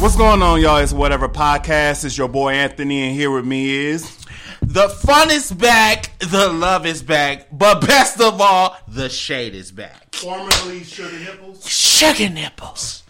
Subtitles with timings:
[0.00, 0.78] What's going on, y'all?
[0.78, 2.06] It's Whatever Podcast.
[2.06, 4.16] It's your boy Anthony, and here with me is.
[4.62, 9.70] The fun is back, the love is back, but best of all, the shade is
[9.70, 10.14] back.
[10.14, 11.68] Formerly Sugar Nipples.
[11.68, 13.02] Sugar nipples.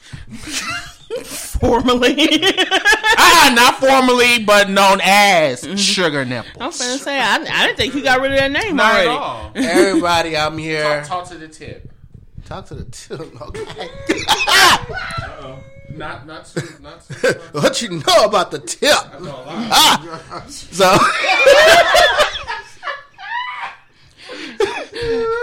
[1.61, 2.17] Formally.
[2.59, 6.57] ah, not formally, but known as sugar nipples.
[6.61, 9.11] I'm finna say, I, I didn't think you got rid of that name Not already.
[9.11, 9.53] at all.
[9.55, 11.03] Everybody, I'm here.
[11.05, 11.89] Talk, talk to the tip.
[12.47, 13.41] Talk to the tip.
[13.41, 13.77] Okay.
[15.97, 17.07] Not, not, too, not.
[17.07, 18.91] Too, what you know about the tip?
[18.93, 20.45] Ah.
[20.49, 20.97] So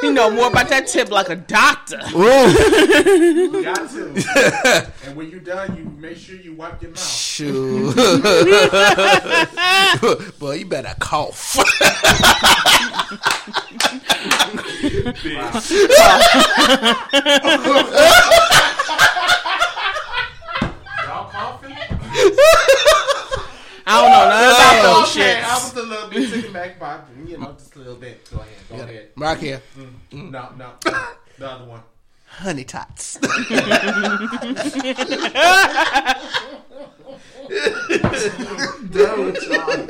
[0.04, 2.00] You know more about that tip like a doctor.
[2.16, 2.18] Ooh,
[3.64, 4.92] got to.
[5.06, 7.00] and when you're done, you make sure you wipe your mouth.
[7.00, 7.96] shoot.
[10.40, 11.58] Boy, you better cough.
[17.48, 18.64] Y'all
[23.90, 25.44] I don't know nothing about those okay, shits.
[25.44, 28.30] I was a little bit taken back by, you know, just a little bit.
[28.30, 29.10] Go ahead, go ahead.
[29.16, 29.62] Right here.
[30.12, 31.82] No, no, the other one.
[32.26, 33.18] Honey tots.
[33.18, 33.32] Done
[39.26, 39.88] with y'all.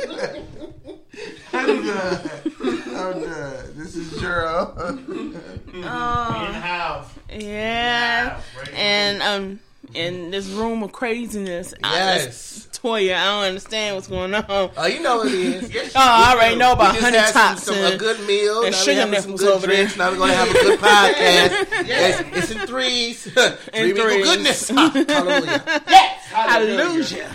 [1.54, 2.30] I'm done.
[2.61, 3.73] I'm done.
[3.76, 4.78] This is Gerald.
[5.09, 7.09] In the house.
[7.32, 8.39] Yeah.
[8.76, 9.59] And um
[9.93, 12.67] in this room of craziness, I, Yes.
[12.73, 14.45] Toya, I don't understand what's going on.
[14.49, 15.69] Oh, you know what it is.
[15.73, 18.63] Yes, Oh, I already know about just honey had some, some, and- a good meal.
[18.63, 19.75] and now sugar we having some nipples good over there.
[19.77, 19.97] drinks.
[19.97, 21.67] Now we're gonna have a good podcast.
[21.89, 23.23] it's, it's in threes.
[23.33, 24.25] Three people threes.
[24.25, 24.69] goodness.
[24.69, 25.63] Hallelujah.
[25.89, 26.23] Yes.
[26.31, 27.30] Hallelujah.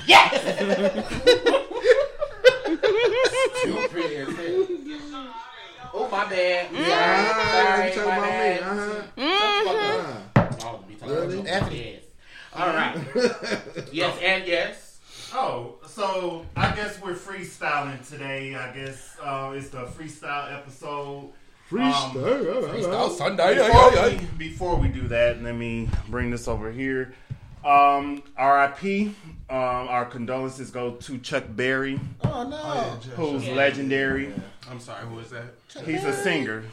[3.64, 4.66] You pretty as hell.
[5.94, 6.66] Oh, my bad.
[6.74, 8.60] Ah, you Sorry, talking my about bad.
[9.16, 9.24] me?
[9.24, 9.28] Uh-huh.
[10.36, 10.66] Mm-hmm.
[10.66, 11.38] Oh, be talking Really?
[11.40, 11.92] about Anthony.
[11.92, 12.01] Yes.
[12.54, 12.96] All right.
[13.92, 15.00] yes, and yes.
[15.34, 18.54] Oh, so I guess we're freestyling today.
[18.54, 21.30] I guess uh, it's the freestyle episode.
[21.70, 23.56] Freestyle Sunday.
[23.56, 27.14] Before we, before we do that, let me bring this over here.
[27.64, 29.14] Um, RIP.
[29.52, 32.56] Um, our condolences go to Chuck Berry, Oh no.
[33.16, 34.32] who's legendary.
[34.70, 35.52] I'm sorry, who is that?
[35.84, 36.64] He's a singer.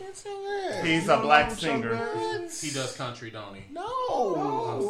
[0.81, 1.97] He's a black singer.
[2.61, 3.63] He does country, don't he?
[3.69, 3.83] No.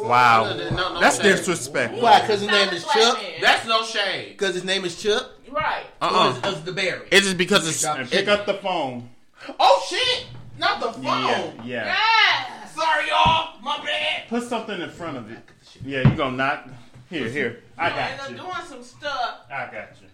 [0.04, 1.24] Wow, No, no, no, that's no.
[1.24, 2.00] disrespectful.
[2.00, 2.20] Why?
[2.20, 3.18] Because his name is Chuck.
[3.40, 4.36] That's no shade.
[4.38, 5.28] Because his name is Chuck.
[5.50, 5.82] Right.
[6.00, 6.38] Uh-uh.
[6.44, 7.08] Or is, is the Berry?
[7.10, 7.84] It's just because it's.
[7.84, 9.10] And pick up the phone.
[9.58, 10.26] Oh, shit!
[10.60, 11.02] Not the phone!
[11.02, 12.66] Yeah, yeah.
[12.66, 13.60] Sorry, y'all.
[13.62, 14.28] My bad.
[14.28, 15.38] Put something in front of it.
[15.84, 16.68] Yeah, you gonna knock.
[17.10, 17.62] Here, here.
[17.76, 18.36] I got you.
[18.36, 19.40] doing some stuff.
[19.50, 20.06] I got you.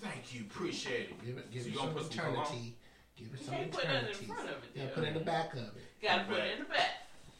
[0.00, 0.42] Thank you.
[0.42, 1.24] Appreciate it.
[1.26, 2.74] Give it, give So it some gonna some eternity.
[3.16, 3.88] Give it some can't put it
[4.20, 4.90] in front of it, Yeah, though.
[4.94, 5.72] put it in the back of it.
[6.02, 6.90] Gotta put it in the back.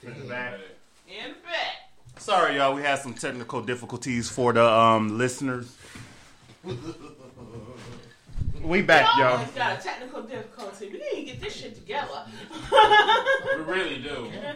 [0.02, 0.54] Put it back.
[1.08, 1.90] In the back.
[2.18, 2.74] Sorry, y'all.
[2.74, 5.76] We had some technical difficulties for the um, listeners.
[8.62, 9.38] We back, y'all.
[9.38, 10.86] Always got a technical difficulty.
[10.88, 12.26] We need to get this shit together.
[13.56, 14.30] We really do.
[14.42, 14.52] Yeah,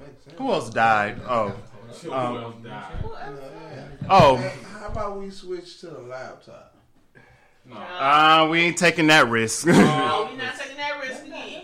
[0.00, 0.36] makes sense.
[0.36, 1.20] Who else died?
[1.28, 1.75] Oh, Who
[2.10, 3.98] Um, else died?
[4.10, 4.36] oh.
[4.78, 6.74] How about we switch to the laptop?
[7.64, 7.76] No.
[7.76, 9.66] Uh, we ain't taking that risk.
[9.68, 11.62] Oh, we not taking that risk again.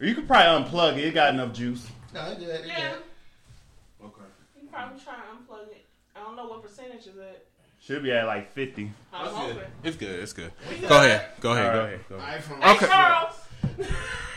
[0.00, 1.04] you could probably unplug it.
[1.04, 1.86] It got enough juice.
[2.12, 2.48] No, it's good.
[2.48, 2.90] It's Yeah.
[2.92, 4.06] good.
[4.06, 4.20] Okay.
[4.56, 5.84] You can probably try and unplug it.
[6.16, 7.46] I don't know what percentage is it.
[7.80, 8.90] Should be at like 50.
[9.12, 9.66] I'm It's good.
[9.84, 10.18] It's good.
[10.20, 10.52] It's good.
[10.70, 11.26] We Go ahead.
[11.40, 11.66] Go ahead.
[11.66, 12.00] All Go ahead.
[12.08, 12.42] Go ahead.
[12.42, 12.62] iPhone.
[12.62, 12.86] Hey, Okay.
[12.86, 13.34] Charles.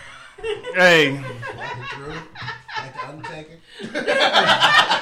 [0.76, 1.18] Hey,
[1.96, 2.14] Drew,
[2.78, 3.58] like the Undertaker.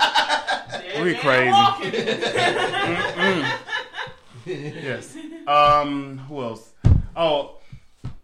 [1.03, 1.51] We Dead crazy.
[1.51, 1.65] man
[4.45, 4.83] walking.
[4.83, 5.15] yes.
[5.45, 6.71] Um, who else?
[7.17, 7.57] Oh,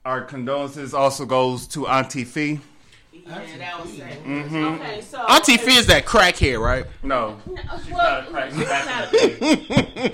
[0.05, 2.61] our condolences also goes to Auntie Fee.
[3.25, 4.23] Yeah, that was sad.
[4.23, 4.55] Mm-hmm.
[4.81, 6.85] Okay, so Auntie Fee is that crackhead, right?
[7.03, 7.55] No, Well,
[7.91, 8.51] not a crack.
[8.51, 9.55] She's back in the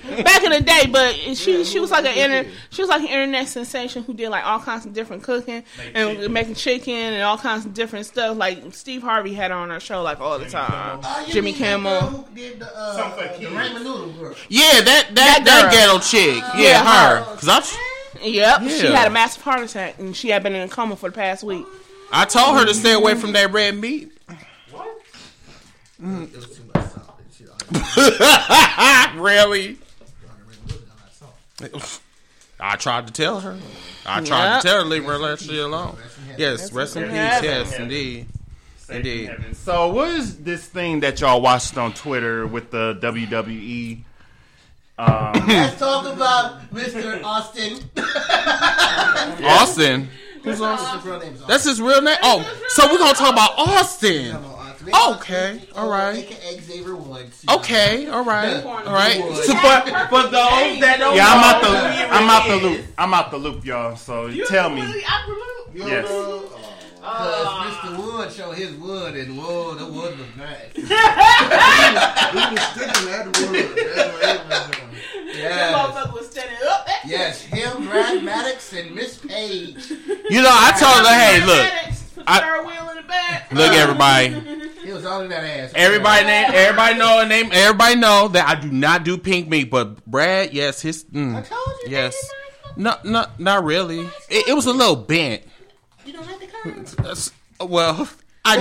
[0.16, 0.24] day.
[0.24, 3.08] back in the day, but she she was like an inter, she was like an
[3.08, 5.64] internet sensation who did like all kinds of different cooking
[5.96, 6.34] and chicken.
[6.34, 8.38] making chicken and all kinds of different stuff.
[8.38, 11.02] Like Steve Harvey had her on her show like all the time.
[11.28, 12.00] You Jimmy Kimmel.
[12.02, 14.36] who did the, uh, uh, the ramen noodle girl.
[14.50, 15.72] Yeah, that that That that, girl.
[15.72, 16.44] ghetto chick.
[16.56, 17.24] Yeah, Yeah, her.
[17.24, 17.36] her.
[17.38, 17.64] Cause I'm.
[18.24, 21.10] Yep, she had a massive heart attack and she had been in a coma for
[21.10, 21.66] the past week.
[22.12, 24.12] I told her to stay away from that red meat.
[24.72, 25.02] What?
[26.02, 27.20] It was too much salt.
[29.16, 29.74] Really?
[29.74, 32.02] got that salt.
[32.60, 33.58] I tried to tell her.
[34.06, 34.60] I tried Yeah.
[34.62, 35.98] to tell her leave her let she alone.
[36.38, 37.12] Yes, rest in peace.
[37.14, 38.28] Yes, indeed.
[38.90, 39.32] Indeed.
[39.54, 44.04] So, what is this thing that y'all watched on Twitter with the WWE?
[45.00, 47.22] Um, Let's talk about Mr.
[47.24, 47.80] Austin.
[49.46, 50.10] Austin.
[50.48, 50.98] Who's Austin?
[51.00, 51.48] His real name Austin.
[51.48, 52.18] That's his real name.
[52.24, 54.32] Oh, so we're gonna talk about Austin.
[54.32, 54.94] Come on, Austin.
[55.16, 56.28] Okay, all right.
[56.62, 57.44] Xavier Woods.
[57.50, 59.22] Okay, all right, all right.
[59.44, 61.70] So, but for those that don't Yeah, I'm out the
[62.14, 62.86] I'm out the loop.
[62.98, 63.96] I'm out the loop, y'all.
[63.96, 64.82] So tell me.
[64.82, 66.10] You don't Yes.
[66.10, 66.44] know?
[67.02, 67.84] Because oh.
[67.84, 67.88] oh.
[67.88, 67.98] Mr.
[68.18, 70.72] Wood showed his wood, and whoa, the wood was nice.
[72.28, 74.87] He was sticking at the wood.
[75.42, 76.24] That's what he was.
[76.24, 76.32] Yes.
[76.32, 76.88] standing up.
[77.06, 79.90] Yes, him, Brad Maddox, and Miss Paige.
[80.30, 83.52] You know, I told her, hey, look, I- wheel in the back.
[83.52, 84.78] look, everybody.
[84.86, 85.72] He was all in that ass.
[85.76, 89.70] Everybody name, everybody know, and name, everybody know that I do not do pink meat,
[89.70, 91.92] but Brad, yes, his, mm, I told you.
[91.92, 94.02] yes, baby, no, no, not really.
[94.30, 95.44] It, it was a little bent.
[96.06, 97.32] You don't have the curves.
[97.60, 98.08] Well,
[98.46, 98.58] I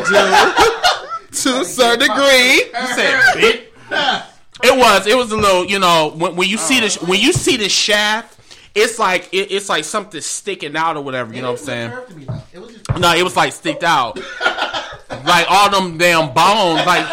[1.31, 2.55] do to a certain degree.
[2.65, 4.25] You said bent.
[4.63, 5.07] It was.
[5.07, 5.65] It was a little.
[5.67, 7.07] You know, when, when you see this, oh.
[7.07, 8.39] when you see the shaft,
[8.75, 11.35] it's like it, it's like something sticking out or whatever.
[11.35, 11.91] You know what I'm saying?
[11.91, 12.43] It was to me, though.
[12.53, 12.99] It was just.
[12.99, 14.17] No, it was like sticked out,
[15.25, 17.07] like all them damn bones, like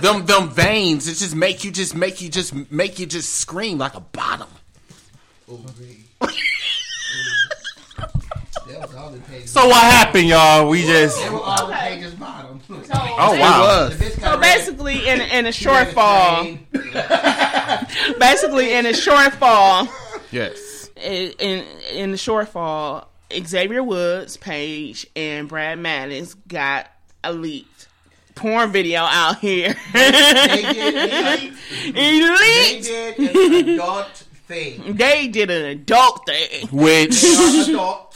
[0.00, 1.08] them them veins.
[1.08, 4.48] It just make you just make you just make you just scream like a bottom.
[5.50, 5.98] Oh, great.
[6.20, 6.36] That was
[7.98, 8.67] all the pages.
[9.46, 10.68] So what happened, y'all?
[10.68, 12.60] We just They were all the pages bottom.
[13.20, 13.90] Oh wow!
[13.90, 16.58] So basically, in in a shortfall,
[18.18, 19.88] basically in a shortfall,
[20.30, 20.90] Yes.
[20.96, 26.88] in in, in the shortfall, Xavier Woods, Paige, and Brad Maddox got
[27.24, 27.88] a leaked
[28.34, 29.74] porn video out here.
[29.92, 34.94] They did, He they did an adult thing.
[34.94, 36.68] They did an adult thing.
[36.68, 38.07] Which Adults.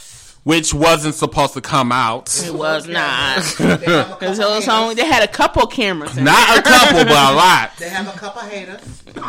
[0.43, 2.43] Which wasn't supposed to come out.
[2.45, 3.39] It was not.
[3.57, 6.17] They Because it was only they had a couple cameras.
[6.17, 7.71] In Not a couple, but a lot.
[7.77, 9.01] They have a couple haters.
[9.13, 9.21] They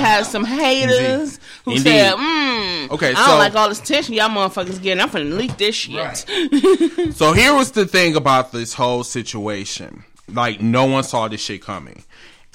[0.00, 1.82] had some haters who Indeed.
[1.84, 5.00] said, mm, Okay, I don't like all this attention y'all motherfuckers getting.
[5.02, 5.94] I'm finna leak this shit.
[5.96, 7.14] Right.
[7.14, 10.04] So here was the thing about this whole situation.
[10.28, 12.02] Like no one saw this shit coming.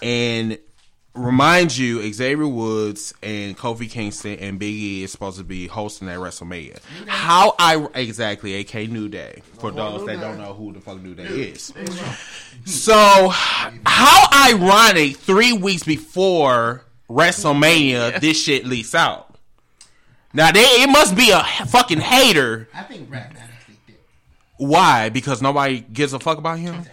[0.02, 0.58] And
[1.20, 6.08] remind you, Xavier Woods and Kofi Kingston and Big E is supposed to be hosting
[6.10, 6.80] at WrestleMania.
[7.08, 11.16] How I exactly, AK New Day, for those that don't know who the fuck New
[11.16, 11.74] Day is.
[12.66, 19.36] So how ironic three weeks before WrestleMania this shit leaks out.
[20.34, 24.00] Now they it must be a fucking hater I think Brad Maddox leaked it.
[24.58, 25.10] why?
[25.10, 26.84] Because nobody gives a fuck about him.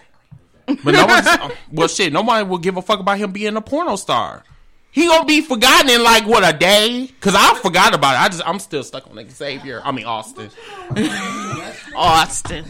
[0.66, 2.12] But no one's well, shit.
[2.12, 4.42] Nobody will give a fuck about him being a porno star.
[4.90, 7.10] He gonna be forgotten in like what a day?
[7.20, 8.20] Cause I forgot about it.
[8.20, 9.82] I just I'm still stuck on Xavier.
[9.84, 10.50] I mean Austin.
[11.96, 12.64] Austin.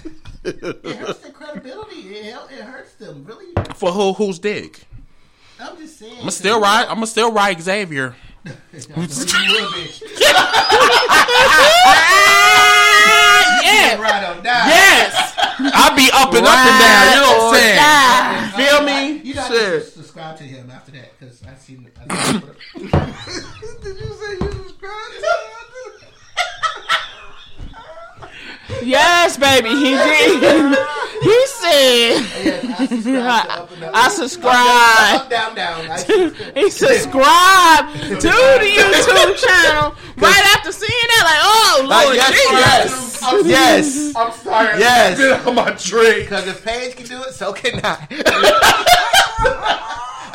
[0.44, 2.00] It hurts the credibility.
[2.00, 3.25] It, it hurts them.
[3.25, 3.46] Really.
[3.75, 4.12] For who?
[4.12, 4.81] Who's dick?
[5.58, 6.19] I'm just saying.
[6.22, 6.87] I'm still ride.
[6.88, 8.14] I'm gonna still ride Xavier.
[13.62, 14.00] Yeah.
[14.00, 14.44] Right on.
[14.44, 15.35] Yes,
[15.73, 17.08] I'll be up and up and down.
[17.08, 18.69] You know what I'm saying?
[18.69, 19.23] Feel me?
[19.26, 19.85] You got Shit.
[19.85, 21.91] to subscribe to him after that because I seen.
[22.08, 22.41] I seen
[22.75, 25.67] Did you say you subscribed to him?
[28.82, 30.76] Yes, baby, he did.
[31.23, 32.20] He said,
[32.79, 33.94] oh, I subscribe up and up.
[33.94, 35.20] I subscribe.
[35.20, 35.91] Up, down, down.
[35.91, 36.56] I subscribe.
[36.56, 41.25] He subscribed to the YouTube channel right after seeing that.
[41.25, 43.06] Like, oh, Lord, Jesus.
[43.26, 44.12] I'm, Yes.
[44.17, 44.78] I'm sorry.
[44.78, 45.46] Yes.
[45.46, 46.23] on my tree.
[46.23, 48.06] Because if Paige can do it, so can I.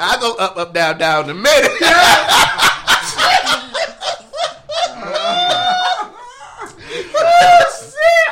[0.04, 1.72] I go up, up, down, down in a minute.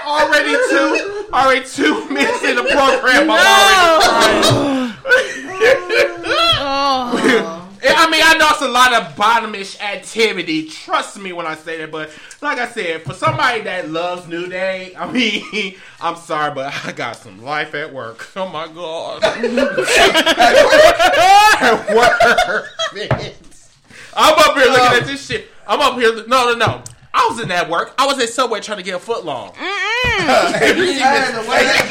[0.05, 1.27] Already two.
[1.31, 3.29] Already two minutes in the program.
[3.29, 4.95] I'm already
[6.61, 7.55] Oh.
[7.83, 10.67] I mean, I know it's a lot of bottomish activity.
[10.67, 11.91] Trust me when I say that.
[11.91, 16.73] But like I said, for somebody that loves New Day, I mean, I'm sorry, but
[16.85, 18.27] I got some life at work.
[18.35, 19.23] Oh my god.
[19.23, 19.43] at
[21.95, 22.69] work.
[24.15, 25.05] I'm up here looking at oh.
[25.05, 25.47] this shit.
[25.67, 26.13] I'm up here.
[26.27, 26.83] No, no, no.
[27.13, 27.93] I was in that work.
[27.97, 29.51] I was at Subway trying to get a foot long.
[29.57, 31.81] And the way they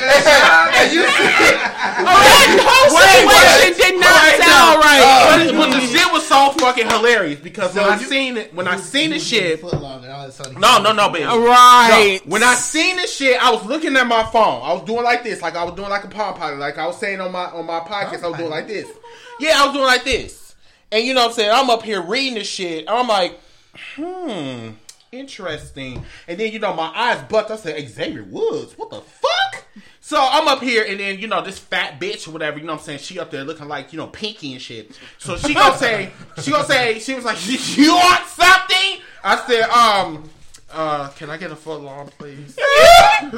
[0.79, 5.51] And you That whole situation did not sound right.
[5.51, 8.77] But, but the shit was so fucking hilarious because when I seen it, when I
[8.77, 11.27] seen the shit, Foot long and all of a sudden- no, no, no, bitch.
[11.27, 12.21] Right.
[12.25, 14.63] No, when I seen this shit, I was looking at my phone.
[14.63, 16.87] I was doing like this, like I was doing like a palm pilot, like I
[16.87, 18.23] was saying on my on my podcast.
[18.23, 18.87] I was doing like this.
[19.41, 20.55] Yeah, I was doing like this,
[20.93, 21.51] and you know what I'm saying.
[21.53, 22.85] I'm up here reading this shit.
[22.89, 23.39] I'm like,
[23.97, 24.71] hmm,
[25.13, 26.05] interesting.
[26.27, 27.51] And then you know my eyes bucked.
[27.51, 28.77] I said Xavier Woods.
[28.77, 29.65] What the fuck?
[30.01, 32.59] So I'm up here, and then you know this fat bitch or whatever.
[32.59, 33.01] You know what I'm saying?
[33.01, 34.99] She up there looking like you know Pinky and shit.
[35.19, 36.13] So she gonna say,
[36.43, 37.39] she gonna say, she was like,
[37.77, 39.01] you want something?
[39.23, 40.31] I said, um.
[40.71, 42.55] Uh, can I get a foot long, please?
[42.61, 43.31] I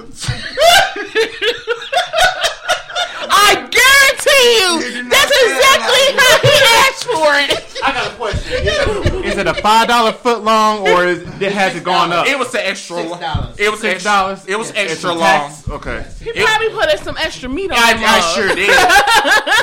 [4.21, 4.81] to you.
[5.11, 7.70] That's exactly how he asked for it.
[7.82, 8.52] I got a question.
[9.25, 12.26] Is it a five dollar foot long or is, it has it gone up?
[12.26, 12.96] It was the extra.
[12.96, 13.58] Six dollars.
[13.58, 14.10] It was Six extra.
[14.10, 14.46] dollars.
[14.46, 15.20] It was It's extra a long.
[15.20, 15.68] tax?
[15.68, 16.06] Okay.
[16.20, 18.70] He probably put in some extra meat on I, the I sure did.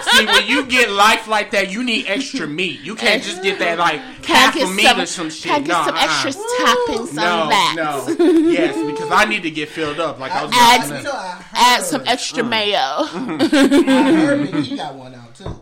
[0.17, 2.79] See, when you get life like that, you need extra meat.
[2.81, 5.51] You can't just get that like Can half a meat some, or some shit.
[5.51, 6.03] Can I get no, some uh-uh.
[6.03, 7.73] extra toppings No, on that?
[7.75, 8.25] no.
[8.49, 10.19] yes, because I need to get filled up.
[10.19, 10.97] Like I was Add- mentioning.
[11.03, 12.47] You know, I heard, Add some extra Uh.
[12.47, 12.77] mayo.
[12.77, 15.59] I heard Big E got one out too.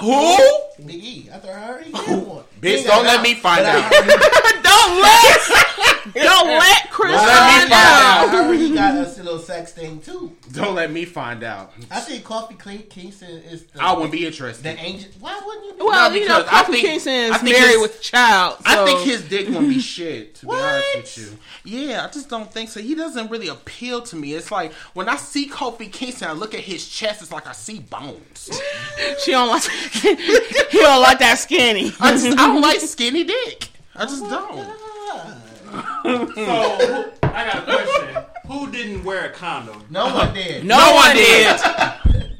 [0.00, 0.38] Who?
[0.86, 2.44] Big E, I thought I he got one.
[2.60, 4.62] Bitch, ah, don't let out, me find but out.
[4.62, 8.28] don't let, don't let Chris Don't let me find find out.
[8.28, 10.34] I heard he got us a little sex thing too.
[10.52, 11.72] Don't let me find out.
[11.90, 14.64] I think Kofi King Kingston is the, I wouldn't be interested.
[14.64, 15.10] the angel.
[15.20, 15.72] Why wouldn't you?
[15.74, 15.82] Be?
[15.84, 18.56] Well, No, you know, because I Kofi think- Kingston is married his- with a child.
[18.64, 20.34] I think his dick won't be shit.
[20.36, 20.62] To be What?
[20.62, 22.80] honest with you, yeah, I just don't think so.
[22.80, 24.32] He doesn't really appeal to me.
[24.34, 27.22] It's like when I see Kofi Kingston, I look at his chest.
[27.22, 28.50] It's like I see bones.
[29.24, 29.62] she don't like.
[29.62, 31.92] he don't like that skinny.
[32.00, 33.68] I just I don't like skinny dick.
[33.94, 34.66] I just don't.
[36.34, 38.24] So I got a question.
[38.46, 39.84] Who didn't wear a condom?
[39.90, 40.64] No one did.
[40.64, 41.60] No, No one did.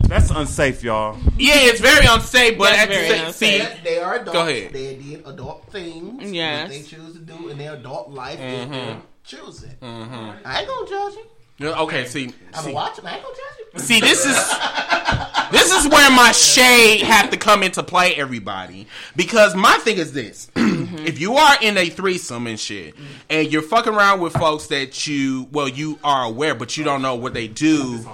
[0.09, 1.19] That's unsafe, y'all.
[1.37, 3.63] Yeah, it's very unsafe, but That's at the very same unsafe.
[3.63, 4.33] see, They, they are adults.
[4.33, 4.73] Go ahead.
[4.73, 6.33] They did adult things.
[6.33, 6.63] Yes.
[6.63, 8.39] What they choose to do in their adult life.
[8.39, 8.73] They Mm-hmm.
[8.73, 9.77] can choose it.
[9.83, 11.15] I ain't gonna judge
[11.61, 11.69] you.
[11.75, 13.07] Okay, see, I'm see, gonna watch them.
[13.07, 13.81] I ain't gonna judge you.
[13.81, 14.37] see, this is
[15.51, 18.87] this is where my shade have to come into play, everybody.
[19.17, 22.95] Because my thing is this: if you are in a threesome and shit,
[23.31, 27.03] and you're fucking around with folks that you, well, you are aware, but you don't
[27.03, 28.05] know what they do.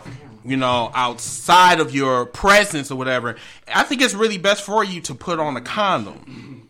[0.47, 3.37] You know, outside of your presence or whatever,
[3.67, 6.69] I think it's really best for you to put on a condom.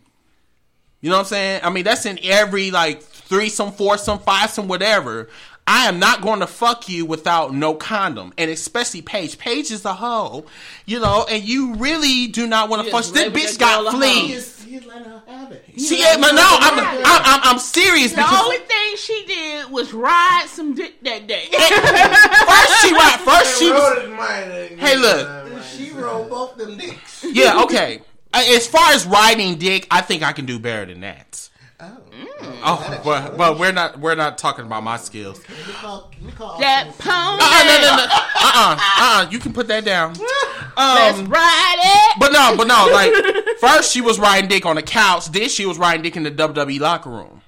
[1.01, 1.61] You know what I'm saying?
[1.63, 5.29] I mean, that's in every like threesome, foursome, fivesome, whatever.
[5.67, 9.39] I am not going to fuck you without no condom, and especially Paige.
[9.39, 10.45] Paige is a hoe,
[10.85, 13.03] you know, and you really do not want to fuck.
[13.05, 14.61] This bitch girl got fleas.
[14.61, 15.65] He's, he's letting her have it.
[15.77, 19.71] She, yeah, but no, I'm, I'm, I'm, I'm serious The because only thing she did
[19.71, 21.47] was ride some dick that day.
[21.49, 23.97] first she right, first she was.
[23.97, 24.77] Wrote it, mine.
[24.77, 25.63] Hey, look.
[25.63, 27.25] She rolled both them dicks.
[27.27, 28.01] Yeah, okay.
[28.33, 31.49] Uh, As far as riding dick, I think I can do better than that.
[32.41, 33.01] Oh.
[33.03, 35.39] But but we're not we're not talking about my skills.
[35.47, 37.41] Let me call, let me call that pony.
[37.41, 38.03] Uh, no, no, no.
[38.11, 39.29] Uh, uh, uh.
[39.31, 40.13] You can put that down.
[40.77, 42.19] Let's Um, ride it.
[42.19, 42.87] but no, but no.
[42.91, 43.13] Like
[43.59, 45.27] first, she was riding dick on the couch.
[45.31, 47.41] Then she was riding dick in the WWE locker room.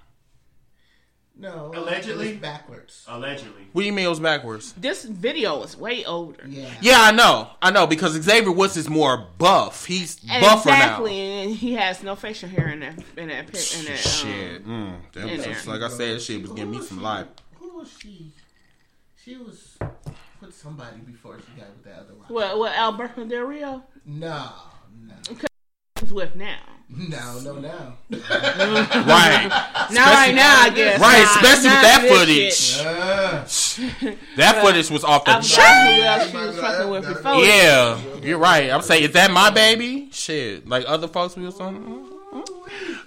[1.39, 2.29] No, Allegedly?
[2.29, 3.06] it was backwards.
[3.08, 3.67] Allegedly.
[3.72, 4.74] What do you mean it was backwards?
[4.74, 6.44] This video is way older.
[6.48, 6.70] Yeah.
[6.82, 9.86] Yeah, I know, I know, because Xavier Woods is more buff.
[9.86, 13.46] He's And buffer exactly, and he has no facial hair in that in that.
[13.46, 16.72] In that, Shit, um, mm, that in was just, like I said, shit was giving
[16.72, 17.03] me some she?
[17.03, 17.27] life.
[17.60, 18.34] Who was she?
[19.24, 19.77] She was
[20.41, 22.27] with somebody before she got with the other one.
[22.34, 24.50] what what Alberto Del Rio No,
[25.06, 25.13] no,
[26.00, 26.58] he's with now.
[27.10, 27.94] no, no, no.
[28.10, 29.48] Right,
[29.91, 31.00] Not right now, I guess.
[31.01, 32.53] right, Not- especially with that footage.
[32.53, 34.17] shit.
[34.38, 35.98] That footage was off the I chain.
[35.98, 37.36] forgot who else she was fucking with before.
[37.44, 38.70] Yeah, you're right.
[38.72, 40.10] I'm saying, is that my baby?
[40.12, 42.10] Shit, like other folks we was on.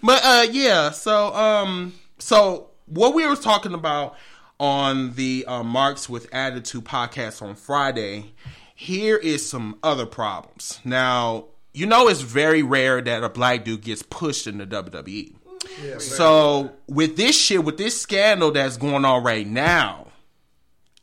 [0.02, 0.90] But uh, yeah.
[0.90, 4.16] So um, so what we were talking about
[4.58, 8.34] on the uh, Marks with Attitude podcast on Friday.
[8.74, 10.80] Here is some other problems.
[10.84, 15.34] Now you know it's very rare that a black dude gets pushed in the WWE.
[16.00, 20.08] So with this shit, with this scandal that's going on right now,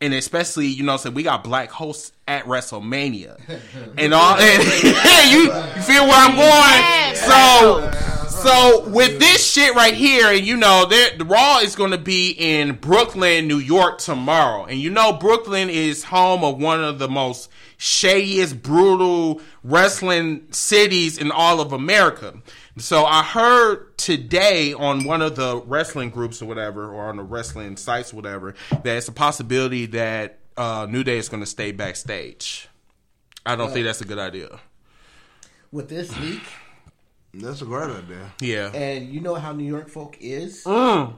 [0.01, 3.39] and especially you know, so we got black hosts at WrestleMania,
[3.97, 4.37] and all.
[4.39, 7.15] And, you, you feel where I'm going?
[7.15, 8.16] So,
[8.47, 12.31] so with this shit right here, and you know, the Raw is going to be
[12.31, 17.09] in Brooklyn, New York tomorrow, and you know, Brooklyn is home of one of the
[17.09, 22.35] most shadiest, brutal wrestling cities in all of America.
[22.77, 27.23] So I heard today on one of the wrestling groups or whatever, or on the
[27.23, 31.47] wrestling sites, or whatever, that it's a possibility that uh, New Day is going to
[31.47, 32.69] stay backstage.
[33.45, 34.59] I don't think that's a good idea.
[35.71, 36.43] with this leak,
[37.41, 38.31] That's a great idea.
[38.41, 38.71] Yeah.
[38.73, 40.63] and you know how New York folk is.
[40.63, 41.13] Mm.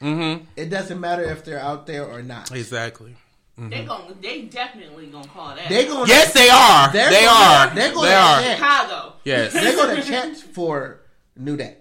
[0.00, 0.44] Mm-hmm.
[0.56, 2.50] It doesn't matter if they're out there or not.
[2.50, 3.16] Exactly.
[3.58, 5.68] They gon' they definitely gonna call that.
[5.68, 6.90] They going Yes, they are.
[6.92, 7.74] They're they gonna- are.
[7.74, 8.40] they're gonna they are.
[8.42, 8.56] check.
[8.58, 9.12] Chicago.
[9.24, 9.52] Yes.
[9.52, 11.00] They're going to chant for
[11.36, 11.76] New Day.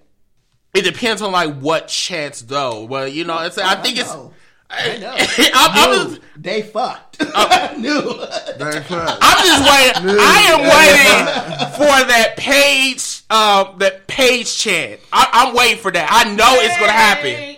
[0.75, 2.83] It depends on like what chance though.
[2.85, 4.13] Well, you know, it's, I think it's.
[4.13, 4.33] know.
[4.69, 5.11] I know.
[5.53, 5.71] I'm,
[6.03, 7.17] I'm just, they fucked.
[7.33, 7.73] Oh.
[7.77, 8.01] New.
[8.57, 9.17] That's right.
[9.21, 10.19] I'm just waiting.
[10.19, 14.99] I am waiting for that Paige, uh, that Paige chant.
[15.11, 16.07] I, I'm waiting for that.
[16.11, 17.57] I know it's gonna happen.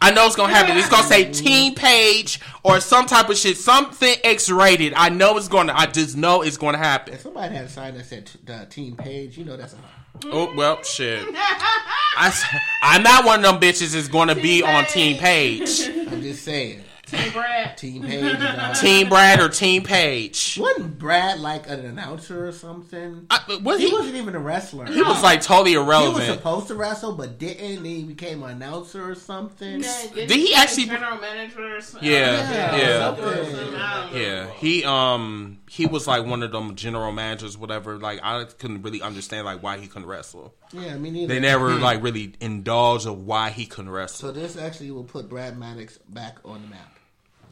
[0.00, 0.76] I know it's gonna happen.
[0.76, 4.94] It's gonna say teen Paige or some type of shit, something X rated.
[4.94, 5.72] I know it's gonna.
[5.74, 7.14] I just know it's gonna happen.
[7.14, 9.78] If somebody had a sign that said t- the team Paige, you know that's a.
[10.24, 11.24] Oh well, shit.
[11.34, 13.94] I, am not one of them bitches.
[13.94, 14.92] Is gonna be Teen on Paige.
[14.92, 16.82] Teen Paige, I'm just saying.
[17.12, 17.76] Team Brad.
[17.76, 18.24] Team Paige.
[18.24, 18.38] is
[18.82, 20.58] not- Brad or Team Paige.
[20.60, 23.26] Wasn't Brad like an announcer or something?
[23.30, 23.92] I, was He he?
[23.92, 24.86] wasn't even a wrestler.
[24.86, 26.24] He was like totally irrelevant.
[26.24, 27.82] He was supposed to wrestle, but didn't.
[27.82, 29.80] Then he became an announcer or something.
[30.14, 31.76] Did he actually- general manager?
[31.76, 32.08] Or something?
[32.08, 32.98] Yeah, yeah.
[33.16, 34.20] Something, I don't.
[34.20, 37.98] Yeah, he um he was like one of them general managers, whatever.
[37.98, 40.54] Like I couldn't really understand like why he couldn't wrestle.
[40.72, 41.34] Yeah, me neither.
[41.34, 45.28] They never like really indulged of why he couldn't wrestle So this actually will put
[45.28, 46.94] Brad Maddox back on the map.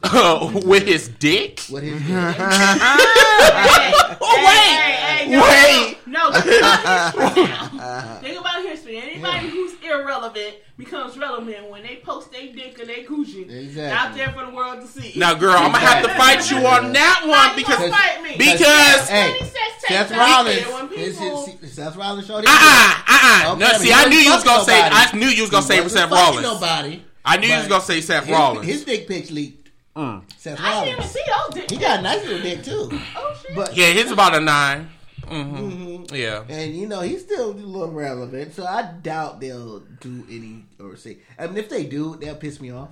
[0.65, 1.59] with his dick.
[1.69, 3.91] What his Hey,
[4.21, 5.97] Oh hey, hey, no, wait.
[6.07, 8.19] No, no.
[8.21, 8.97] Think about history.
[8.97, 13.91] Anybody who's irrelevant becomes relevant when they post their dick or their coochie Exactly.
[13.91, 15.13] out there for the world to see.
[15.19, 18.35] Now, girl, I'm gonna have to fight you on that one because fight me?
[18.37, 19.53] because uh Hey, When he says
[19.83, 20.55] take Seth Rollins.
[20.59, 23.51] shit, when His, people- his, Seth Rollins showed uh uh uh.
[23.53, 24.79] Okay, No, see, he I wasn't knew you was gonna say.
[24.81, 26.43] I knew you was gonna He say wasn't Seth Rollins.
[26.43, 27.03] Nobody.
[27.23, 28.65] I knew you was gonna say Seth His, Rollins.
[28.65, 29.60] his dick pics leaked.
[29.95, 30.23] Mm.
[30.37, 31.11] Seth I didn't even Rollins.
[31.11, 32.89] see those dick He got a nice little dick too.
[33.17, 33.55] Oh shit.
[33.55, 34.89] But Yeah, he's about a 9
[35.27, 36.11] hmm Mhm.
[36.17, 36.43] Yeah.
[36.49, 40.95] And you know he's still a little relevant, so I doubt they'll do any or
[40.95, 41.17] say.
[41.37, 42.89] I mean, if they do, they'll piss me off.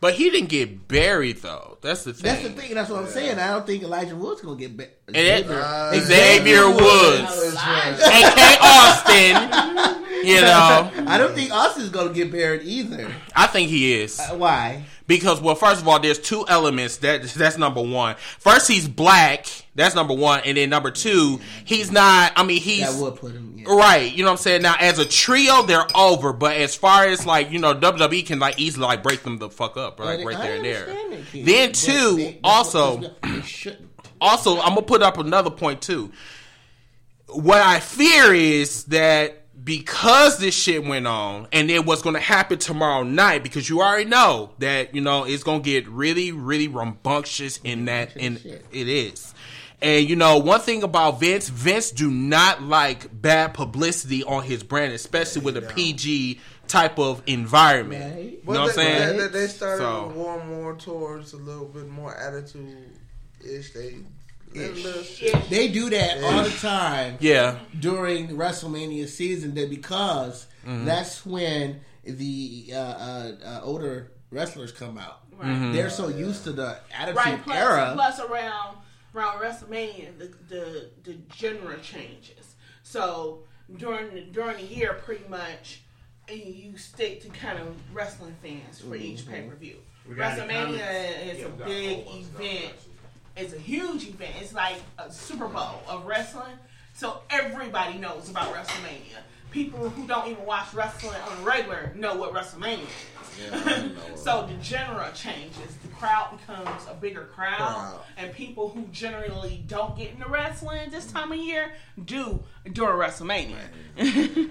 [0.00, 1.78] But he didn't get buried though.
[1.80, 2.24] That's the thing.
[2.24, 2.74] That's the thing.
[2.74, 3.38] That's what I'm saying.
[3.38, 4.76] I don't think Elijah Wood's is gonna get.
[4.76, 8.06] Ba- And it- Uh, Xavier Woods, Elijah.
[8.06, 10.24] aka Austin.
[10.24, 13.10] You know, I don't think Austin's gonna get buried either.
[13.34, 14.84] I think he is Uh, why?
[15.08, 16.98] because well, first of all, there's two elements.
[16.98, 18.14] That that's number one.
[18.38, 19.46] First, he's black.
[19.74, 22.32] That's number one, and then number two, he's not.
[22.36, 23.54] I mean, he's That would put him.
[23.56, 23.74] Yeah.
[23.74, 24.62] Right, you know what I'm saying.
[24.62, 26.32] Now, as a trio, they're over.
[26.32, 29.50] But as far as like you know, WWE can like easily like break them the
[29.50, 30.80] fuck up, like And right there and there.
[30.88, 33.88] understand that, kid, Then but two, they- that's also- what- they shouldn't.
[34.22, 36.12] Also, I'm gonna put up another point too.
[37.28, 42.58] What I fear is that because this shit went on, and then what's gonna happen
[42.58, 47.58] tomorrow night, because you already know that you know it's gonna get really, really rambunctious
[47.64, 48.38] in that, and
[48.70, 49.34] it is.
[49.80, 54.62] And you know, one thing about Vince, Vince do not like bad publicity on his
[54.62, 58.14] brand, especially with a PG type of environment.
[58.14, 58.24] Right.
[58.24, 59.18] You But know what I'm they, saying?
[59.18, 62.90] They, they started So- to warm more towards a little bit more attitude
[63.44, 63.72] ish.
[63.72, 63.96] They
[64.52, 65.32] they Ish.
[65.48, 67.58] They do that all the time Yeah.
[67.80, 70.84] during WrestleMania season that because Mm-hmm.
[70.84, 75.20] that's when the uh, uh, uh, older wrestlers come out.
[75.36, 75.48] Right.
[75.48, 75.72] Mm-hmm.
[75.72, 77.42] They're so used to the attitude Right.
[77.42, 77.90] Plus, era.
[77.94, 78.76] plus around
[79.14, 82.54] around WrestleMania, the the the genre changes.
[82.84, 83.40] So
[83.76, 85.82] during the, during the year, pretty much,
[86.28, 89.78] and you stick to kind of wrestling fans for each pay per view.
[90.08, 91.38] We got any WrestleMania comments?
[91.40, 92.74] is a big event.
[93.36, 94.32] It's a huge event.
[94.40, 96.56] It's like a Super Bowl of wrestling.
[96.94, 99.18] So everybody knows about WrestleMania.
[99.50, 103.42] People who don't even watch wrestling on a regular know what WrestleMania is.
[103.50, 105.74] Yeah, so the genre changes.
[105.82, 108.00] The crowd becomes a bigger crowd, Crowd.
[108.18, 111.72] and people who generally don't get into wrestling this time of year
[112.04, 112.42] do
[112.72, 113.56] during WrestleMania.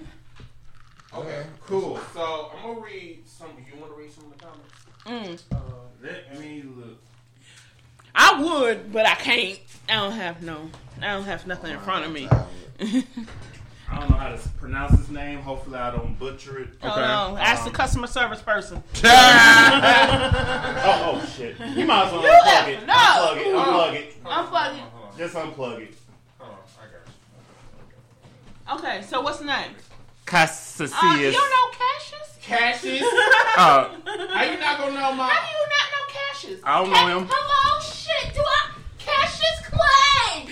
[1.14, 2.00] Okay, cool.
[2.14, 3.48] So I'm gonna read some.
[3.70, 4.44] You want to read some of the
[5.04, 5.44] comments?
[5.52, 5.62] Mm.
[6.02, 7.01] Let me look.
[8.14, 9.58] I would, but I can't.
[9.88, 10.70] I don't have no.
[11.00, 12.28] I don't have nothing in front of me.
[13.90, 15.40] I don't know how to pronounce his name.
[15.40, 16.68] Hopefully, I don't butcher it.
[16.82, 17.38] Hold on.
[17.38, 18.82] Ask the Um, customer service person.
[20.84, 21.56] Oh, oh shit!
[21.76, 22.68] You might as well You unplug left.
[22.68, 22.86] it.
[22.86, 22.94] No.
[22.94, 23.54] Unplug it.
[23.54, 24.24] Unplug it.
[24.24, 25.18] Unplug it.
[25.18, 25.94] Just unplug it.
[28.72, 29.72] Okay, so what's the name?
[30.78, 30.92] Cassius.
[31.02, 32.38] Uh, you know Cassius?
[32.40, 33.08] Cassius.
[33.54, 33.90] Uh,
[34.30, 35.28] How you not gonna know my?
[35.28, 36.60] How do you not know Cassius?
[36.64, 37.28] I don't know him.
[37.30, 38.32] Hello, shit.
[38.32, 38.70] Do I?
[38.98, 40.48] Cassius Clay.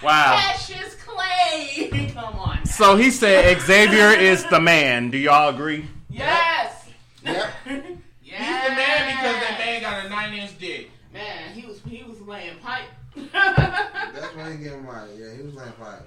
[0.06, 0.40] wow.
[0.40, 2.10] Cassius Clay.
[2.14, 2.64] Come on.
[2.64, 5.10] So he said Xavier is the man.
[5.10, 5.84] Do y'all agree?
[6.08, 6.86] Yes.
[7.24, 7.50] Yep.
[7.66, 7.84] yes.
[8.22, 10.90] He's the man because that man got a nine inch dick.
[11.12, 12.84] Man, he was he was laying pipe.
[13.32, 15.08] That's why he gave mine.
[15.18, 16.02] Yeah, he was like five.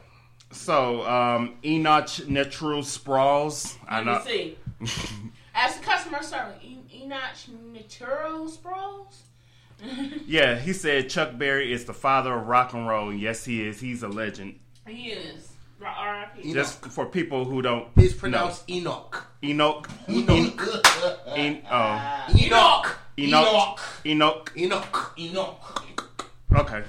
[0.54, 3.76] So um, Enoch Natural Sprawls.
[3.88, 4.24] I Let know.
[4.80, 4.98] me see.
[5.56, 6.58] As the customer service,
[6.94, 7.36] Enoch
[7.74, 9.24] Naturo Sprawls.
[10.26, 13.12] Yeah, he said Chuck Berry is the father of rock and roll.
[13.14, 13.82] Yes, he is.
[13.82, 14.58] He's a legend.
[14.88, 15.50] He is.
[15.84, 16.54] R.I.P.
[16.54, 18.20] Just for people who don't It's know.
[18.20, 19.26] pronounced Enoch.
[19.44, 19.90] Enoch.
[20.08, 20.62] Enoch.
[21.36, 22.98] En- oh, Enoch.
[23.20, 23.82] Enoch.
[24.06, 24.54] Enoch.
[24.56, 25.14] Enoch.
[25.20, 25.92] Enoch.
[26.56, 26.84] Okay.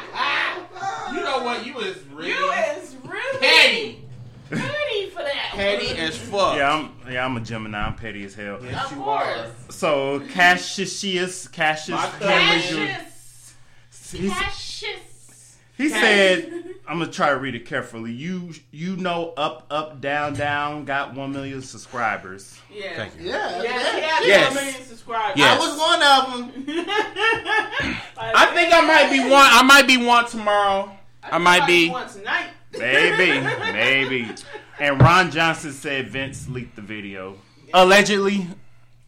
[1.41, 1.65] You know what?
[1.65, 4.05] You is really You is really petty.
[4.49, 5.51] petty for that.
[5.53, 5.95] Petty one.
[5.97, 6.57] as fuck.
[6.57, 6.71] Yeah,
[7.05, 7.79] I'm yeah, I'm a Gemini.
[7.83, 8.55] I'm petty as hell.
[8.57, 9.49] Of course.
[9.69, 13.55] So Cassius, Cassius, My Cassius.
[14.11, 15.57] he, Cassius.
[15.77, 16.51] he said,
[16.87, 18.11] "I'm gonna try to read it carefully.
[18.11, 22.59] You you know, up up down down got one million subscribers.
[22.71, 22.95] Yeah.
[22.97, 23.29] Thank you.
[23.29, 24.19] Yeah, Yeah, yeah.
[24.23, 24.53] Yes.
[24.53, 25.37] million subscribers.
[25.37, 25.59] Yes.
[25.59, 26.85] I was one of them.
[28.23, 29.47] I think I might be one.
[29.49, 30.95] I might be one tomorrow.
[31.23, 31.89] I might be.
[31.89, 32.49] One tonight.
[32.77, 33.39] Maybe,
[33.73, 34.29] maybe."
[34.79, 37.37] And Ron Johnson said Vince leaked the video.
[37.73, 38.47] Allegedly,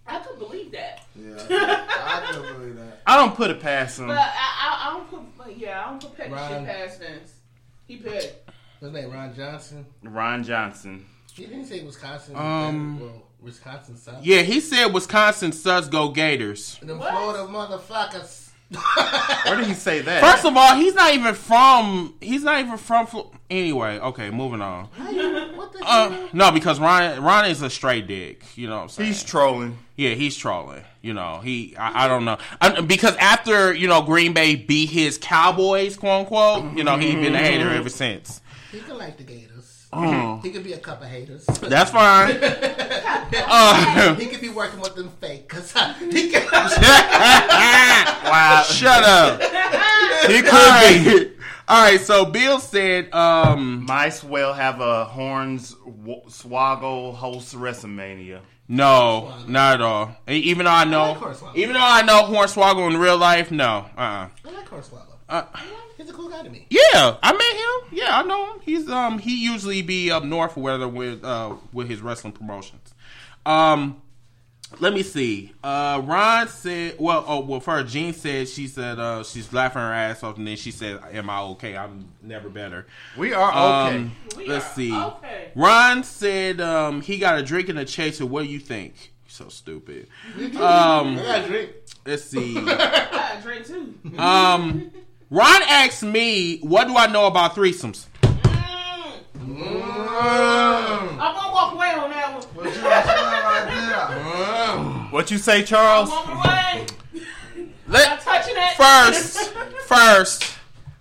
[0.08, 1.06] I could believe that.
[1.16, 3.02] Yeah, I can believe that.
[3.06, 4.08] I don't put it past him.
[4.08, 6.50] But I, I, I don't put, but yeah, I don't put petty Ron.
[6.50, 7.34] shit past Vince.
[7.88, 8.28] He petty.
[8.80, 9.12] What's his name?
[9.12, 9.86] Ron Johnson.
[10.04, 11.06] Ron Johnson.
[11.34, 12.36] He didn't say Wisconsin.
[12.36, 14.24] Um, well, Wisconsin South.
[14.24, 16.78] Yeah, he said Wisconsin Suds go Gators.
[16.82, 17.12] Them What?
[17.12, 18.43] Florida motherfuckers.
[19.46, 20.22] Where did he say that?
[20.24, 22.16] First of all, he's not even from.
[22.22, 23.08] He's not even from.
[23.08, 24.86] Flo- Anyway, okay, moving on.
[25.56, 26.30] what the Uh, hell?
[26.34, 28.42] no, because Ron Ron is a straight dick.
[28.56, 29.08] You know what I'm saying?
[29.08, 29.78] he's trolling.
[29.96, 30.84] yeah, he's trolling.
[31.02, 31.76] You know, he.
[31.78, 36.22] I, I don't know I, because after you know Green Bay beat his Cowboys, quote
[36.22, 36.76] unquote.
[36.78, 38.42] You know, he's been a hater ever since.
[38.72, 39.53] He can like the Gators.
[39.96, 40.40] Oh.
[40.44, 41.46] He could be a couple of haters.
[41.46, 42.40] That's fine.
[43.36, 45.50] Uh, he could be working with them fake.
[45.50, 45.72] Cause
[46.12, 46.44] he could...
[48.24, 48.64] Wow.
[48.68, 49.42] shut up.
[50.30, 51.32] He could All be.
[51.68, 52.00] All right.
[52.00, 58.42] So Bill said, um, Might well have a Horns w- Swaggle host WrestleMania.
[58.68, 60.16] no, not at all.
[60.28, 63.86] Even though I know, like even though I know Hornswoggle in real life, no.
[63.98, 64.00] Uh.
[64.00, 65.16] uh I like Hornswoggle.
[65.30, 65.44] Uh,
[66.04, 66.66] He's a cool guy to me.
[66.70, 67.98] Yeah, I met him.
[67.98, 68.60] Yeah, I know him.
[68.62, 72.94] He's um he usually be up north whether with uh with his wrestling promotions.
[73.46, 74.02] Um
[74.80, 75.54] let me see.
[75.64, 79.94] Uh Ron said well oh well first Jean said she said uh she's laughing her
[79.94, 81.78] ass off and then she said, Am I okay?
[81.78, 82.86] I'm never better.
[83.18, 83.50] We are
[83.88, 83.98] okay.
[83.98, 84.94] Um, We let's are see.
[84.94, 85.52] okay.
[85.56, 88.26] Ron said um he got a drink and a chaser.
[88.26, 89.14] What do you think?
[89.28, 90.10] So stupid.
[90.38, 91.70] Um I got a drink.
[92.06, 92.58] let's see.
[92.60, 92.64] I
[93.12, 93.96] got a drink too.
[94.20, 94.92] Um
[95.34, 98.06] Ron asked me, what do I know about threesomes?
[98.22, 98.30] Mm.
[99.36, 102.46] I'm gonna walk away on that one.
[102.56, 103.66] But you right
[105.02, 105.10] there.
[105.10, 106.10] What you say, I'm Charles?
[106.12, 106.86] walking away.
[107.88, 108.76] Let, Not touching it.
[108.78, 109.50] first,
[109.88, 110.56] first,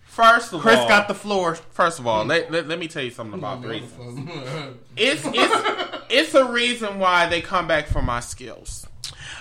[0.04, 1.54] first of Chris all, got the floor.
[1.54, 4.76] First of all, let, let, let me tell you something about threesomes.
[4.96, 8.86] It's it's it's a reason why they come back for my skills,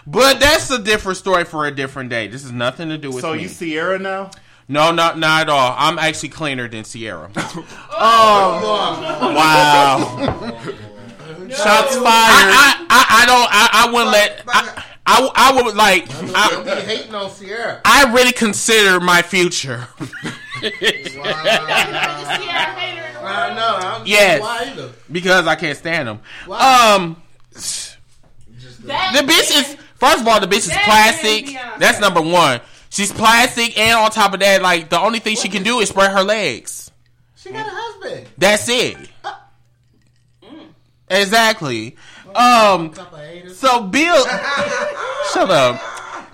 [0.05, 2.27] but that's a different story for a different day.
[2.27, 3.43] This is nothing to do with So me.
[3.43, 4.31] you Sierra now?
[4.71, 5.75] No, not not at all.
[5.77, 7.29] I'm actually cleaner than Sierra.
[8.03, 9.97] Oh, wow.
[11.49, 12.03] Shots fired.
[12.03, 13.47] I, I, I, I don't.
[13.51, 14.43] I, I wouldn't let.
[14.47, 16.07] I, I, I would like.
[16.09, 17.81] Don't I, be hating on Sierra.
[17.85, 19.87] I really consider my future.
[20.61, 20.69] Wow.
[20.69, 23.75] Sierra hater in the I know.
[23.77, 24.39] I don't Yes.
[24.39, 24.89] know why either.
[25.11, 26.19] because I can't stand them.
[26.45, 26.93] Why?
[26.95, 27.21] Um,
[28.85, 31.55] That the bitch is first of all the bitch is plastic.
[31.79, 32.61] That's number one.
[32.91, 35.89] She's plastic, and on top of that, like the only thing she can do is
[35.89, 36.91] spread her legs.
[37.37, 38.27] She got a husband.
[38.37, 38.97] That's it.
[41.09, 41.97] Exactly.
[42.33, 42.93] Um.
[43.53, 44.25] So Bill,
[45.33, 45.81] shut up.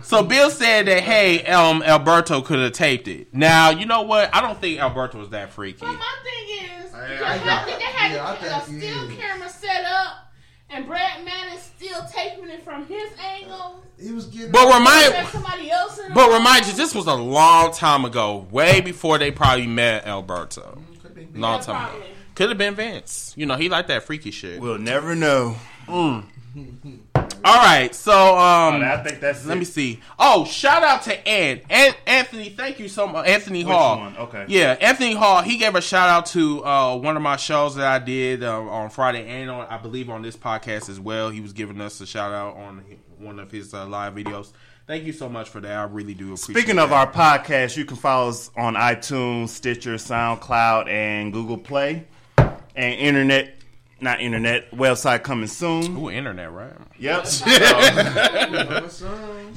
[0.03, 3.33] So Bill said that hey, um, Alberto could have taped it.
[3.33, 4.29] Now you know what?
[4.35, 5.79] I don't think Alberto was that freaky.
[5.79, 8.81] But my thing is, I- because I I, think they had yeah, I a think
[8.83, 10.26] he still camera set up,
[10.69, 13.83] and Brad Mann is still taping it from his angle.
[13.99, 14.51] He was getting.
[14.51, 18.81] But remind, somebody else in but remind you, this was a long time ago, way
[18.81, 20.81] before they probably met Alberto.
[21.33, 22.05] Long Yeah, time ago.
[22.35, 23.33] Could have been Vince.
[23.35, 24.61] You know, he liked that freaky shit.
[24.61, 25.55] We'll never know.
[25.87, 26.25] Mm.
[27.47, 29.59] All right, so um, I think that's let it.
[29.59, 30.01] me see.
[30.19, 31.61] Oh, shout out to Ant.
[31.69, 33.25] An- Anthony, thank you so much.
[33.27, 33.99] Anthony Which Hall.
[33.99, 34.17] one?
[34.17, 34.45] Okay.
[34.49, 35.41] Yeah, Anthony Hall.
[35.41, 38.59] He gave a shout out to uh, one of my shows that I did uh,
[38.61, 41.29] on Friday and on, I believe, on this podcast as well.
[41.29, 42.83] He was giving us a shout out on
[43.17, 44.51] one of his uh, live videos.
[44.85, 45.71] Thank you so much for that.
[45.71, 46.55] I really do appreciate.
[46.55, 47.15] Speaking of that.
[47.15, 52.07] our podcast, you can follow us on iTunes, Stitcher, SoundCloud, and Google Play.
[52.37, 53.56] And internet,
[53.99, 55.97] not internet, website coming soon.
[55.97, 56.73] Ooh, internet, right?
[56.99, 57.25] Yep.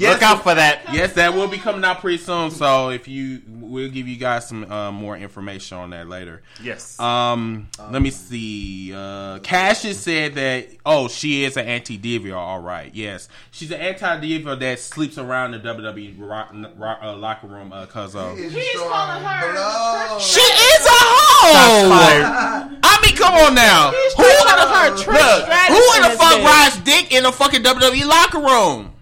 [0.00, 0.82] Yes, Look out for that.
[0.92, 2.50] yes, that will be coming out pretty soon.
[2.50, 6.42] So if you, we'll give you guys some uh, more information on that later.
[6.62, 6.98] Yes.
[6.98, 8.92] Um, let me see.
[8.94, 10.68] Uh, Cassius said that.
[10.86, 12.34] Oh, she is an anti diva.
[12.34, 17.16] All right, yes, she's an anti diva that sleeps around the WWE ro- ro- uh,
[17.16, 18.38] locker room because of.
[18.38, 19.52] He's He's calling her.
[19.52, 20.18] Blow.
[20.18, 21.90] She is a hoe.
[21.92, 23.90] I mean, come on now.
[23.90, 24.14] He's
[24.58, 26.44] Who calling her Trish look, Stratus who in in the fuck bed.
[26.46, 28.92] rides dick in the fucking WWE locker room?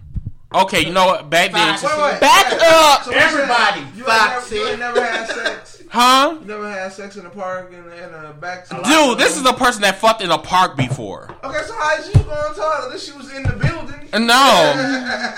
[0.53, 1.29] Okay, you know what?
[1.29, 2.19] Back then, Wait, wait.
[2.19, 3.03] back up.
[3.03, 3.93] So what you Everybody, saying?
[3.95, 5.68] You ain't never- You ain't never had sex.
[5.91, 6.37] Huh?
[6.41, 8.69] You never had sex in the park and in a uh, back.
[8.69, 11.35] Dude, this is a person that fucked in a park before.
[11.43, 14.07] Okay, so how is she going to tell her that she was in the building?
[14.13, 14.73] Uh, no,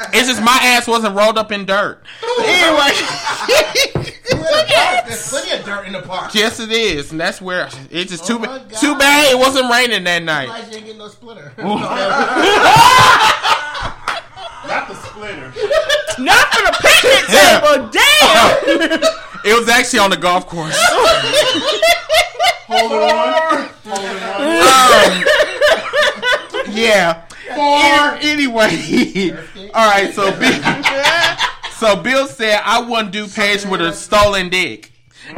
[0.14, 2.04] it's just my ass wasn't rolled up in dirt.
[2.42, 2.92] Anyway,
[5.08, 6.34] There's plenty of dirt in the park.
[6.34, 9.38] yes, it is, and that's where it's just too Oh my ba- too bad it
[9.38, 10.50] wasn't raining that night.
[10.50, 11.54] Why she ain't getting no splitter?
[14.68, 15.52] Not the splitter.
[16.19, 17.89] Not for the picnic table.
[17.91, 19.21] Damn.
[19.43, 20.76] It was actually on the golf course.
[22.67, 23.69] Hold on.
[23.86, 24.52] Hold on.
[26.67, 27.26] Um, yeah.
[27.56, 28.17] Four.
[28.21, 29.32] Anyway,
[29.74, 30.13] all right.
[30.13, 30.62] So Bill,
[31.74, 34.91] so Bill said I wouldn't do Paige with a stolen dick.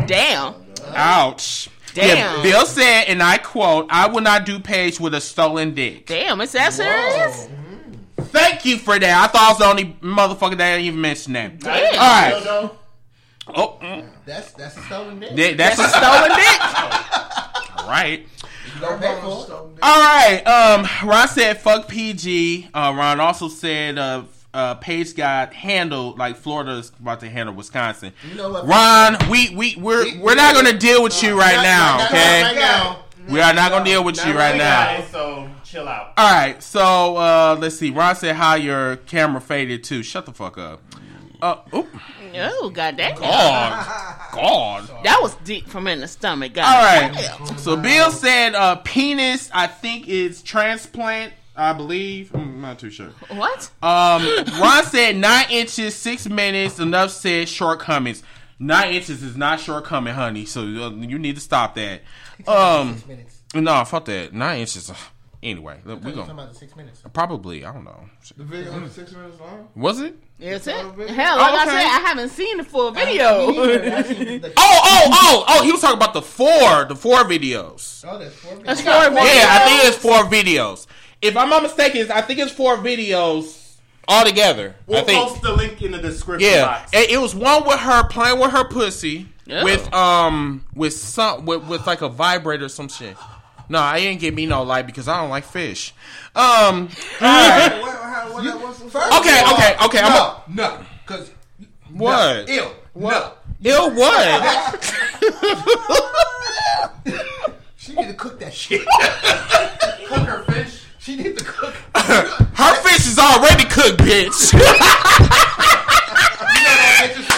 [0.05, 0.53] Damn.
[0.93, 1.69] Ouch.
[1.95, 2.41] Yeah, Damn.
[2.43, 6.41] Bill said, and I quote, "I will not do Paige with a stolen dick." Damn.
[6.41, 7.47] Is that serious?
[8.33, 9.23] Thank you for that.
[9.23, 11.59] I thought I was the only motherfucker that didn't even mention that.
[11.59, 11.71] Damn.
[11.73, 12.33] All right.
[12.43, 12.75] Dildo.
[13.55, 15.35] Oh, mm, That's that's a stolen dick.
[15.35, 17.87] that- that's a Stolen dick.
[17.87, 18.25] right.
[18.75, 19.79] You don't pay for it.
[19.81, 20.41] All right.
[20.47, 26.37] Um, Ron said, "Fuck PG." Uh, Ron also said, uh, uh, "Paige got handled like
[26.37, 28.65] Florida's about to handle Wisconsin." You know what?
[28.67, 32.55] Ron, we we we're we're not gonna deal with you right now, Right okay?
[32.59, 32.99] now.
[33.29, 34.85] We are not gonna deal with you right now.
[34.97, 36.13] Guys, so chill out.
[36.17, 37.89] All right, so uh, let's see.
[37.89, 40.03] Ron said how your camera faded too.
[40.03, 40.81] Shut the fuck up.
[41.41, 41.87] Uh, oop.
[42.35, 43.15] Oh, goddamn.
[43.19, 44.89] God, God.
[45.03, 46.53] That was deep from in the stomach.
[46.53, 46.63] God.
[46.63, 47.59] All right.
[47.59, 49.49] So Bill said uh, penis.
[49.53, 51.33] I think is transplant.
[51.55, 52.33] I believe.
[52.33, 53.09] I'm not too sure.
[53.29, 53.69] What?
[53.83, 54.25] Um,
[54.59, 56.79] Ron said nine inches, six minutes.
[56.79, 58.23] Enough said shortcomings.
[58.57, 60.45] Nine inches is not shortcoming, honey.
[60.45, 62.01] So uh, you need to stop that.
[62.47, 63.41] Um, Six minutes.
[63.53, 64.33] no, fuck that.
[64.33, 64.91] Nine inches.
[65.43, 67.03] Anyway, look, we We're talking going about the six minutes.
[67.11, 67.65] probably.
[67.65, 68.05] I don't know.
[68.37, 69.67] The video was six minutes long.
[69.75, 70.15] Was it?
[70.39, 70.73] Is it?
[70.73, 71.13] Hell, video?
[71.15, 73.51] like Oh, I said, I haven't seen the full video.
[73.51, 73.83] neither.
[73.91, 75.63] Actually, the- Oh, oh, oh, oh!
[75.63, 78.05] He was talking about the four, the four videos.
[78.07, 78.81] Oh, that's four That's minutes.
[78.83, 80.87] four Yeah, I think it's four videos.
[81.21, 83.75] If I'm not mistaken, it's- I think it's four videos
[84.07, 84.75] altogether.
[84.87, 85.27] We'll I think.
[85.27, 86.91] post the link in the description Yeah, box.
[86.93, 89.63] it, it was one with her playing with her pussy Yeah.
[89.65, 93.17] with um with some with, with like a vibrator or some shit.
[93.69, 95.93] No, I didn't get me no light because I don't like fish.
[96.35, 96.89] Um,
[97.21, 97.81] alright.
[97.81, 101.31] What, how, what, that was First Okay, okay, okay, I'm No, no, because
[101.91, 102.49] what?
[102.49, 102.71] ill.
[102.95, 103.33] No.
[103.63, 104.89] Ill what?
[107.83, 108.79] She need to cook that shit.
[110.07, 110.83] cook her fish?
[110.99, 111.73] She need to cook.
[111.95, 114.53] her fish is already cooked, bitch.
[117.03, 117.29] It just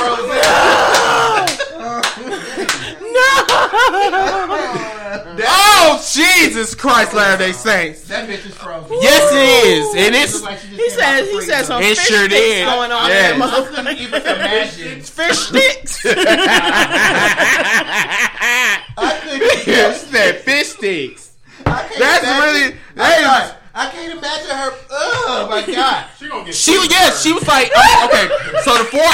[5.44, 8.02] froze oh Jesus Christ, Latter Day Saints.
[8.08, 8.98] That bitch is frozen.
[9.02, 11.82] Yes, it is, and it's like He came out said the he says said some
[11.82, 12.66] It fish sure sticks did.
[12.66, 13.40] going on Yeah.
[13.42, 15.02] I couldn't even imagine.
[15.02, 16.06] Fish sticks.
[18.98, 19.68] I couldn't.
[19.68, 21.32] Yes, that fish sticks.
[21.66, 23.52] Can't That's imagine- really- I'm that is- sorry.
[23.78, 24.72] I can't imagine her.
[24.90, 26.06] Oh my god.
[26.18, 28.30] She gonna get She was yeah, she was like oh, okay.
[28.64, 29.12] So the four,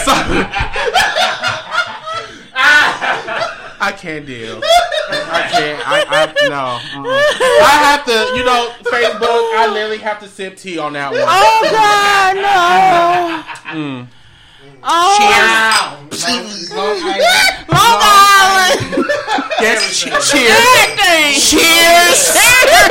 [0.00, 0.12] so
[3.82, 4.60] I can't deal.
[5.10, 5.88] I can't.
[5.88, 6.78] I, I no.
[7.02, 7.06] mm-mm.
[7.06, 8.36] I have to.
[8.36, 9.58] You know, Facebook.
[9.58, 11.20] I literally have to sip tea on that one.
[11.24, 13.80] oh God, no.
[13.80, 14.06] Mm.
[14.82, 16.70] Oh, Cheers.
[16.74, 17.68] Long Island.
[17.68, 19.06] Long Island.
[19.60, 20.00] Yes.
[20.00, 20.32] Cheers.
[20.32, 21.34] Everything.
[21.36, 22.20] Cheers.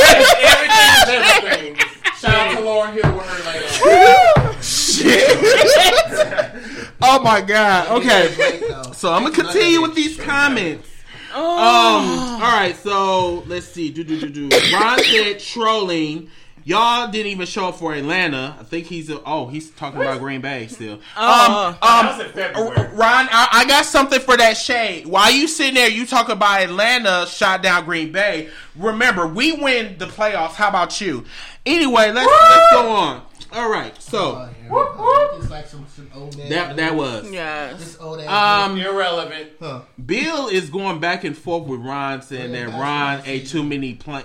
[0.05, 1.75] Everything is everything.
[2.19, 4.61] Shout out to Lauren Hill with her later.
[4.61, 5.29] Shit.
[7.01, 7.87] oh my god.
[7.99, 8.61] Okay.
[8.93, 10.87] So I'm gonna continue with these comments.
[11.33, 11.39] Um.
[11.39, 12.75] All right.
[12.75, 13.89] So let's see.
[13.91, 14.57] Do do do do.
[14.73, 16.29] Ron said trolling.
[16.65, 18.55] Y'all didn't even show up for Atlanta.
[18.59, 19.09] I think he's.
[19.09, 20.99] A, oh, he's talking about Green Bay still.
[21.17, 21.77] Oh.
[21.81, 22.19] um.
[22.21, 22.67] Um.
[22.95, 25.07] Ron, I, I got something for that shade.
[25.07, 28.49] While you sitting there, you talk about Atlanta shot down Green Bay.
[28.75, 30.53] Remember, we win the playoffs.
[30.53, 31.25] How about you?
[31.65, 33.21] Anyway, let's let's go on.
[33.51, 33.99] All right.
[34.01, 35.39] So Oh, here.
[35.41, 36.49] It's like some, some old man.
[36.49, 37.31] that that was.
[37.31, 37.79] Yes.
[37.79, 38.19] This old.
[38.21, 38.77] Um.
[38.77, 39.51] Irrelevant.
[39.59, 39.81] huh.
[40.05, 44.23] Bill is going back and forth with Ron, saying that Ron ate too many plain,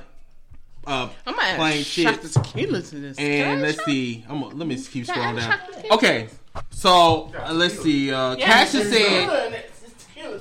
[0.87, 3.19] uh, I'm gonna plain add shot the tequila to this.
[3.19, 4.25] And I let's shot- see.
[4.29, 5.51] I'm gonna, let me keep Can I scrolling down.
[5.51, 5.95] shot the tequila?
[5.97, 6.29] Okay,
[6.71, 8.13] so uh, let's see.
[8.13, 9.65] Uh, Cassius said.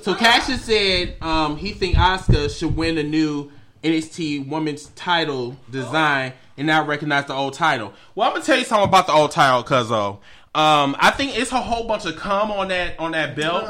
[0.02, 3.50] So Cassius said um, he think Asuka should win a new
[3.82, 7.92] NXT Women's Title design and not recognize the old title.
[8.14, 10.10] Well, I'm gonna tell you something about the old title, cause uh,
[10.56, 13.64] um, I think it's a whole bunch of cum on that on that belt.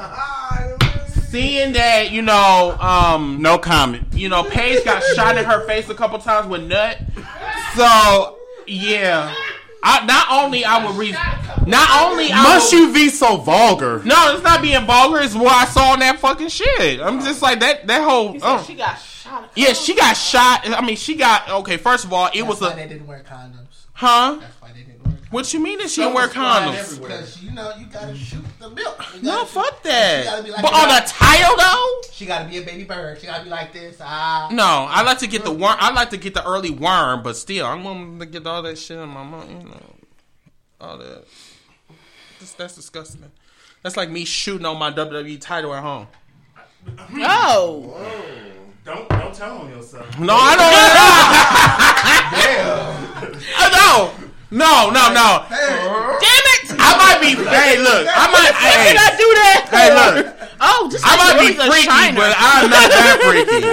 [1.28, 4.06] Seeing that, you know, um, No comment.
[4.12, 6.98] you know, Paige got shot in her face a couple times with nut.
[7.76, 9.34] So yeah,
[9.82, 11.14] I not only I would read,
[11.66, 14.00] not only I Must would- you be so vulgar?
[14.04, 15.20] No, it's not being vulgar.
[15.20, 17.00] It's what I saw in that fucking shit.
[17.00, 17.86] I'm just like that.
[17.88, 18.32] That whole.
[18.32, 18.64] He said oh.
[18.64, 18.98] she got
[19.42, 19.50] shot.
[19.54, 20.68] Yeah, she got shot.
[20.68, 21.76] I mean, she got okay.
[21.76, 23.86] First of all, it was why a they didn't wear condoms.
[23.92, 24.38] huh?
[24.40, 25.32] That's why they didn't wear condoms.
[25.32, 27.00] What you mean that she didn't wear condoms?
[27.00, 29.04] Because you know you gotta shoot the milk.
[29.16, 30.44] You No, gotta fuck shoot- She gotta that.
[30.44, 33.20] be like But on the title though, She gotta be a baby bird.
[33.20, 33.96] She gotta be like this.
[34.00, 34.48] Ah.
[34.52, 34.86] no.
[34.88, 35.76] I like to get the worm.
[35.80, 38.78] I like to get the early worm, but still, I'm going to get all that
[38.78, 39.48] shit in my mouth.
[39.50, 39.80] You know,
[40.80, 41.24] all that.
[42.38, 43.24] That's, that's disgusting.
[43.82, 46.06] That's like me shooting on my WWE title at home.
[47.16, 47.96] Oh,
[48.84, 50.04] Don't don't tell on yourself.
[50.20, 50.68] No, I don't.
[52.36, 53.32] Damn.
[53.72, 54.12] no,
[54.52, 55.28] no, no, no.
[55.48, 56.68] damn it!
[56.76, 57.32] I might be.
[57.32, 58.04] Hey, look.
[58.04, 58.52] I might.
[58.52, 59.64] Why Hey, did I do that?
[59.72, 60.36] hey, look.
[60.60, 62.12] Oh, just I might be freaky, Shiner.
[62.16, 63.64] but I'm not that freaky.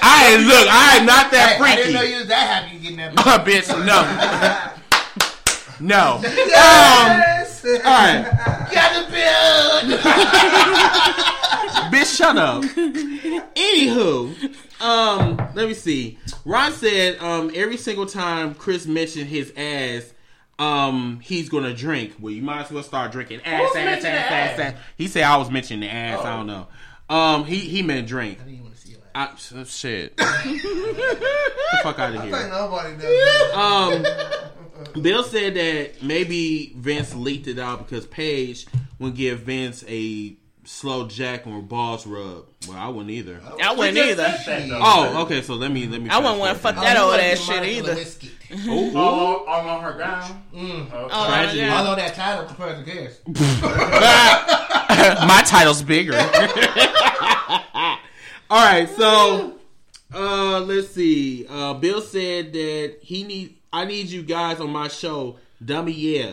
[0.00, 0.66] I ain't look.
[0.66, 3.12] I am not that Hey, I didn't know you was that happy getting that.
[3.18, 4.00] Uh, bitch, no.
[5.82, 6.22] No.
[6.22, 8.22] Um, all right.
[8.70, 9.98] Got the bill.
[12.02, 12.62] Bitch, shut up.
[13.54, 16.18] Anywho, um, let me see.
[16.44, 20.12] Ron said, um, every single time Chris mentioned his ass,
[20.58, 22.14] um, he's gonna drink.
[22.20, 24.74] Well, you might as well start drinking ass, ass, ass, ass, ass, ass?
[24.96, 26.24] He said I was mentioning the ass.
[26.24, 26.66] I don't know.
[27.08, 28.38] Um, he he meant drink.
[28.40, 29.52] I didn't even want to see your ass.
[29.54, 30.16] I, oh, shit.
[30.16, 30.26] Get
[30.62, 32.36] the fuck out of I here.
[32.36, 33.54] think nobody does.
[34.94, 38.66] Um, Bill said that maybe Vince leaked it out because Paige
[38.98, 40.36] would give Vince a
[40.72, 42.46] slow jack or balls rub.
[42.66, 43.40] Well, I wouldn't either.
[43.62, 44.34] I wouldn't either.
[44.72, 45.42] Oh, okay.
[45.42, 46.10] So let me let me.
[46.10, 47.94] I wouldn't want to fuck that old ass shit Monica either.
[47.94, 48.30] Lewinsky.
[48.68, 50.42] Oh, All, all on her ground.
[50.54, 50.92] Mm.
[50.92, 51.08] Okay.
[51.12, 51.58] Oh, Tragedy.
[51.60, 51.78] yeah.
[51.78, 53.20] Although that title compared to theirs.
[55.26, 56.14] my title's bigger.
[58.50, 59.58] All right, so
[60.14, 61.46] uh, let's see.
[61.48, 65.38] Uh, Bill said that he need I need you guys on my show.
[65.64, 66.32] Dummy, yeah.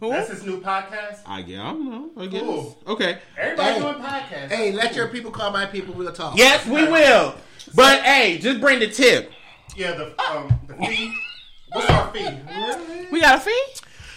[0.00, 1.18] That's his new podcast.
[1.26, 2.22] I guess I don't know.
[2.22, 2.78] I guess Cool.
[2.86, 3.18] okay.
[3.36, 3.80] Everybody Hey.
[3.80, 4.48] doing podcasts.
[4.48, 5.94] Hey, let your people call my people.
[5.94, 6.36] We'll talk.
[6.36, 7.34] Yes, we will.
[7.74, 9.32] But hey, just bring the tip.
[9.76, 11.14] Yeah, the um the fee.
[11.72, 12.28] What's our fee?
[13.12, 13.64] We got a fee?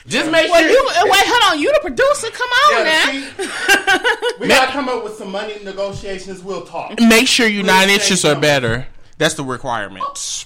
[0.06, 0.70] Just make Well, sure.
[0.70, 1.24] you wait.
[1.26, 1.60] Hold on.
[1.62, 2.28] You the producer.
[2.32, 3.12] Come on Yeah, now.
[3.38, 4.40] the fee.
[4.42, 6.42] We gotta come up with some money negotiations.
[6.44, 7.00] We'll talk.
[7.00, 8.42] Make sure you nine inches or something.
[8.42, 8.88] better.
[9.18, 10.46] That's the requirement.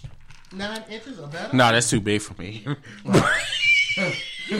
[0.53, 1.55] Nine inches or better.
[1.55, 2.65] No, that's too big for me.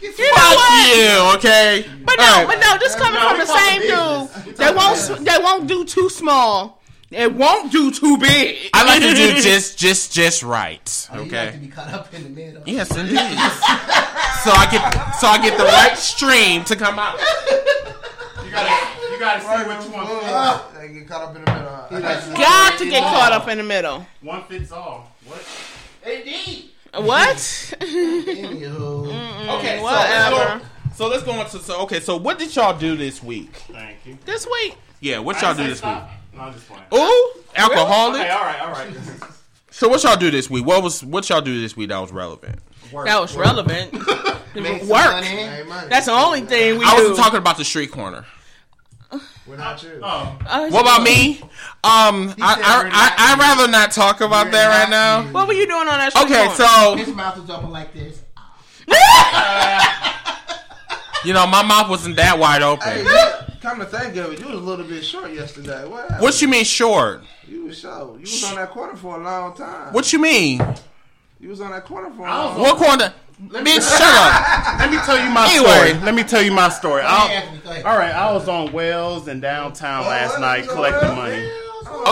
[0.00, 0.96] You know Fuck what?
[0.96, 1.84] you, okay?
[2.04, 2.46] But no, All right.
[2.46, 2.78] but no.
[2.78, 4.56] This coming No, from the same dude.
[4.56, 4.96] They won't.
[4.96, 5.20] business.
[5.20, 6.80] They won't do too small.
[7.10, 8.70] It won't do too big.
[8.72, 11.08] I like to do just, just, just right.
[11.12, 11.50] Oh, you like Okay.
[11.52, 12.62] to be caught up in the middle.
[12.66, 13.18] Yes, indeed.
[13.18, 17.18] so I get, so I get the right stream to come out.
[18.42, 20.74] You gotta, you gotta see what you want.
[20.74, 21.70] They get caught up in the middle.
[21.70, 22.34] huh?
[22.36, 24.04] Got to get caught up in the middle.
[24.22, 25.12] One fits all.
[25.24, 25.46] What?
[26.04, 26.70] Indeed.
[26.94, 27.36] What?
[27.36, 29.06] Anywho.
[29.58, 30.36] Okay, so Whatever.
[30.36, 30.64] let's.
[30.96, 32.00] So let's go into so okay.
[32.00, 33.54] So what did y'all do this week?
[33.72, 34.18] Thank you.
[34.24, 34.76] this week.
[35.00, 35.78] Yeah, what y'all do say this week?
[35.78, 36.10] stop.
[36.34, 36.82] No, I'm just playing.
[36.94, 38.20] Ooh, alcoholic.
[38.20, 38.90] Okay, all right, all right.
[39.70, 40.66] So what y'all do this week?
[40.66, 42.58] What was what y'all do this week that was relevant?
[42.92, 43.46] Work, That was work.
[43.46, 43.92] relevant.
[44.54, 44.88] Work.
[44.88, 45.88] money.
[45.88, 48.26] That's the only thing we I wasn't talking about the street corner.
[49.46, 50.00] We're not you.
[50.02, 50.36] Oh,
[50.70, 51.40] What about me?
[51.82, 55.26] Um, I, I, I, I'd rather not talk about We're that right not now.
[55.28, 55.34] you.
[55.34, 56.12] What were you doing on that?
[56.12, 58.22] street Okay, so His mouth was open like this.
[61.24, 63.04] you know my mouth wasn't that wide open.
[63.04, 63.20] you-
[63.60, 65.86] come to think of it, you was a little bit short yesterday.
[65.86, 66.20] What happened?
[66.22, 67.22] What you mean short?
[67.46, 68.14] You was short.
[68.14, 69.92] You was on that corner for a long time.
[69.92, 70.60] What you mean?
[71.38, 73.12] You was on that corner for a I was long What corner?
[73.40, 74.78] Bitch, shut up.
[74.80, 75.70] let me tell you my Anyway.
[75.70, 76.04] story.
[76.04, 77.02] Let me tell you my story.
[77.04, 81.16] I'll- Anthony, all right, I was on Wells in downtown Oh, last night collecting Wells?
[81.16, 81.50] money.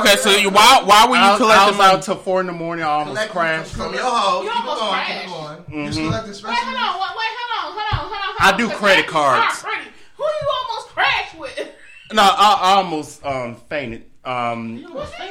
[0.00, 1.92] Okay, so you, why why were you I was, I collecting was money?
[1.96, 2.84] out till four in the morning.
[2.84, 3.72] I almost Collect crashed.
[3.74, 4.44] From your hoes.
[4.44, 4.92] You Keep it almost going.
[4.92, 5.12] crashed.
[5.12, 5.82] Keep it going.
[5.82, 7.00] You was collecting Wait, hold on.
[7.00, 7.72] Wait, wait, hold on.
[7.72, 7.98] Hold on.
[7.98, 8.18] Hold on.
[8.38, 9.62] Hold I do credit cards.
[9.62, 9.90] not pretty.
[10.16, 11.70] Who you almost crashed with?
[12.10, 14.06] No, I, I almost um, fainted.
[14.24, 15.30] Um, What's that?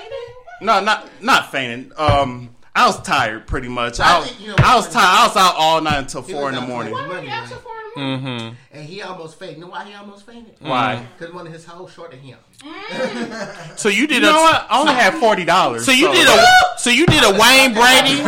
[0.62, 1.92] no, not not fainting.
[1.98, 4.00] Um, I was tired, pretty much.
[4.00, 5.04] I, I was, think you know I was tired.
[5.04, 6.94] I was out all night until four in the morning.
[6.94, 8.20] Why were you asking for in the morning?
[8.54, 8.78] Mm-hmm.
[8.78, 9.58] And he almost fainted.
[9.58, 10.54] You know why he almost fainted?
[10.60, 11.04] Why?
[11.18, 12.38] Because one of his hoes shorted him.
[13.78, 14.68] So you did You a know what?
[14.70, 15.86] I only had forty dollars.
[15.86, 16.46] so you did a
[16.78, 18.22] so you did a Wayne Brady.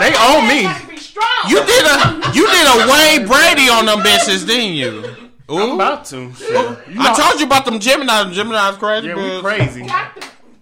[0.00, 0.62] They owe me.
[0.62, 1.26] Gotta be strong.
[1.48, 5.04] You did a you did a Wayne Brady on them bitches, didn't you?
[5.48, 5.74] I'm Ooh.
[5.74, 6.32] about to.
[6.34, 6.48] Shit.
[6.50, 8.32] You know, I told you about them Gemini.
[8.32, 9.08] Gemini's crazy.
[9.08, 9.86] yeah, we crazy.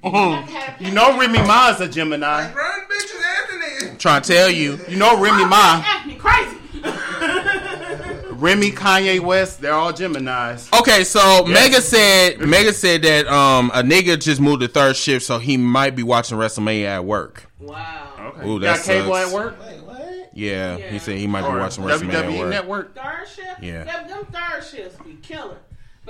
[0.03, 2.53] Got to- got to have You know, Remy Ma is a Gemini.
[2.53, 3.97] Run, bitches, Anthony.
[3.99, 4.79] Trying to tell you.
[4.89, 5.83] You know, Remy Ma.
[5.87, 6.57] Anthony crazy.
[8.41, 10.71] Remy, Kanye West, they're all Gemini's.
[10.73, 15.27] Okay, so Mega said Mega said that um a nigga just moved to third shift,
[15.27, 17.45] so he might be watching WrestleMania at work.
[17.59, 18.33] Wow.
[18.39, 18.49] Okay.
[18.49, 19.29] Ooh, Got cable sucks.
[19.29, 19.61] at work?
[19.61, 20.31] Wait, what?
[20.33, 20.89] Yeah, Yeah.
[20.91, 22.47] he said he might be watching WrestleMania at WWE work.
[22.47, 22.95] E Network?
[22.95, 23.63] Third shift?
[23.63, 23.85] Yeah.
[23.85, 25.59] Them, them third shifts be killing.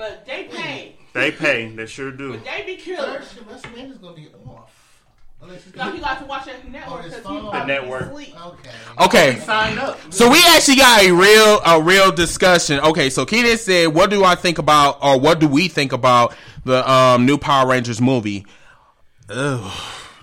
[0.01, 0.95] But they pay.
[1.13, 1.69] They pay.
[1.75, 2.31] They sure do.
[2.31, 3.05] But they be killing.
[3.05, 4.71] Third shift, WrestleMania's gonna be off.
[5.43, 8.11] Unless No, he got to watch that network On his he The network.
[8.11, 8.45] Sleep.
[8.47, 8.69] Okay.
[8.99, 9.99] Okay, Sign up.
[10.11, 12.79] so we actually got a real a real discussion.
[12.79, 16.33] Okay, so Keenan said, "What do I think about, or what do we think about
[16.65, 18.47] the um, new Power Rangers movie?"
[19.29, 19.71] Ugh,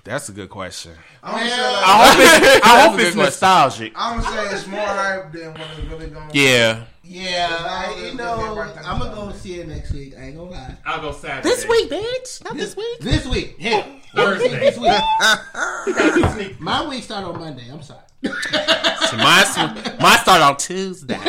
[0.03, 0.91] that's a good question.
[1.23, 3.93] I'm gonna say, I hope it's, I hope it's nostalgic.
[3.95, 6.29] I'm gonna say it's more hype than what it's really going.
[6.33, 8.83] Yeah, Yeah, I, you know, gonna be right there.
[8.83, 10.13] I'm gonna go see it next week.
[10.15, 10.75] I ain't gonna lie.
[10.85, 11.49] I'll go Saturday.
[11.49, 12.99] This week, bitch, not This week?
[12.99, 13.55] This week.
[13.57, 13.83] Yeah.
[14.13, 14.49] Thursday.
[14.49, 16.59] This week.
[16.59, 17.63] My week start on Monday.
[17.71, 18.01] I'm sorry.
[18.21, 21.15] My mine start on Tuesday.
[21.15, 21.21] um,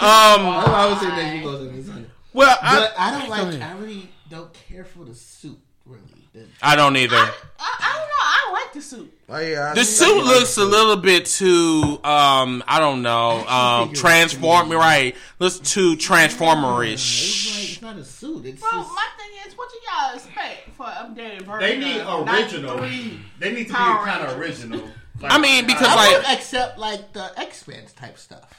[0.00, 2.08] I always say next week goes on Sunday.
[2.32, 3.60] well, But I, I don't like.
[3.60, 5.58] I really don't care for the suit.
[5.84, 6.02] Really,
[6.32, 7.16] The- I don't either.
[7.16, 8.58] I, I don't know.
[8.58, 9.12] I like the suit.
[9.28, 13.02] Oh yeah, I The think suit I looks a little bit too, um, I don't
[13.02, 15.16] know, um, figure transform right.
[15.38, 17.72] Looks too It's like transformerish.
[17.72, 18.46] it's not a suit.
[18.46, 21.60] It's Bro, just, my thing is, what do y'all expect for updated version?
[21.60, 22.76] They need original.
[22.78, 24.64] They need to be kind of Rangers.
[24.64, 24.88] original.
[25.24, 28.52] I mean, because, I like- would accept like the X Men type stuff.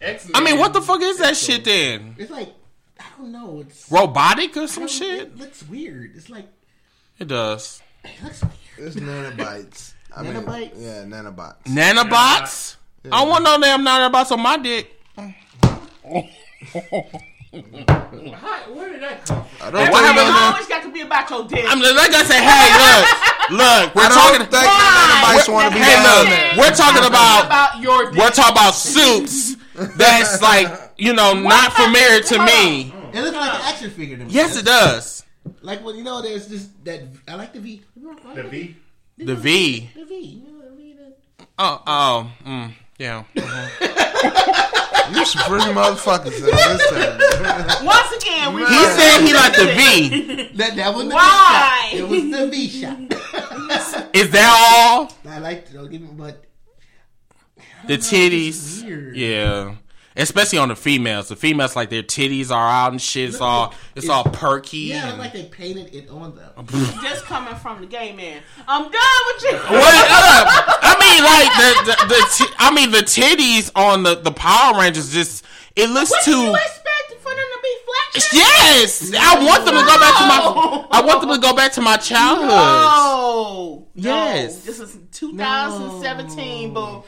[0.00, 0.32] X-Men.
[0.36, 2.14] I mean, what the fuck is that shit then?
[2.18, 2.52] It's like
[3.00, 3.60] I don't know.
[3.66, 5.20] It's Robotic or some shit?
[5.22, 6.12] It looks weird.
[6.16, 6.46] It's like
[7.18, 7.82] It does.
[8.04, 8.52] It looks weird.
[8.78, 9.92] It's nanobites.
[10.16, 11.62] I mean, yeah, nanobots.
[11.64, 12.76] Nanobots?
[13.04, 14.94] I don't want no damn nanobots on my dick.
[17.48, 19.66] How- Where did that come from?
[19.66, 21.64] I don't Everything think nano- always got to be about your dick.
[21.68, 24.38] I'm like I say, hey, look, look, we're I talking.
[24.40, 26.54] don't think nanobites want to be Hey, look, there.
[26.58, 28.18] we're talking about about your dick.
[28.20, 29.56] we're talking about suits
[29.96, 32.92] that's like you know not familiar to me.
[33.12, 34.30] It looks like an action figure to me.
[34.32, 35.24] Yes, it does.
[35.62, 37.82] Like when you know, there's this that I like the V.
[38.34, 38.76] The V.
[39.18, 39.90] The V.
[39.94, 40.14] The V.
[40.20, 41.18] You know, the V that-
[41.58, 43.24] Oh, oh, mm, yeah.
[45.10, 46.36] You some freaky motherfuckers.
[46.38, 47.84] in this time.
[47.86, 48.60] Once again, we.
[48.66, 50.50] He said he liked the V.
[50.58, 51.88] That that was the Why?
[51.92, 52.00] V shot.
[52.00, 54.10] It was the V shot.
[54.14, 55.12] Is that all?
[55.30, 56.44] I like don't give me, but
[57.86, 58.84] The It's titties.
[58.84, 59.16] weird.
[59.16, 59.74] Yeah.
[60.18, 61.28] Especially on the females.
[61.28, 63.28] The females like their titties are out and shit.
[63.28, 64.78] It's all it's all perky.
[64.78, 66.66] yeah, and- it's like they painted it on them.
[67.02, 68.42] Just coming from the gay man.
[68.66, 69.56] I'm done with you.
[69.58, 70.78] What up?
[70.82, 74.78] I mean, like the the, the t- I mean the titties on the the Power
[74.80, 75.44] Rangers just
[75.76, 76.40] it looks What do too.
[76.42, 78.32] you expect for them to be flat?
[78.32, 80.86] Yes, I want them to go back to my.
[80.90, 82.48] I want them to go back to my childhood.
[82.48, 83.86] No.
[83.94, 84.54] Yes.
[84.56, 84.60] No.
[84.72, 87.04] This is 2017, boo.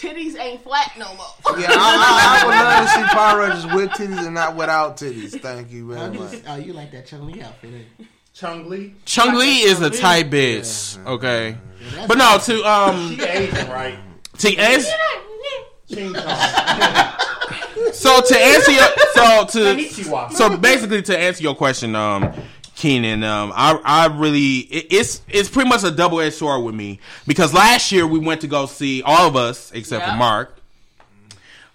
[0.00, 1.26] Titties ain't flat no more.
[1.60, 4.96] Yeah, I, I, I would love to see Power Rangers with titties and not without
[4.96, 5.38] titties.
[5.40, 6.30] Thank you very much.
[6.30, 7.74] just, oh, you like that Chun Li outfit?
[7.74, 8.06] ain't you?
[8.32, 8.94] Chung Lee.
[9.04, 11.04] Chung Li is a tight bitch.
[11.04, 11.58] Okay,
[12.08, 13.98] but no to um She Asian, right?
[14.38, 14.90] to answer
[17.92, 22.32] so to answer your so to so basically to answer your question um
[22.80, 26.74] Keenan, um, I I really it, it's it's pretty much a double edged sword with
[26.74, 30.12] me because last year we went to go see all of us except Yeah.
[30.12, 30.56] for Mark.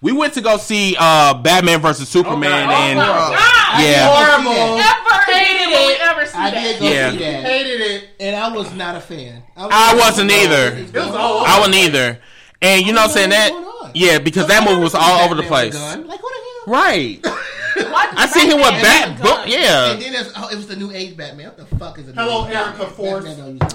[0.01, 3.82] We went to go see uh, Batman versus Superman, Oh, and Oh, God.
[3.84, 4.78] yeah, Horrible.
[4.78, 5.91] Never hated Hated it.
[5.91, 6.01] it.
[6.01, 6.64] Ever see I that?
[6.64, 7.12] did go Yeah.
[7.12, 8.10] see that, Hated it.
[8.20, 9.43] and I was not a fan.
[9.56, 10.76] I wasn't either.
[10.78, 11.08] It was.
[11.16, 12.20] I wasn't either.
[12.62, 13.51] And you know, what I'm saying that,
[13.93, 15.76] yeah, because that movie was all over the place.
[15.76, 16.08] Like what
[16.66, 16.82] the hell?
[16.84, 17.26] Right.
[17.96, 19.48] Why I see him with Batman bat, have a book, gun?
[19.48, 21.48] Uh, yeah, And then there's, oh, it was the new age Batman.
[21.48, 22.16] What the fuck is it?
[22.16, 23.26] Hello, Erica Force.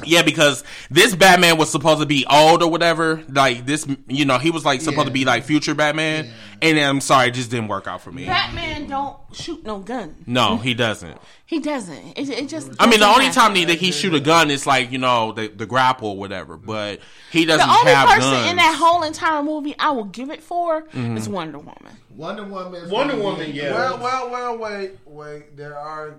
[0.04, 3.22] yeah, because this Batman was supposed to be old or whatever.
[3.28, 6.30] Like this, you know, he was like supposed to be like future Batman,
[6.62, 8.26] and I'm sorry, it just didn't work out for me.
[8.26, 10.14] Batman don't shoot no gun.
[10.26, 11.18] No, he doesn't.
[11.46, 12.18] He doesn't.
[12.18, 12.70] It, it just.
[12.78, 13.54] I mean, the only happen.
[13.54, 16.56] time that he shoot a gun is like you know the the grapple or whatever,
[16.56, 17.00] but
[17.32, 18.50] he doesn't The only have person guns.
[18.50, 21.16] in that whole entire movie I will give it for Mm-hmm.
[21.16, 21.96] is Wonder Woman.
[22.14, 22.84] Wonder Woman.
[22.84, 23.72] is Wonder Woman, yeah.
[23.72, 25.56] Well, well, well, wait, wait.
[25.56, 26.16] There are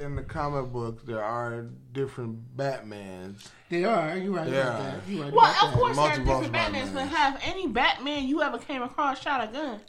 [0.00, 3.46] in the comic books there are different Batmans.
[3.68, 4.16] They are.
[4.16, 4.60] You right Yeah.
[4.60, 5.08] about that.
[5.08, 5.78] You right Well, about of that.
[5.78, 6.94] course there are different Batmans, Batmans.
[6.94, 9.80] but have any Batman you ever came across shot a gun?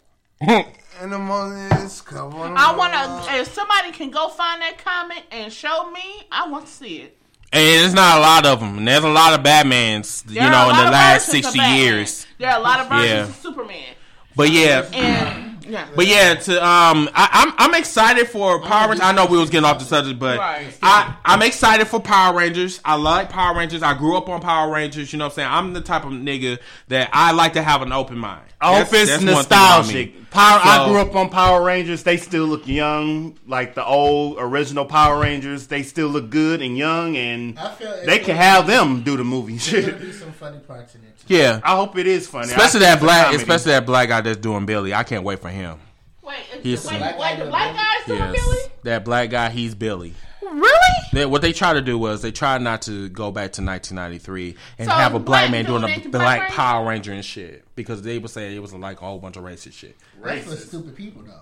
[1.00, 2.58] And the most is come on.
[2.58, 3.36] I want to.
[3.40, 7.18] If somebody can go find that comic and show me, I want to see it.
[7.54, 8.84] And there's not a lot of them.
[8.84, 12.28] There's a lot of Batmans, you There are a know, in the last 60 years.
[12.38, 13.24] There are a lot of versions Yeah.
[13.24, 13.96] of Superman.
[14.36, 15.88] But yeah, And Yeah.
[15.96, 19.04] But yeah, to um, I, I'm I'm excited for Power Rangers.
[19.06, 20.78] I know we was getting off the subject, but Right.
[20.84, 22.82] I I'm excited for Power Rangers.
[22.84, 23.82] I like Power Rangers.
[23.82, 25.14] I grew up on Power Rangers.
[25.14, 25.50] You know what I'm saying?
[25.50, 26.60] I'm the type of nigga
[26.90, 28.44] that I like to have an open mind.
[28.60, 29.94] I hope That's- it's that's one thing about me.
[29.94, 30.30] nostalgic.
[30.32, 30.60] Power.
[30.64, 32.04] I grew up on Power Rangers.
[32.04, 35.68] They still look young, like the old original Power Rangers.
[35.68, 39.24] They still look good and young, and I feel they can have them do the
[39.24, 39.58] movie.
[39.58, 40.02] There's gonna Shit.
[40.02, 41.11] be some funny parts in it.
[41.32, 41.38] Too.
[41.38, 42.48] Yeah, I hope it is funny.
[42.48, 43.44] especially that think it's a black, comedy.
[43.44, 44.94] especially that black guy that's doing Billy.
[44.94, 45.80] I can't wait for him.
[46.24, 48.58] Wait, He's- wait, Black wait, guy the black guy's doing Yes, Billy?
[48.84, 50.14] that black guy, he's Billy.
[50.42, 50.96] Really?
[51.14, 54.56] They, what they try to do was they tried not to go back to 1993
[54.78, 56.56] and So have a black black man doing dude a black, Black Ranger?
[56.56, 59.44] Power Ranger and shit because they were saying it was like a whole bunch of
[59.44, 59.96] racist shit.
[60.24, 61.42] That's for stupid people though.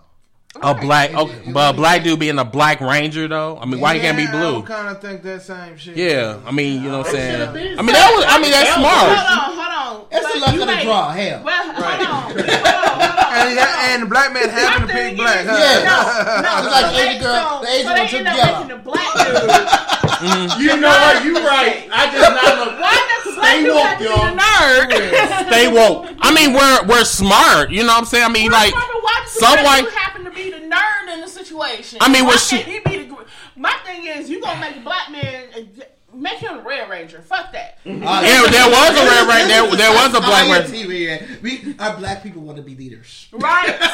[0.61, 2.05] A black, It- okay, it but a black is.
[2.05, 3.57] dude being a black ranger though.
[3.59, 4.59] I mean, why he can't be blue?
[4.59, 5.95] I kind of think that same shit.
[5.97, 7.41] Yeah, I mean, you know what I'm saying.
[7.49, 9.11] I mean, that was, I mean, that's Hold smart.
[9.11, 9.78] on, hold on.
[10.11, 11.09] That's But the luck of the ain't- draw.
[11.11, 11.41] Hell.
[11.43, 13.29] Well, hold on, hold on, hold on.
[13.29, 15.45] And, and the black man happened to My pick black.
[15.45, 15.57] huh?
[15.59, 15.89] Yeah.
[15.89, 15.97] No,
[16.43, 16.49] no.
[16.59, 18.59] It's like so Asian girl- the Asian so they took end up yellow.
[18.59, 19.49] making the black dude.
[20.19, 20.59] Mm-hmm.
[20.61, 21.23] You know what?
[21.23, 21.87] You right.
[21.93, 22.75] I just not know.
[22.81, 22.91] Why
[23.23, 24.35] does the black Stay dude woke, have to be y'all.
[24.35, 25.47] the nerd?
[25.47, 26.17] Stay woke.
[26.19, 27.71] I mean, we're we're smart.
[27.71, 28.25] You know what I'm saying?
[28.25, 29.83] I mean, like why does some white.
[29.85, 31.99] dude happen to be the nerd in the situation?
[32.01, 33.15] I mean, why what she- he be the?
[33.55, 35.69] My thing is, you gonna make a black man.
[36.13, 37.21] Make him a Red Ranger.
[37.21, 37.77] Fuck that.
[37.85, 39.47] Uh, Yeah, there was a red ranger.
[39.47, 40.73] There, there was a black ranger.
[40.87, 41.25] TV, yeah.
[41.41, 43.27] We, our black people want to be leaders.
[43.31, 43.77] Right?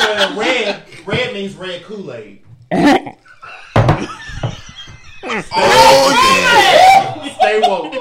[0.00, 0.82] Uh, red.
[1.06, 2.42] Red means red Kool Aid.
[5.30, 7.34] Oh yeah.
[7.34, 7.92] Stay woke.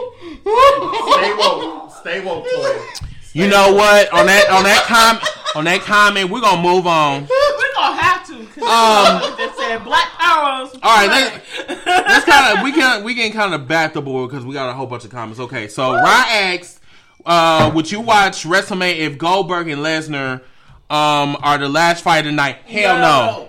[1.13, 1.91] Stay woke.
[1.91, 3.06] Stay woke, Toya.
[3.37, 4.11] You know what?
[4.13, 5.19] On that on that com
[5.55, 7.21] on that comment, we're gonna move on.
[7.29, 8.33] We're gonna have to.
[8.33, 10.67] Um, they said black power.
[10.81, 14.31] All right, let's, let's kind of we can we can kind of back the board
[14.31, 15.39] because we got a whole bunch of comments.
[15.39, 16.79] Okay, so Ryan asked,
[17.27, 20.41] uh, "Would you watch WrestleMania if Goldberg and Lesnar
[20.89, 23.43] um, are the last fight of the night?" Hell no.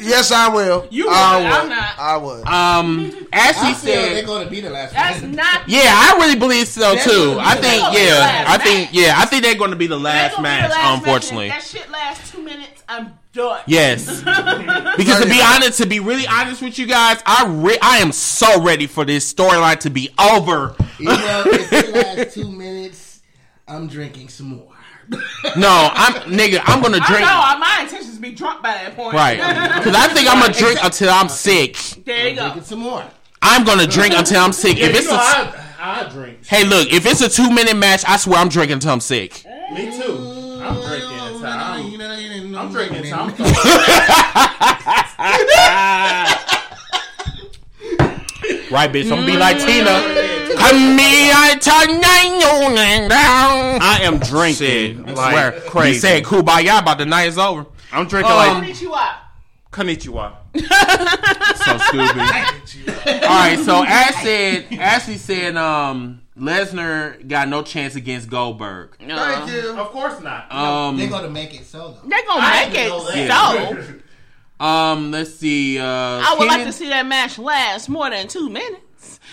[0.00, 0.86] Yes, I will.
[0.90, 1.52] You I would, would.
[1.52, 1.98] I'm not.
[1.98, 2.46] I would.
[2.46, 5.32] Um, Ashley I feel they're said, going to be the last That's one.
[5.32, 5.68] not.
[5.68, 7.36] "Yeah, I really believe so They're too.
[7.40, 10.36] I think, yeah, last I think, yeah, I think they're going to be the last
[10.36, 10.70] gonna the match.
[10.70, 11.72] last unfortunately, match.
[11.72, 12.82] That shit lasts two minutes.
[12.88, 13.60] I'm done.
[13.66, 14.20] Yes.
[14.96, 18.12] because to be honest, to be really honest with you guys, I re- I am
[18.12, 20.76] so ready for this storyline to be over.
[20.98, 23.20] You know, if it lasts two minutes,
[23.66, 24.68] I'm drinking some more.
[25.56, 26.60] No, I'm nigga.
[26.64, 27.20] I'm gonna drink.
[27.22, 29.14] No, My intentions be drunk by that point.
[29.14, 29.38] Right.
[29.82, 31.76] Because I think I'm gonna drink until I'm sick.
[32.04, 32.42] there you go.
[32.42, 33.04] Drinking some more.
[33.42, 34.78] I'm gonna drink until I'm sick.
[34.78, 36.46] If you it's know, a, I, I drink.
[36.46, 39.44] hey, look, if it's a two minute match, I swear I'm drinking until I'm sick.
[39.74, 40.60] Me too.
[40.62, 43.28] I'm drinking until I'm, I'm drinking until I'm
[48.70, 49.04] Right, bitch.
[49.04, 50.31] I'm gonna be like Tina.
[50.70, 53.80] Come me, I turn you down.
[53.82, 54.56] I am drinking.
[55.06, 55.52] Shit, I like swear.
[55.68, 55.92] crazy.
[55.94, 57.66] He said kumbaya about the night is over.
[57.92, 59.14] I'm drinking Um, like Konnichiwa.
[59.72, 60.36] konnichiwa.
[61.62, 63.22] So stupid.
[63.24, 68.96] All right, so Ash said, Ashley said, um, Lesnar got no chance against Goldberg.
[68.98, 69.70] Thank you.
[69.76, 70.50] Of course not.
[70.52, 72.08] Um, They're going to make it so, though.
[72.08, 73.12] They're gonna I make it know so.
[74.58, 74.64] that.
[74.64, 75.78] um, let's see.
[75.78, 78.82] Uh, I would like to see that match last more than two minutes.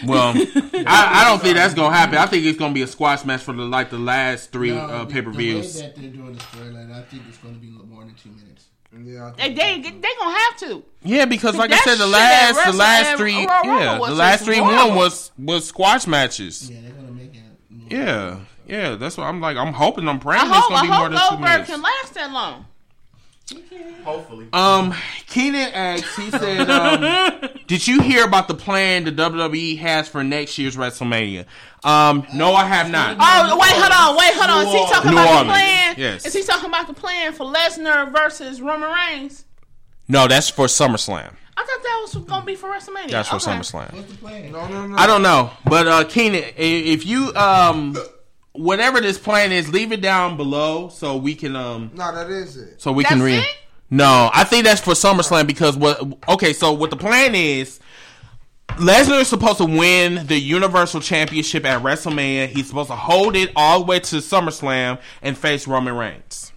[0.06, 2.18] Well, I, I don't think that's gonna happen.
[2.18, 4.78] I think it's gonna be a squash match for the like the last three No,
[4.80, 5.80] uh, pay per The views.
[5.82, 8.66] that they're doing the storyline, I think it's going to be more than two minutes.
[8.92, 9.32] Yeah.
[9.38, 10.84] They they they gonna have to.
[11.04, 14.46] Yeah, because like I said, the last the last three, Royal yeah, the last just
[14.46, 16.70] three one was was squash matches.
[16.70, 17.88] Yeah, they're going to make it more.
[17.92, 19.58] Yeah, yeah, that's what I'm like.
[19.58, 21.70] I'm hoping, I'm praying I it's gonna I be more hope than two Goldberg minutes.
[21.70, 22.66] can last that long.
[24.04, 24.48] Hopefully.
[24.54, 24.94] Um,
[25.28, 30.24] Keenan asked, he said, um, "Did you hear about the plan the WWE has for
[30.24, 31.46] next year's WrestleMania?"
[31.84, 33.18] Um, no, I have not.
[33.20, 34.68] Oh wait, hold on, wait, hold on.
[34.68, 35.96] Is he talking New about Orleans, the plan?
[35.98, 36.26] yes.
[36.26, 39.46] Is he talking about the plan for Lesnar versus Roman Reigns?
[40.08, 41.34] No, that's for SummerSlam.
[41.56, 43.12] I thought that was gonna be for WrestleMania.
[43.12, 43.46] That's for Okay.
[43.52, 43.94] SummerSlam.
[43.94, 44.52] What's the plan?
[44.52, 44.96] No, no, no.
[44.98, 47.96] I don't know, but uh, Keenan, if you um,
[48.54, 52.58] whatever this plan is, leave it down below so we can um, No, that is
[52.58, 52.82] it.
[52.82, 53.46] so we can That's read.
[53.92, 56.02] No, I think that's for SummerSlam because what?
[56.30, 57.80] Okay, so what the plan is?
[58.78, 62.48] Lesnar is supposed to win the Universal Championship at WrestleMania.
[62.48, 66.54] He's supposed to hold it all the way to SummerSlam and face Roman Reigns.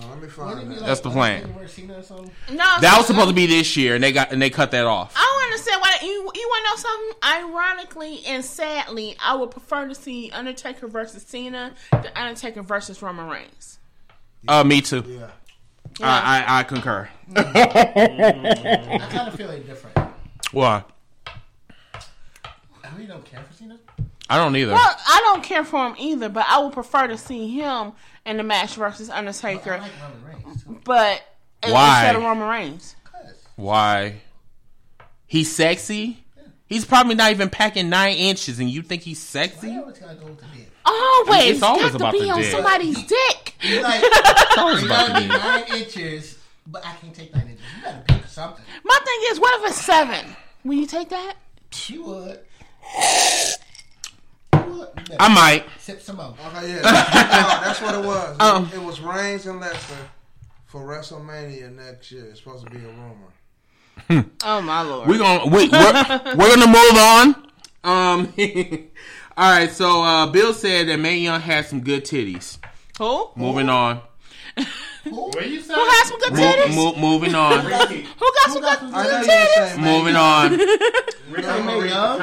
[0.00, 0.80] No, let me find that.
[0.80, 1.42] That's the plan.
[1.44, 2.30] Undertaker versus Cena or something?
[2.50, 4.84] No, That was supposed to be this year, and they got and they cut that
[4.86, 5.14] off.
[5.16, 7.50] I don't understand why you you want to know something.
[7.50, 13.28] Ironically and sadly, I would prefer to see Undertaker versus Cena than Undertaker versus Roman
[13.28, 13.78] Reigns.
[14.46, 15.02] Uh, me too.
[15.06, 15.30] Yeah.
[16.02, 17.08] I, I I concur.
[17.34, 17.42] I
[19.10, 19.96] kind of feel like different.
[20.52, 20.84] Why?
[21.24, 23.78] I really don't care for Cena.
[24.28, 24.72] I don't either.
[24.72, 27.92] Well, I don't care for him either, but I would prefer to see him
[28.26, 29.78] in the match versus I Undertaker.
[29.78, 30.80] like Roman Reigns too.
[30.84, 31.22] But
[31.64, 32.00] Why?
[32.00, 32.96] instead of Roman Reigns,
[33.56, 34.16] Why?
[35.26, 36.22] He's sexy.
[36.66, 39.70] He's probably not even packing nine inches, and you think he's sexy?
[39.70, 40.68] you always gotta go with the dick?
[40.84, 42.50] always It's always got about to be the on dick.
[42.50, 43.54] somebody's dick.
[43.62, 45.42] It's like always you about gotta the be dick.
[45.42, 47.64] nine inches, but I can't take nine inches.
[47.78, 48.64] You gotta pick something.
[48.84, 50.36] My thing is, what if it's seven?
[50.64, 51.34] Will you take that?
[51.86, 52.40] You would.
[54.76, 54.88] You would.
[54.96, 55.64] You better I might.
[55.78, 56.34] sip some more.
[56.48, 56.74] Okay, yeah.
[56.76, 58.36] no, that's what it was.
[58.40, 58.70] Um.
[58.74, 60.06] it was Reigns and Lesnar
[60.66, 62.26] for WrestleMania next year.
[62.26, 62.88] It's supposed to be a
[64.08, 64.24] rumor.
[64.44, 65.08] Oh my lord!
[65.08, 67.34] We're gonna we, we're, we're gonna move on.
[67.82, 68.34] Um.
[69.36, 69.70] all right.
[69.70, 72.58] So uh, Bill said that Mae Young had some good titties.
[72.98, 73.30] Who?
[73.36, 74.02] Moving on.
[75.04, 75.74] What you say?
[75.74, 76.74] Who has some good titties?
[76.74, 77.60] mo- moving on.
[77.64, 79.74] Who got some good I know good you didn't titties?
[79.74, 80.50] say moving on.
[81.30, 82.18] Ricky, Mae I'm gonna Young?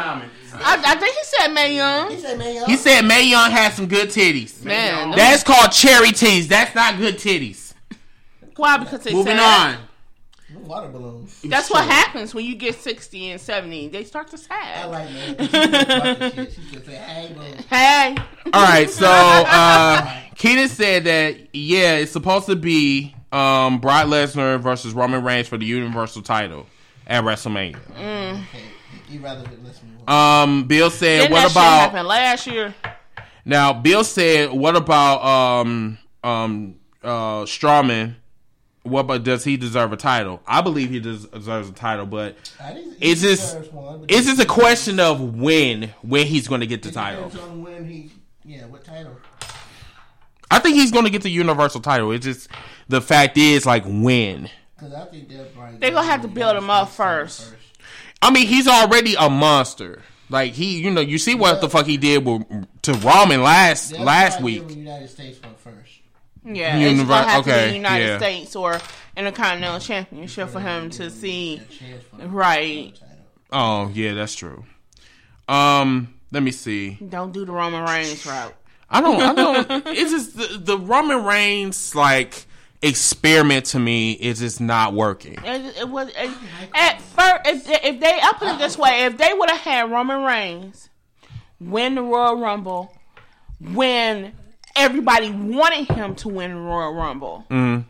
[0.53, 0.87] The comments.
[0.87, 2.11] I, I think he said Mae Young.
[2.11, 4.63] He said, man, He said Mae Young had some good titties.
[4.63, 6.47] Man, That's called cherry titties.
[6.47, 7.73] That's not good titties.
[8.55, 8.77] why?
[8.77, 9.75] Because they Moving sad.
[9.77, 10.65] on.
[10.67, 11.41] water balloons.
[11.41, 13.87] That's what happens when you get sixty and seventy.
[13.89, 14.89] They start to I sag.
[14.91, 15.35] like man.
[15.35, 16.53] 'cause she just fucking shit.
[16.53, 17.43] She just say, hey, bro.
[17.69, 18.15] Hey,
[18.53, 24.59] All right, so uh, Keenan said that yeah, it's supposed to be um, Brock Lesnar
[24.59, 26.67] versus Roman Reigns for the Universal title
[27.07, 27.77] at WrestleMania.
[27.97, 28.43] Okay,
[29.09, 29.92] you rather than listen.
[30.07, 32.75] Um, Bill said, didn't "What that shit about last year?
[33.45, 38.15] now?" Bill said, "What about um um uh Strowman?
[38.83, 40.41] What about does he deserve a title?
[40.45, 42.35] I believe he des- deserves a title, but
[42.99, 43.55] is this
[44.09, 47.29] is this a question of when when he's going to get the title.
[47.29, 48.11] Depends on when he,
[48.43, 49.15] yeah, what title?
[50.51, 52.11] I think he's going to get the Universal title.
[52.11, 52.49] It's just
[52.89, 56.57] the fact is like when." Because I think they're probably They gonna have to build
[56.57, 57.53] him up first.
[58.23, 60.01] I mean, he's already a monster.
[60.29, 62.43] Like he, you know, you see what the fuck he did with,
[62.83, 64.61] to Roman last They'll last week.
[64.61, 65.99] give him the United States one first.
[66.45, 68.17] Yeah, Univer- it's gonna have to be United yeah.
[68.17, 68.79] States or
[69.15, 71.55] Intercontinental Championship for him to see.
[71.57, 72.99] A chance for the Right.
[73.51, 74.65] Oh yeah, that's true.
[75.47, 76.97] Um, let me see.
[77.07, 78.55] Don't do the Roman Reigns route.
[78.89, 79.21] I don't.
[79.21, 79.87] I don't.
[79.87, 82.45] it's just the, the Roman Reigns like
[82.83, 85.33] experiment to me is just not working.
[85.43, 86.31] It, it was it,
[86.75, 87.41] at first.
[87.45, 90.23] If they, if they, I put it this way: if they would have had Roman
[90.23, 90.89] Reigns
[91.59, 92.95] win the Royal Rumble,
[93.59, 94.33] when
[94.75, 97.81] everybody wanted him to win the Royal Rumble, mm-hmm.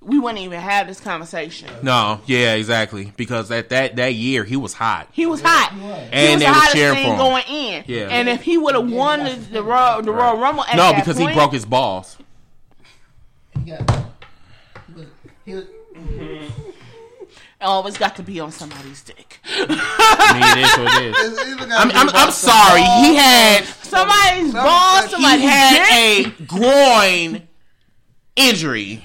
[0.00, 1.68] we wouldn't even have this conversation.
[1.82, 3.12] No, yeah, exactly.
[3.16, 5.08] Because at that that year he was hot.
[5.12, 5.72] He was hot.
[5.74, 5.82] was.
[5.82, 7.18] He And was they the was hottest cheering thing for him.
[7.18, 7.84] going in.
[7.86, 8.08] Yeah.
[8.10, 11.00] And if he would have won the, the Royal the Royal Rumble at No, that
[11.00, 12.16] because point, he broke his balls.
[13.64, 14.04] He got.
[14.86, 15.06] He was.
[15.44, 15.64] He was
[17.60, 19.40] always got to be on somebody's dick.
[19.44, 21.38] I mean, it is what it is.
[21.38, 22.80] It's, it's I'm, I'm, I'm sorry.
[22.82, 26.40] He had Somebody's balls, he somebody's he had dick.
[26.40, 27.48] a groin
[28.36, 29.04] injury.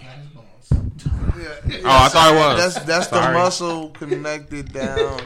[0.72, 2.74] Yeah, Oh, I thought it was.
[2.76, 3.28] That's that's Sorry.
[3.34, 5.20] the muscle connected down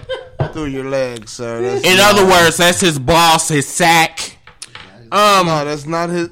[0.54, 1.62] through your legs, sir.
[1.62, 4.38] That's In other words, that's his boss, his sack.
[5.12, 6.30] Um, no, that's not his.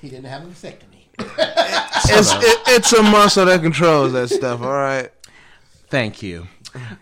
[0.00, 0.93] he didn't have a vasectomy.
[1.18, 4.60] It's it, it's a muscle that controls that stuff.
[4.62, 5.10] All right.
[5.88, 6.46] thank you.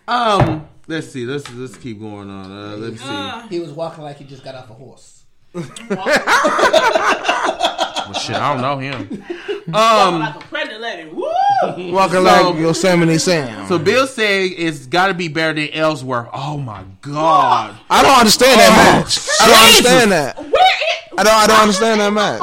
[0.07, 1.25] Um, let's see.
[1.25, 2.51] Let's let's keep going on.
[2.51, 3.47] Uh, let's see.
[3.55, 5.23] He was walking like he just got off a horse.
[8.05, 9.23] Well, shit, I don't know him.
[9.73, 11.09] Um, like a pregnant lady.
[11.09, 11.23] Woo!
[11.93, 13.67] Walking So- like Yosemite Sam.
[13.67, 16.27] So Bill said it's got to be better than Ellsworth.
[16.33, 17.77] Oh my god.
[17.89, 19.19] I don't understand that Oh, match.
[19.39, 20.37] I don't understand that.
[20.37, 21.13] Where it?
[21.17, 21.33] I don't.
[21.33, 22.41] I don't understand that match.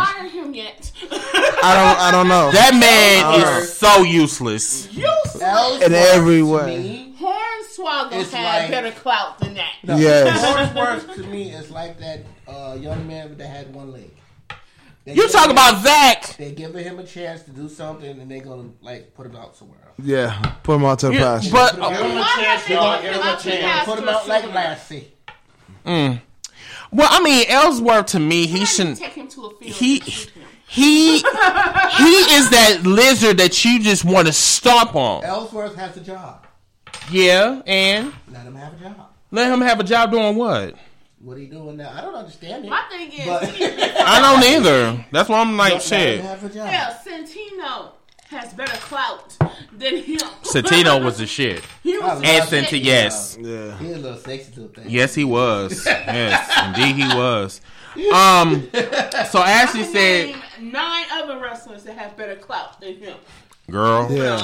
[1.60, 1.94] Fire him yet?
[1.94, 2.00] I don't.
[2.00, 2.50] I don't know.
[2.52, 3.62] That man Alright.
[3.62, 4.92] is so useless.
[4.92, 6.78] you Ellsworth, In every to way.
[6.78, 9.72] me- Hornswoggle It's had like- better clout than that.
[9.82, 10.74] No, Yes.
[10.74, 14.10] Hornsworth to me is like that uh, young man that had one leg.
[15.04, 16.36] They You talk him- about Zach.
[16.36, 19.56] They giving him a chance to do something, and they're gonna like put him out
[19.56, 19.78] somewhere.
[19.86, 19.94] else.
[20.02, 20.38] Yeah.
[20.62, 21.52] Put him out to the Yeah, pasture.
[21.52, 22.68] but Give him a chance.
[22.68, 23.02] y'all.
[23.02, 23.42] Give him a chance.
[23.44, 23.84] chance?
[23.88, 25.12] Put him out like Lassie.
[25.84, 28.98] well, I mean, Ellsworth to me, he shouldn't.
[28.98, 29.72] take him to a field.
[29.72, 30.42] He and shoot him.
[30.70, 35.24] He he is that lizard that you just want to stomp on.
[35.24, 36.46] Ellsworth has a job.
[37.10, 39.10] Yeah, and Let him have a job.
[39.32, 40.76] let him have a job doing what?
[41.22, 41.92] What are you doing now?
[41.94, 42.68] I don't understand it.
[42.70, 43.42] My thing is, But-
[44.00, 45.04] I don't either.
[45.10, 46.20] That's why I'm like, shit.
[46.20, 46.66] him have a job.
[46.68, 47.92] yeah, Santino
[48.28, 49.36] has better clout
[49.76, 50.18] than him.
[50.44, 51.64] Santino was the shit.
[51.82, 52.64] he was I love And shit.
[52.64, 53.36] Santino, yes.
[53.40, 53.76] Yeah.
[53.78, 54.84] He's a little sexy little thing.
[54.88, 55.84] Yes, he was.
[55.84, 57.60] Yes, indeed he was.
[58.14, 58.68] Um,
[59.30, 63.16] so Ashley I said, nine other wrestlers that have better clout than him.
[63.70, 64.36] "Girl." Yeah.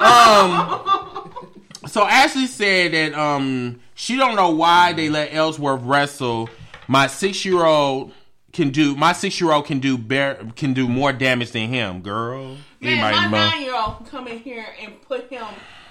[0.00, 1.30] um,
[1.88, 6.50] So Ashley said that um she don't know why they let Ellsworth wrestle
[6.86, 8.12] my six year old
[8.52, 12.00] can do my six year old can do bear can do more damage than him,
[12.02, 12.56] girl.
[12.80, 15.44] Man, my nine year old can come in here and put him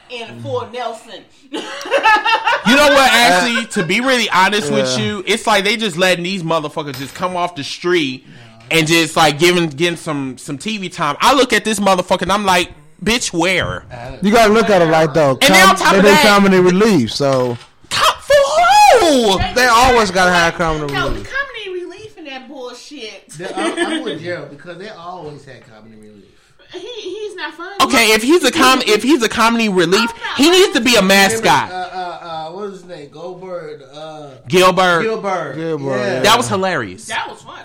[0.10, 1.24] in full Nelson.
[1.52, 3.12] You know what?
[3.14, 7.16] Actually, to be really honest with you, it's like they just letting these motherfuckers just
[7.16, 8.26] come off the street
[8.72, 11.16] and just like giving getting some some TV time.
[11.22, 12.72] I look at this motherfucker and I'm like,
[13.04, 13.86] bitch, where?
[14.22, 15.36] You gotta look at it like though.
[15.36, 17.58] then on top they of do that- comedy relief, so
[17.90, 19.38] Come for who?
[19.56, 21.32] They always gotta have comedy No, relief.
[21.32, 23.24] comedy relief in that bullshit.
[23.56, 26.26] I'm, I'm with Gerald because they always had comedy relief.
[26.80, 27.76] He, he's not funny.
[27.84, 31.00] Okay, if he's a com if he's a comedy relief, he needs to be a
[31.00, 31.72] Uh, mascot.
[31.72, 33.10] uh, uh, what was his name?
[33.10, 33.82] Goldberg.
[33.84, 35.04] Uh, Gillberg.
[35.04, 35.56] Gillberg.
[35.56, 36.14] Gillberg, Yeah.
[36.14, 36.20] yeah.
[36.22, 37.06] That was hilarious.
[37.08, 37.60] That was fun.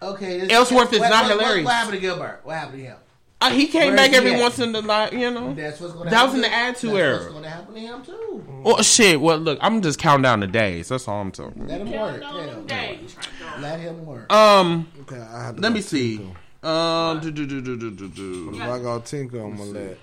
[0.00, 0.40] Okay.
[0.40, 1.64] this- Ellsworth is what- not what- what- hilarious.
[1.64, 2.36] What, happened to Gillberg?
[2.44, 2.96] What happened to him?
[3.40, 4.40] Uh, he came Where back he every at?
[4.40, 5.54] once in the night, you know.
[5.54, 7.14] That's what's going to That was in the to- Attitude that's era.
[7.18, 8.44] What's going to happen to him too?
[8.64, 9.20] Well, shit.
[9.20, 10.88] Well, look, I'm just counting down the days.
[10.88, 11.68] That's all I'm talking.
[11.68, 12.20] Let him work.
[12.68, 12.94] Yeah.
[13.60, 14.32] Let him work.
[14.32, 16.18] Um, Okay, I have to let me see.
[16.18, 16.37] Tinker.
[16.62, 18.54] Um, do, do, do, do, do, do, do.
[18.56, 19.94] If I go tinker, I'm gonna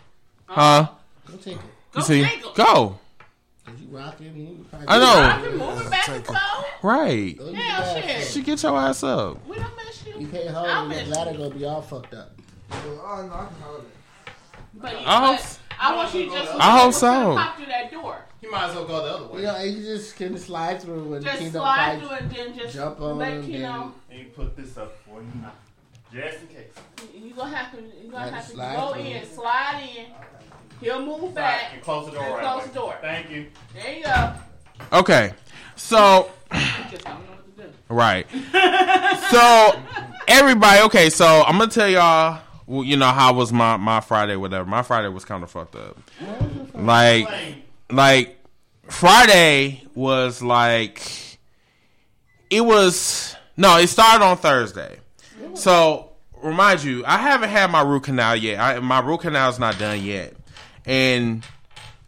[0.45, 0.87] huh?
[1.29, 1.61] Go take it.
[1.95, 2.23] You see?
[2.23, 2.51] take 'em.
[2.55, 2.97] Go.
[3.65, 4.35] Cause you rocking.
[4.35, 5.05] You probably I know.
[5.05, 6.39] I've been moving back and forth.
[6.83, 7.37] Right.
[7.37, 8.27] Go to Hell, the shit.
[8.27, 9.45] Should get your ass up.
[9.47, 10.19] We don't miss you.
[10.19, 10.95] You can't hold it.
[10.95, 12.31] That ladder gonna be all fucked up.
[12.69, 16.51] But you, I hope but s- I want you to just.
[16.53, 17.35] I hope so.
[17.35, 18.17] Pop through that door.
[18.41, 19.53] You might as well go the other You way.
[19.53, 23.17] know, you just can slide through and Just slide through and then just jump on
[23.17, 23.91] let and you know.
[24.11, 25.51] And you put this up for you now.
[26.13, 26.71] Just in case.
[27.13, 27.81] You gonna have to.
[27.81, 29.01] You gonna have to go through.
[29.03, 30.05] in, slide in.
[30.81, 31.71] He'll move back.
[31.73, 32.67] And close the door And right close away.
[32.67, 32.95] the door.
[33.01, 33.47] Thank you.
[33.73, 34.33] There you go.
[34.93, 35.33] Okay.
[35.75, 36.59] So, You
[36.91, 37.69] just don't know what to do.
[37.89, 38.27] right.
[39.31, 39.81] So,
[40.27, 40.81] everybody.
[40.83, 41.09] Okay.
[41.09, 42.41] So, I'm gonna tell y'all.
[42.67, 44.35] Well, you know how was my my Friday?
[44.35, 44.65] Whatever.
[44.69, 45.97] My Friday was kind of fucked up.
[46.73, 47.27] Like,
[47.91, 48.37] like
[48.89, 51.01] Friday was like
[52.49, 54.99] it was no, it started on Thursday.
[55.53, 58.59] So remind you, I haven't had my root canal yet.
[58.59, 60.33] I, my root canal is not done yet,
[60.85, 61.43] and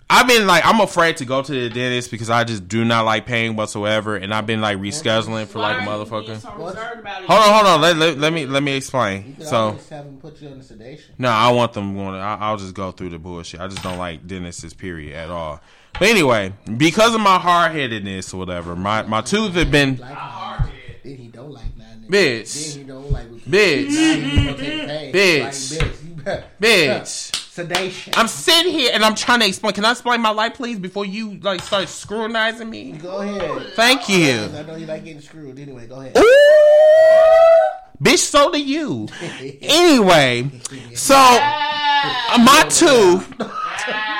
[0.10, 3.06] I've been like I'm afraid to go to the dentist because I just do not
[3.06, 6.38] like pain whatsoever, and I've been like rescheduling for like a Why are you being
[6.38, 6.42] motherfucker.
[6.42, 7.28] so reserved about it?
[7.28, 7.82] Hold on, hold on.
[7.82, 9.38] Let, let, let me let me explain.
[9.42, 9.84] So always
[10.22, 11.16] put you on sedation.
[11.18, 12.16] no, I want them going.
[12.16, 13.60] I, I'll just go through the bullshit.
[13.60, 14.74] I just don't like dentists.
[14.74, 15.60] Period at all.
[16.00, 20.14] But anyway, because of my hard headedness or whatever, my my tooth have been Like
[20.14, 20.72] hard.
[21.04, 21.87] Then he don't like nine.
[22.08, 22.74] Bitch.
[22.74, 23.28] Then he don't like.
[23.28, 23.90] Bitch.
[23.90, 25.14] Now he gonna take pain.
[25.14, 25.80] Bitch.
[25.82, 26.24] Like, bitch.
[26.24, 27.44] Better- bitch.
[27.58, 28.14] Sedation.
[28.16, 29.74] I'm sitting here and I'm trying to explain.
[29.74, 32.92] Can I explain my life, please, before you like start scrutinizing me?
[32.92, 33.74] Go ahead.
[33.76, 34.48] Thank you.
[34.56, 35.58] I know you like getting screwed.
[35.58, 36.16] Anyway, go ahead.
[36.18, 39.08] Ooh, bitch, so do you.
[39.62, 40.52] Anyway,
[40.94, 43.34] so uh, my tooth.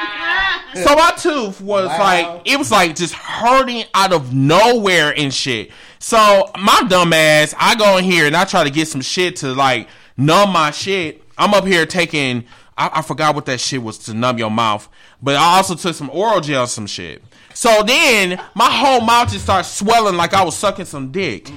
[0.84, 2.00] So my tooth was Wow.
[2.00, 5.72] like it was like just hurting out of nowhere and shit.
[6.00, 9.38] So my dumb ass, I go in here and I try to get some shit
[9.38, 11.24] to like numb my shit.
[11.38, 12.46] I'm up here taking
[12.78, 14.88] I, I forgot what that shit was to numb your mouth,
[15.22, 17.24] but I also took some oral gel, some shit.
[17.56, 21.50] So then my whole mouth just starts swelling like I was sucking some dick,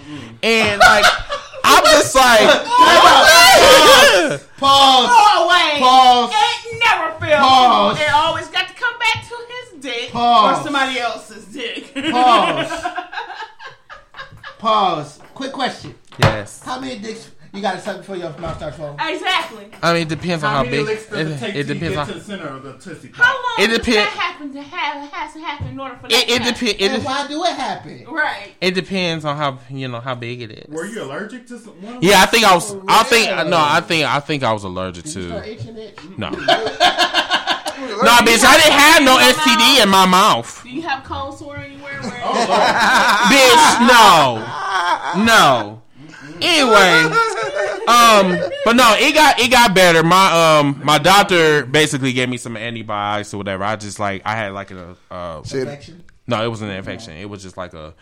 [0.42, 1.04] and like
[1.70, 2.40] I'm just like.
[4.58, 5.08] Pause.
[5.08, 5.78] Go away.
[5.78, 6.32] Pause.
[6.34, 7.40] It never fails.
[7.40, 8.00] Pause.
[8.00, 10.58] It always got to come back to his dick Pause.
[10.58, 11.94] or somebody else's dick.
[12.10, 12.84] Pause.
[14.58, 15.20] Pause.
[15.34, 15.94] Quick question.
[16.18, 16.62] Yes.
[16.62, 18.96] How many dicks you got to suck before your mouth starts falling?
[19.00, 19.66] exactly.
[19.82, 20.86] I mean, it depends on how, many big.
[20.86, 22.06] licks does it, It, take it till you depends on.
[22.06, 23.34] to the center of the Tootsie How Pop?
[23.34, 26.12] long It does depend- that happen to have has to happen in order for that?
[26.12, 26.66] It, it to happen?
[26.66, 26.94] depends.
[26.94, 28.04] And why do it happen?
[28.08, 28.54] Right.
[28.60, 30.68] it depends on how you know how big it is.
[30.74, 31.80] Were you allergic to some?
[31.82, 32.74] One Yeah, I think I was.
[32.88, 33.56] I think no.
[33.58, 35.50] I think I think I was allergic You start to.
[35.52, 35.98] itching it.
[36.18, 36.30] No.
[36.30, 36.36] no,
[38.24, 38.44] bitch.
[38.44, 40.62] I didn't have no STD in my mouth.
[40.62, 42.00] Do you have cold sore anywhere?
[42.00, 43.88] Where oh, Bitch,
[45.16, 45.82] no, no.
[46.42, 47.16] Anyway,
[47.86, 50.02] um, but no, it got it got better.
[50.02, 53.64] My um, my doctor basically gave me some antibiotics or whatever.
[53.64, 56.04] I just like I had like a uh, Infection.
[56.26, 57.14] no, it wasn't an infection.
[57.16, 57.94] It was just like a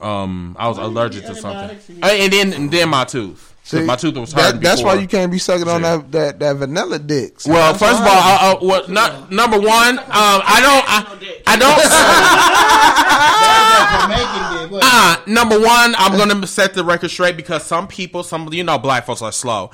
[0.00, 1.76] um, I was Why allergic to something.
[1.88, 3.46] and you- And then and then my tooth.
[3.62, 4.60] 'Cause See, my tooth was that- hurting.
[4.62, 6.10] That's why you can't be sucking on Shit.
[6.10, 7.38] that, that, that vanilla dick.
[7.40, 10.84] See, Well, that's first of all, uh, uh, well, not, number one, um, I don't,
[10.88, 11.04] I,
[11.46, 11.80] I don't.
[13.90, 14.70] That's Jamaican dick.
[14.70, 14.82] What?
[14.84, 18.78] Uh, number one, I'm gonna set the record straight because some people, some you know,
[18.78, 19.70] black folks are slow.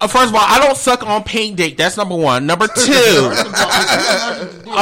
[0.00, 1.76] Uh, first of all, I don't suck on paint dick.
[1.76, 2.46] That's number one.
[2.46, 2.82] Number two,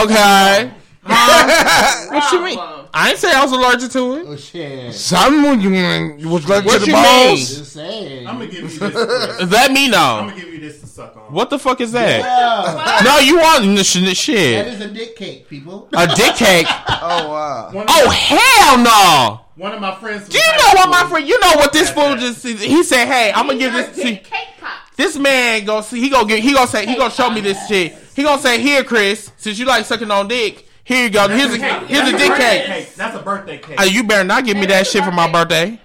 [0.03, 0.71] okay.
[1.03, 2.07] Huh?
[2.11, 2.59] what you mean?
[2.99, 4.25] I didn't say I was allergic to it.
[4.27, 4.95] Oh shit.
[4.95, 7.57] Some you want- you was like What to the you balls.
[7.59, 8.27] Just saying.
[8.27, 8.79] I'm gonna give you this.
[8.79, 8.95] Chris.
[9.51, 11.25] Let me I'm gonna give you this to suck on.
[11.25, 12.21] What the fuck is that?
[12.21, 13.01] Yeah.
[13.05, 14.67] No, you want this sh- That shit?
[14.69, 15.89] is a dick cake, people.
[15.93, 16.67] A dick cake?
[16.89, 17.71] Oh wow.
[17.73, 19.41] One- Oh hell no!
[19.63, 20.29] One of my friends.
[20.29, 21.29] Do you know what my friend?
[21.29, 22.41] You know what this fool just?
[22.41, 22.57] Said.
[22.57, 24.71] He said, "Hey, I'm gonna give this to Big cake pop.
[24.97, 25.65] this man.
[25.67, 26.01] Go see.
[26.01, 26.41] He gonna get.
[26.43, 26.87] He gonna say.
[26.87, 27.95] He gonna show me this shit.
[28.17, 31.27] He gonna say, "Here, Chris, since you like sucking on dick, here you go.
[31.29, 32.95] Here's a here's a dick cake.
[32.95, 33.81] That's a birthday cake.
[33.81, 35.81] Hey, you better not give me that shit for my birthday.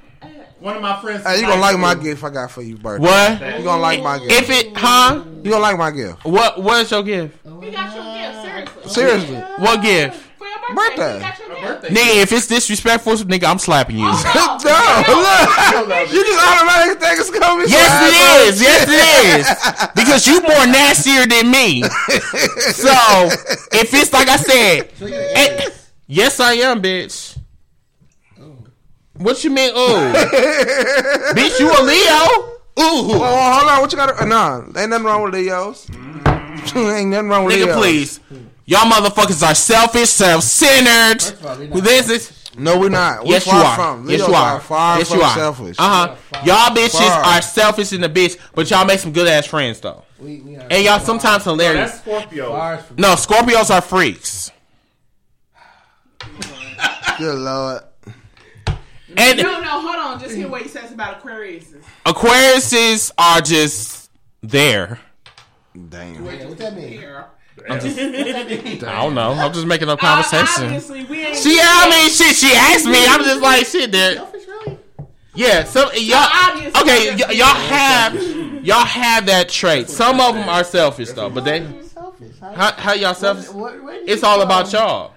[0.59, 1.25] One of my friends.
[1.25, 3.03] Hey, you gonna like my gift I got for you, birthday?
[3.07, 3.57] What?
[3.57, 4.31] You gonna like my gift?
[4.31, 5.23] If it, huh?
[5.41, 6.23] You gonna like my gift?
[6.23, 6.61] What?
[6.61, 7.43] What is your gift?
[7.43, 8.89] We got your gift, seriously.
[8.91, 9.37] Seriously?
[9.57, 10.23] What gift?
[10.73, 10.97] For your Birthday.
[10.97, 11.15] birthday.
[11.15, 11.61] We got your gift.
[11.61, 11.89] Birthday.
[11.95, 14.05] Nigga, if it's disrespectful, nigga, I'm slapping you.
[14.11, 14.21] no, look,
[16.11, 17.65] you just automatically think it's gonna.
[17.67, 18.13] Yes, some it
[18.47, 18.61] is.
[18.61, 19.01] Yes, it
[19.39, 19.47] is.
[19.95, 21.83] Because you more nastier than me.
[21.83, 23.29] So
[23.73, 25.91] if it's like I said, So you're eh, Aries.
[26.07, 27.37] yes, I am, bitch.
[29.13, 29.71] What you mean?
[29.75, 30.13] Oh,
[31.35, 32.47] bitch, you a Leo?
[32.77, 33.81] Oh, Ooh, hold on.
[33.81, 34.17] What you got?
[34.17, 35.87] to Nah, ain't nothing wrong with Leos.
[35.91, 36.23] ain't
[37.09, 37.77] nothing wrong with nigga, Leos.
[37.77, 38.19] please.
[38.65, 41.21] Y'all motherfuckers are selfish, self-centered.
[41.21, 41.83] First of all, we're not.
[41.83, 43.23] This is No, we're not.
[43.23, 43.75] We're yes, you far are.
[43.75, 44.09] from.
[44.09, 44.59] yes, Leos you are.
[44.59, 45.35] Far yes, from you are.
[45.35, 45.75] selfish.
[45.79, 46.41] Uh huh.
[46.45, 47.23] Y'all bitches Far.
[47.23, 50.03] are selfish in the bitch, but y'all make some good ass friends though.
[50.19, 51.91] We, we are And y'all sometimes No, hilarious.
[51.91, 52.51] that's Scorpio.
[52.97, 54.51] No, Scorpios are freaks.
[57.17, 57.81] Good lord.
[59.17, 60.19] And No, no, hold on.
[60.19, 61.73] Just hear what he says about Aquarius.
[62.05, 64.09] Aquariuses are just
[64.41, 64.99] there.
[65.89, 66.25] Damn.
[66.25, 66.87] Yeah, what that mean?
[66.89, 67.25] Here.
[67.69, 69.31] I don't know.
[69.31, 70.65] I'm just making up uh, conversation.
[70.65, 71.37] Obviously, we ain't.
[71.37, 72.35] She, I mean, shit.
[72.35, 73.05] She asked me.
[73.05, 73.91] I'm just like, shit.
[73.91, 74.27] There.
[75.35, 75.63] Yeah.
[75.63, 76.57] Some y'all.
[76.81, 77.15] Okay.
[77.15, 78.15] Y- y'all have
[78.65, 79.89] y'all have that trait.
[79.89, 81.61] Some of them are selfish though, but they.
[82.39, 83.49] How, How, how y'all selfish?
[83.49, 85.13] what, where did It's all about y'all.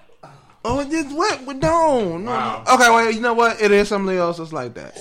[0.63, 1.43] Oh, it just what?
[1.43, 1.57] What?
[1.57, 2.63] No, no.
[2.73, 3.61] Okay, well, you know what?
[3.61, 4.95] It is some else that's like that.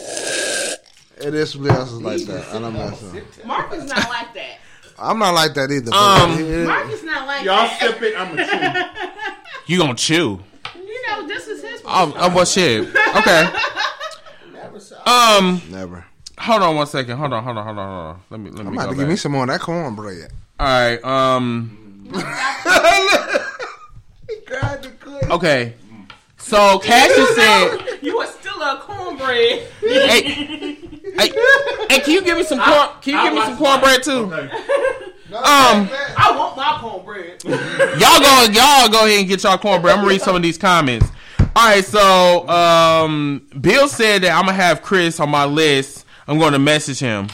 [1.19, 2.55] It is some else that's like that.
[2.55, 3.23] And I'm not sure.
[3.47, 4.59] Mark is not like that.
[5.05, 5.91] I'm not like that either.
[5.91, 7.79] but Um, it- Mark not like Y'all that.
[7.81, 8.15] sip it.
[8.19, 8.91] I'm gonna chew.
[9.67, 10.41] You gonna chew?
[10.77, 11.81] You know, this is his.
[11.87, 12.87] Oh, oh well, shit.
[13.17, 13.49] Okay.
[14.53, 15.37] Never saw.
[15.39, 15.63] Um.
[15.71, 16.05] never.
[16.39, 17.17] Hold on one second.
[17.17, 17.43] Hold on.
[17.45, 17.65] Hold on.
[17.65, 17.87] Hold on.
[17.89, 18.21] Hold on.
[18.31, 18.51] Let me.
[18.51, 19.09] Let I'm me about go to give back.
[19.11, 20.31] me some more of that cornbread.
[20.61, 21.03] All right.
[21.05, 22.11] Um.
[24.29, 25.31] He cried to quit.
[25.31, 25.75] Okay.
[26.39, 29.67] So Cassius said, You are still a cornbread.
[29.81, 30.79] "Hey,
[31.17, 31.31] hey,
[31.91, 32.89] hey, can you give me some corn?
[33.01, 34.33] Can you give me some cornbread too?
[34.33, 34.51] Okay.
[35.35, 37.43] Um, I want my cornbread.
[37.45, 39.95] y'all go, y'all go ahead and get y'all cornbread.
[39.95, 41.09] I'm gonna read some of these comments.
[41.57, 41.85] All right.
[41.85, 46.05] So, um, Bill said that I'm gonna have Chris on my list.
[46.27, 47.29] I'm going to message him.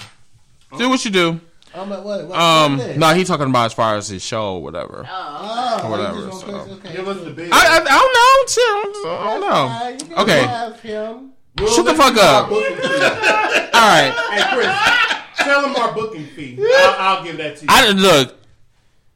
[0.77, 1.41] Do what you do.
[1.75, 4.55] I'm like, what, what, Um, what no, he talking about as far as his show
[4.55, 5.07] or whatever.
[5.09, 6.51] Oh, Or whatever, so.
[6.51, 6.97] want okay.
[6.97, 7.51] Give us the big.
[7.53, 8.47] I, I, I don't know.
[8.49, 9.89] Shit, I don't know.
[10.09, 11.31] You can Okay.
[11.59, 11.65] Have him.
[11.65, 12.51] We'll Shut the fuck you know our up.
[13.75, 14.13] All right.
[14.33, 16.59] Hey Chris, tell them our booking fee.
[16.61, 17.69] I'll, I'll give that to you.
[17.71, 18.37] I look.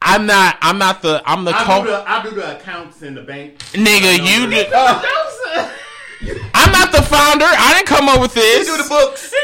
[0.01, 0.57] I'm not.
[0.61, 1.21] I'm not the.
[1.25, 1.83] I'm the I do co.
[1.85, 3.57] the I do the accounts in the bank.
[3.73, 4.69] Nigga, you did.
[4.69, 5.81] Joseph.
[6.53, 7.45] I'm not the founder.
[7.45, 8.67] I didn't come up with this.
[8.67, 9.33] You do the books.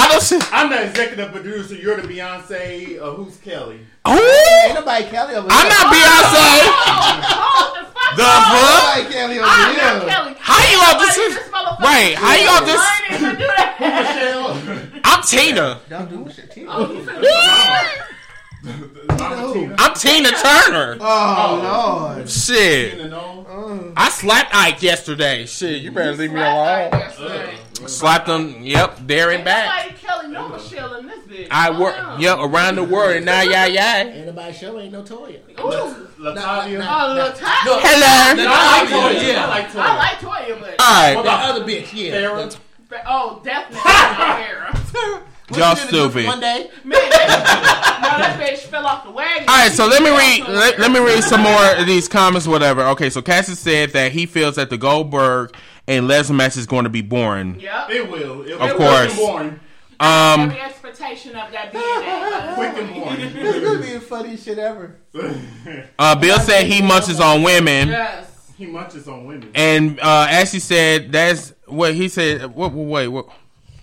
[0.00, 0.54] I don't.
[0.54, 1.74] I'm the executive producer.
[1.74, 3.00] You're the Beyonce.
[3.00, 3.80] Uh, who's Kelly?
[4.08, 5.74] Ain't nobody Kelly over I'm here.
[5.76, 6.46] not Beyonce.
[7.40, 9.12] Oh, the fuck The fuck?
[9.12, 10.08] Kelly over I'm not.
[10.08, 10.34] Kelly.
[10.38, 11.14] How you on this?
[11.14, 15.00] Somebody is- this motherfucker Right, how you on this- learning to do that.
[15.04, 15.80] I'm Tina.
[15.88, 16.50] Don't do shit.
[16.50, 16.70] Tina.
[16.70, 18.17] Oh, you finna-
[18.62, 19.74] Mama Tina.
[19.78, 20.96] I'm Tina Turner.
[21.00, 22.12] Oh, oh.
[22.16, 22.28] Lord.
[22.28, 22.92] Shit.
[22.92, 23.46] Tina, no.
[23.48, 23.92] Uh.
[23.96, 25.46] I slapped Ike yesterday.
[25.46, 26.90] Shit, you better leave me alone.
[26.92, 27.54] Yesterday.
[27.82, 27.86] Uh.
[27.86, 28.62] Slapped him.
[28.62, 29.86] Yep, there and back.
[29.86, 31.46] Nobody Kelly no Michelle in this bitch.
[31.50, 32.20] I Oh, work.
[32.20, 34.02] Yep, around the world and now, yeah, yeah.
[34.02, 35.38] Ain't nobody show, ain't no Toya.
[35.60, 36.06] Ooh.
[36.18, 36.84] Latavia.
[36.90, 37.78] Oh, look, Ty- Hello.
[37.80, 39.36] I like Toya.
[39.36, 39.80] I like Toya.
[39.80, 42.48] I like Toya, but All right, That other bitch, yeah.
[42.88, 43.80] But- oh, definitely
[44.94, 45.22] Sarah.
[45.56, 46.26] y'all stupid.
[46.26, 46.70] One day.
[46.84, 49.48] Man, that, no, that bitch fell off the wagon.
[49.48, 50.46] All right, so let me read.
[50.48, 52.46] Let, let me read some more of these comments.
[52.46, 52.82] Whatever.
[52.88, 55.54] Okay, so Cassius said that he feels that the Goldberg
[55.86, 57.58] and Lesnar match is going to be boring.
[57.60, 57.90] Yep.
[57.90, 58.42] It will.
[58.42, 59.06] It, Of it course.
[59.06, 59.60] Quick and boring.
[60.00, 62.54] Um, Every expectation of that being that.
[62.54, 63.20] Quick and boring.
[63.20, 64.96] It's gonna be the funniest shit ever.
[65.98, 68.52] uh, Bill said he munches on women, Yes.
[68.56, 69.50] he munches on women.
[69.56, 72.42] and uh, Ashley said that's what he said.
[72.54, 72.72] What?
[72.72, 73.08] what- Wait.
[73.08, 73.28] What?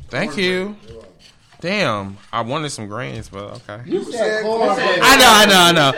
[0.08, 0.78] Thank you.
[1.66, 3.82] Damn, I wanted some grains, but okay.
[3.88, 5.00] You said said cornbread.
[5.02, 5.90] I know, I know, I know.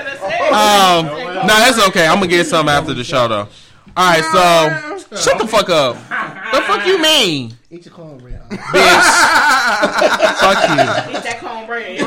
[0.47, 2.07] Um, no, that's okay.
[2.07, 3.49] I'm gonna get some after the show, though.
[3.97, 5.97] All right, so shut the fuck up.
[5.97, 8.39] What the fuck you mean, Eat your cornbread.
[8.49, 8.59] bitch?
[10.39, 11.17] fuck you.
[11.17, 11.99] Eat that cornbread.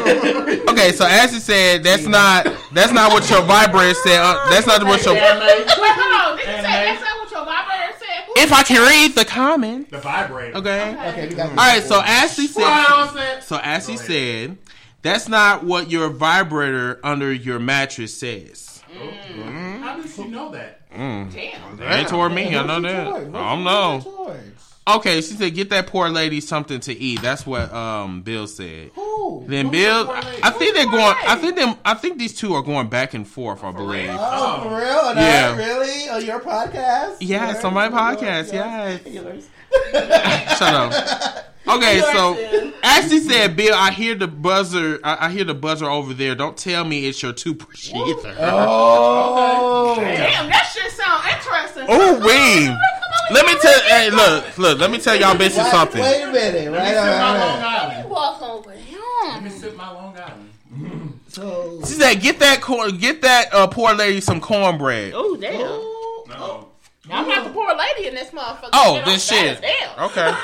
[0.71, 4.21] Okay, so as you said, that's not that's not what your vibrator said.
[4.23, 5.13] Uh, that's not what your.
[5.13, 6.37] Wait, hold on.
[6.39, 8.07] Did you say that's not what your vibrator said?
[8.07, 10.57] Who- If I can read the comment, The vibrator.
[10.59, 10.97] okay.
[11.11, 12.63] Okay, we got All right, so Ashley said.
[12.63, 14.59] Well, said- So Ashley said,
[15.03, 18.83] that's not what your vibrator under your mattress says.
[18.93, 19.81] Mm.
[19.81, 20.91] How do you did you know that?
[20.91, 21.33] Mm.
[21.33, 21.81] Damn.
[21.81, 22.55] It ain't toward me.
[22.57, 23.07] I know that.
[23.07, 24.35] I don't know.
[24.89, 28.91] Okay, she said, "Get that poor lady something to eat." That's what um Bill said.
[28.95, 29.45] Who?
[29.47, 30.41] Then Who's Bill, the poor lady?
[30.43, 31.17] I think they're poor going.
[31.21, 31.41] I lady?
[31.47, 31.75] think them.
[31.85, 33.63] I think these two are going back and forth.
[33.63, 34.09] I believe.
[34.11, 35.15] Oh, for real?
[35.15, 35.57] No, Yeah.
[35.57, 36.09] really?
[36.09, 37.19] On your podcast?
[37.21, 39.01] Yeah, it's on my podcast, yes.
[39.07, 39.49] Yours.
[40.59, 41.47] Shut up.
[41.69, 44.99] Okay, so Ashley said, "Bill, I hear the buzzer.
[45.05, 46.35] I, I hear the buzzer over there.
[46.35, 47.53] Don't tell me it's your two
[47.95, 49.95] either." Oh.
[49.97, 51.85] Damn, that shit sound interesting.
[51.89, 52.77] Oh, wait.
[53.33, 53.81] Let me tell.
[53.83, 54.79] Hey, look, look.
[54.79, 56.01] Let me tell y'all bitches Wait, something.
[56.03, 56.71] wait a minute.
[56.73, 57.81] Right, Sit all my right, Long all right.
[57.93, 58.11] Island.
[58.11, 58.75] Walk over
[59.29, 61.21] Let me sip my Long Island.
[61.29, 62.97] So, She said, "Get that corn.
[62.99, 65.59] Get that uh, poor lady some cornbread." Oh damn.
[65.61, 66.69] No.
[67.11, 68.69] I'm not the poor lady in this motherfucker.
[68.73, 69.59] Oh, this I'm shit.
[69.59, 70.07] fat as hell.
[70.11, 70.31] Okay.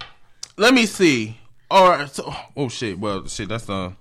[0.56, 1.38] let me see.
[1.70, 2.08] All right.
[2.10, 2.98] So, oh shit.
[2.98, 3.48] Well, shit.
[3.48, 3.92] That's the.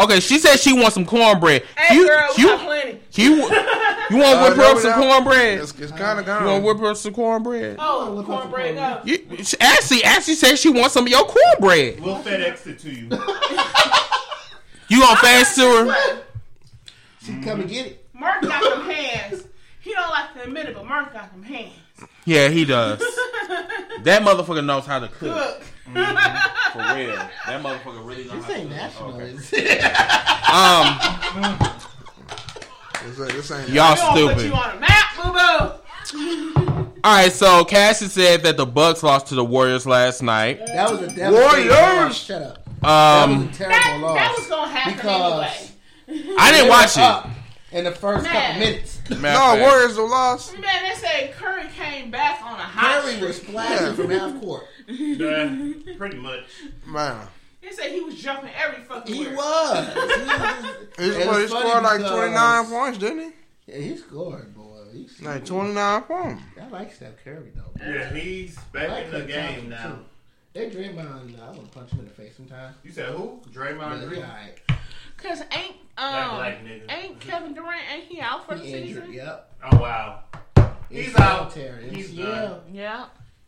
[0.00, 1.64] Okay, she said she wants some cornbread.
[1.76, 3.00] Hey you, girl, we you, got plenty.
[3.12, 5.58] you, you want to Uh, whip her up some cornbread?
[5.60, 7.76] It's, it's kind of You want to whip her up some cornbread?
[7.80, 9.00] Oh, cornbread go.
[9.04, 9.26] You,
[9.60, 12.00] Ashley, Ashley said she wants some of your cornbread.
[12.00, 13.08] We'll FedEx it to you.
[14.90, 16.22] You gonna fast to her?
[17.22, 18.06] she come and get it.
[18.14, 19.46] Mark got some hands.
[19.80, 21.72] He don't like to admit it, but Mark got some hands.
[22.24, 23.00] Yeah, he does.
[24.02, 25.60] That motherfucker knows how to cook.
[25.94, 26.18] Look,
[26.72, 27.14] For real.
[27.16, 29.14] That motherfucker really knows This ain't national.
[29.14, 29.32] Okay.
[30.48, 31.58] Um,
[33.04, 34.44] This ain't, this ain't y'all we gonna put stupid.
[34.46, 36.92] you on a map, boo boo.
[37.04, 40.64] All right, so Cassie said that the Bucks lost to the Warriors last night.
[40.66, 41.70] That was a devastating Warriors!
[41.70, 42.16] loss.
[42.24, 42.64] Shut up.
[42.82, 44.14] That Um, was a terrible That, loss.
[44.16, 45.70] that was gonna happen Because-
[46.08, 46.34] anyway.
[46.38, 47.02] I didn't watch it.
[47.02, 47.28] up
[47.72, 48.32] In the first Man.
[48.32, 49.60] couple minutes, Matter No, of fact.
[49.62, 50.52] Warriors have lost.
[50.58, 53.50] Man, they say Curry came back on a hot Curry was streak.
[53.50, 54.64] splashing from half court.
[54.86, 56.44] Yeah, pretty much.
[56.86, 57.26] Man.
[57.62, 59.36] They say he was jumping every fucking He where.
[59.36, 59.86] was.
[59.94, 63.30] He, was- He, It scored- he scored like 29 points, didn't he?
[63.72, 64.64] Yeah, he scored, boy.
[64.92, 66.42] He's, Like 29 points.
[66.60, 67.62] I like Steph Curry though.
[67.84, 69.26] Yeah, he's I back like in the Klay
[69.58, 69.82] game now.
[69.88, 69.98] too.
[70.54, 71.38] They Draymond.
[71.40, 72.74] I want to punch him in the face sometimes.
[72.82, 73.40] You said who?
[73.52, 74.24] Draymond But he Green.
[75.24, 75.38] Alright.
[75.38, 79.04] Cause ain't um ain't Kevin Durant ain't he out for the He injured.
[79.06, 79.12] season?
[79.12, 79.52] Yep.
[79.72, 80.22] Oh wow.
[80.90, 81.50] He's ACL out.
[81.52, 82.24] tear, He's MCL.
[82.24, 82.60] done.
[82.72, 83.06] Yeah.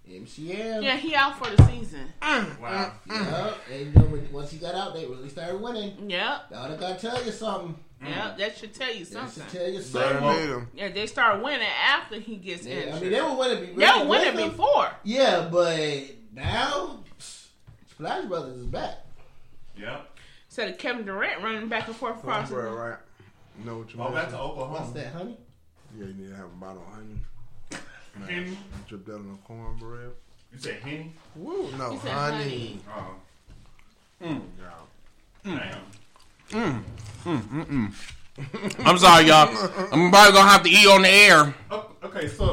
[0.08, 0.82] MCL.
[0.82, 2.12] Yeah, he out for the season.
[2.20, 2.92] Wow.
[3.08, 3.56] Yep.
[3.70, 6.10] And you know, when- once he got out, they really started winning.
[6.10, 6.50] Yep.
[6.50, 7.76] Now I gotta tell you something.
[8.04, 8.38] Yep.
[8.38, 9.44] That should tell you That something.
[9.44, 10.22] should tell you something.
[10.22, 10.66] Well.
[10.74, 12.94] Yeah, they start winning after he gets Yeah, injured.
[12.94, 13.60] I mean, they were winning.
[13.60, 14.90] be- they were with winning before.
[15.04, 16.02] Yeah, but
[16.34, 17.04] now
[17.90, 19.04] Splash Brothers is back.
[19.78, 20.09] Yep.
[20.50, 22.96] Instead of Kevin Durant running back and forth across the Bro, right.
[23.64, 24.38] Know what you oh, Go back to?
[24.40, 24.80] Oklahoma.
[24.80, 25.36] What's that, honey?
[25.96, 27.20] Yeah, you need to have a bottle of honey.
[28.26, 28.46] Henny?
[28.50, 28.56] Man,
[28.88, 30.10] drip that on the cornbread.
[30.52, 31.12] You said Henny?
[31.36, 32.80] Woo, no, He said honey.
[32.88, 33.14] honey.
[34.20, 34.26] Oh.
[34.26, 34.40] Mm.
[35.44, 36.82] Mm.
[37.22, 37.92] Mm.
[38.36, 38.76] Damn.
[38.86, 39.48] I'm sorry, y'all.
[39.92, 41.54] I'm probably gonna have to eat on the air.
[41.70, 42.52] Oh, Okay, so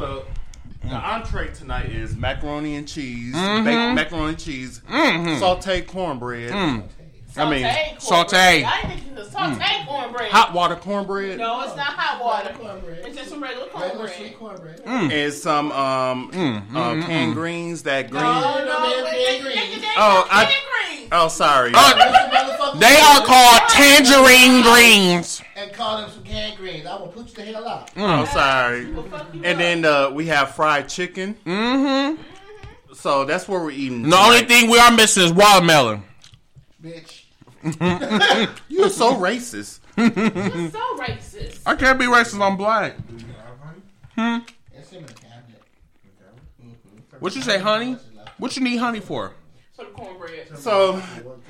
[0.84, 3.66] the, the entree tonight is macaroni and cheese, Mm-hmm.
[3.66, 5.44] baked macaroni and cheese, mm-hmm.
[5.44, 6.52] sauteed cornbread.
[6.52, 6.84] Mm.
[7.40, 8.64] I mean, Sauteed saute.
[8.64, 8.66] cornbread.
[8.66, 10.32] I didn't think it was sauteed cornbread.
[10.32, 12.54] hot water cornbread No, it's not hot water.
[12.58, 13.06] Cornbread.
[13.06, 14.16] It's just some regular Regular cornbread.
[14.18, 14.82] sweet cornbread.
[14.86, 16.30] and some um
[16.76, 18.24] uh, canned greens that green.
[18.24, 19.76] Oh, no, man, but canned they- greens.
[19.76, 20.56] they- they- Oh, I- canned
[20.98, 21.10] greens.
[21.12, 21.72] Oh, sorry.
[21.74, 25.42] Uh, they are called tangerine greens.
[25.56, 26.86] and call them some canned greens.
[26.86, 27.90] I will put you the hell out.
[27.96, 28.92] oh, sorry.
[28.92, 31.36] Well, fuck you And then uh, we have fried chicken.
[31.46, 32.22] Mm-hmm.
[32.94, 34.10] So that's what we're eating.
[34.10, 36.04] The only thing we are missing is watermelon.
[36.84, 37.17] Bitch.
[38.68, 39.80] you're so racist.
[39.98, 41.62] You're so racist.
[41.66, 42.42] I can't be racist.
[42.42, 42.94] I'm black.
[44.18, 45.64] It's in the cabinet.
[47.20, 47.98] What you say, honey?
[48.38, 49.34] What you need honey for?
[49.76, 50.58] For the cornbread.
[50.58, 51.02] So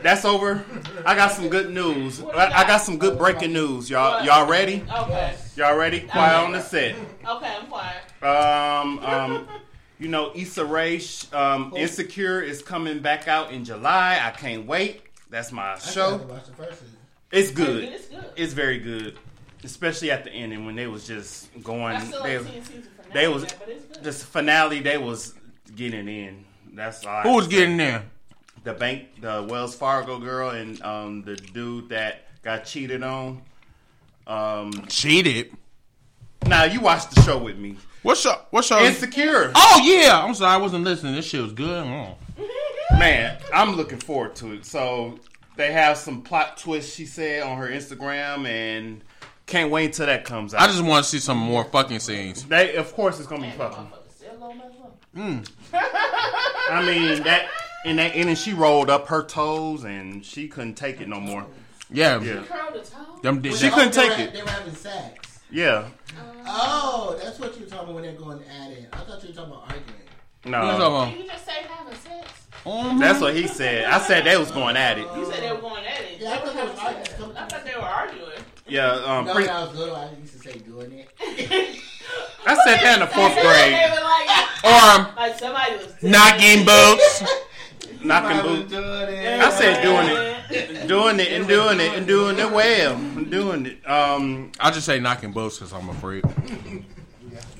[0.01, 0.65] that's over.
[1.05, 2.21] I got some good news.
[2.21, 3.89] I, I got some good breaking news.
[3.89, 4.83] Y'all, y'all ready?
[4.89, 5.35] Okay.
[5.55, 6.01] Y'all ready?
[6.01, 6.95] Quiet on the set.
[7.25, 8.23] Okay, I'm quiet.
[8.23, 9.47] Um, um,
[9.99, 11.01] you know, Issa Rae,
[11.33, 14.19] um, Insecure is coming back out in July.
[14.21, 15.01] I can't wait.
[15.29, 16.17] That's my I show.
[16.17, 16.97] to watch the first season.
[17.31, 17.83] It's good.
[17.83, 18.25] It's good.
[18.37, 19.17] It's very good,
[19.63, 21.95] especially at the ending when they was just going.
[21.97, 24.03] I still They, ain't finale they was yet, but it's good.
[24.03, 24.79] this finale.
[24.79, 25.33] They was
[25.75, 26.45] getting in.
[26.73, 27.15] That's all.
[27.17, 27.51] I Who was say.
[27.51, 28.05] getting there?
[28.63, 33.41] the bank, the Wells Fargo girl, and um, the dude that got cheated on.
[34.25, 35.55] Um, Cheated.
[36.45, 37.77] now you watched the show with me.
[38.03, 38.47] What's up?
[38.51, 38.81] What's up?
[38.81, 39.51] Insecure.
[39.55, 40.21] Oh yeah.
[40.21, 40.53] I'm sorry.
[40.53, 41.15] I wasn't listening.
[41.15, 41.85] This shit was good.
[41.85, 42.15] Oh.
[42.91, 44.65] Man, I'm looking forward to it.
[44.65, 45.19] So
[45.55, 49.03] they have some plot twists, she said, on her Instagram, and
[49.45, 50.61] can't wait until that comes out.
[50.61, 52.45] I just want to see some more fucking scenes.
[52.45, 53.85] they, of course, it's gonna be fucking.
[53.85, 55.43] motherfucker still low as well.
[56.69, 57.49] I mean, that
[57.85, 61.19] and that, and then she rolled up her toes, and she couldn't take it no
[61.19, 61.45] more.
[61.89, 64.33] Yeah, Yeah, Curl the them did She couldn't take it.
[64.33, 65.39] They were having sex.
[65.49, 65.87] yeah.
[66.45, 68.89] Oh, that's what you were talking about when they're going at it.
[68.91, 70.06] I thought you were talking about arguing.
[70.51, 72.47] What's No, up, Did you just say having sex?
[72.65, 72.99] um?
[72.99, 73.85] that's what he said.
[73.85, 75.07] I said they was going at it.
[75.15, 76.17] You said they were going at it.
[76.19, 77.37] Yeah, I thought they was arguing.
[77.37, 78.31] I thought they were arguing.
[78.67, 79.95] Yeah, um, No, pre- that was little.
[79.95, 81.09] I used to say doing it.
[82.45, 83.91] I said that in the fourth They grade.
[83.91, 84.27] were like,
[84.63, 87.23] Arm like somebody was knocking boots.
[88.03, 88.71] Knocking I was boots.
[88.71, 89.41] doing it.
[89.41, 93.65] I said doing it, doing it, and doing it, and doing it well, and doing
[93.65, 93.89] it.
[93.89, 96.23] Um, I'll just say knocking boots because I'm afraid.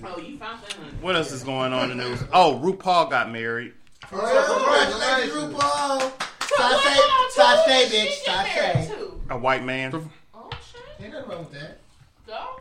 [0.04, 0.88] Oh, you found that one.
[1.02, 2.24] what else is going on in the news?
[2.32, 3.74] Oh, RuPaul got married.
[4.10, 6.00] Congratulations, RuPaul.
[6.00, 8.90] So what's Sashay, on Sashay, bitch, She Sashay.
[9.30, 9.94] A white man.
[10.34, 10.82] Oh shit.
[11.04, 11.80] Ain't nothing wrong with that.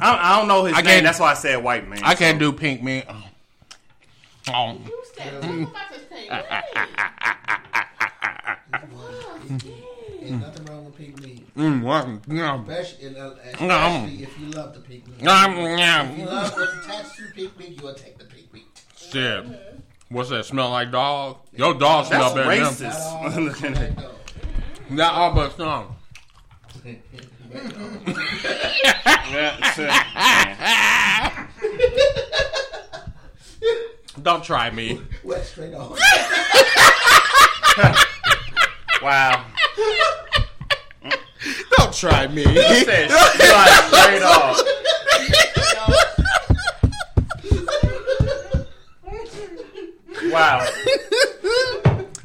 [0.01, 0.87] I, I don't know his I name.
[0.87, 2.01] can't- That's why I said white man.
[2.05, 3.05] I can't do pink man.
[3.09, 3.23] Oh.
[4.49, 4.73] Oh.
[4.85, 6.29] You said talk about this thing.
[9.53, 9.63] Wait.
[10.23, 11.36] Ain't nothing wrong with pink meat.
[11.57, 12.61] Mm, well, yeah.
[12.61, 15.15] Especially, and, uh, especially if you love the pink meat.
[15.17, 16.13] If you yeah.
[16.27, 18.67] love what's attached to pink meat, you will take the pink meat.
[18.95, 19.47] Shit.
[20.11, 21.39] What's that smell like dog?
[21.55, 22.75] Your dog smell That's better than him.
[22.75, 23.15] racist.
[23.21, 24.15] Not all like dog.
[24.91, 25.97] Not all but some.
[34.23, 35.01] Don't try me.
[35.25, 35.99] Wet straight off.
[39.03, 39.45] wow.
[41.79, 42.43] Don't try me.
[42.45, 44.63] He said like straight off.
[50.31, 50.67] Wow.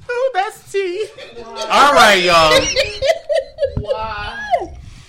[0.10, 1.06] oh, that's tea.
[1.46, 2.60] All right, y'all.
[3.78, 4.38] Wow.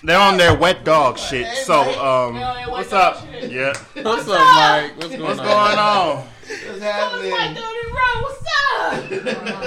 [0.03, 1.47] They're on their wet dog shit.
[1.59, 3.25] So, um, They're on their wet what's up?
[3.31, 3.51] shit.
[3.53, 3.73] Yeah.
[4.03, 4.97] What's up, Mike?
[4.97, 5.47] What's going What's on?
[5.47, 6.17] going on?
[6.17, 7.31] What's What's happening?
[7.31, 8.23] white dude in wrong?
[8.23, 8.43] What's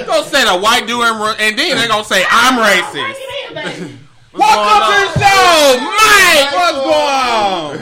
[0.01, 0.05] up?
[0.07, 3.95] Don't say the white dude and, ru- and then they're gonna say I'm racist.
[4.36, 4.39] It in.
[4.39, 6.51] Welcome to the show, Mike.
[6.53, 7.77] What's going on?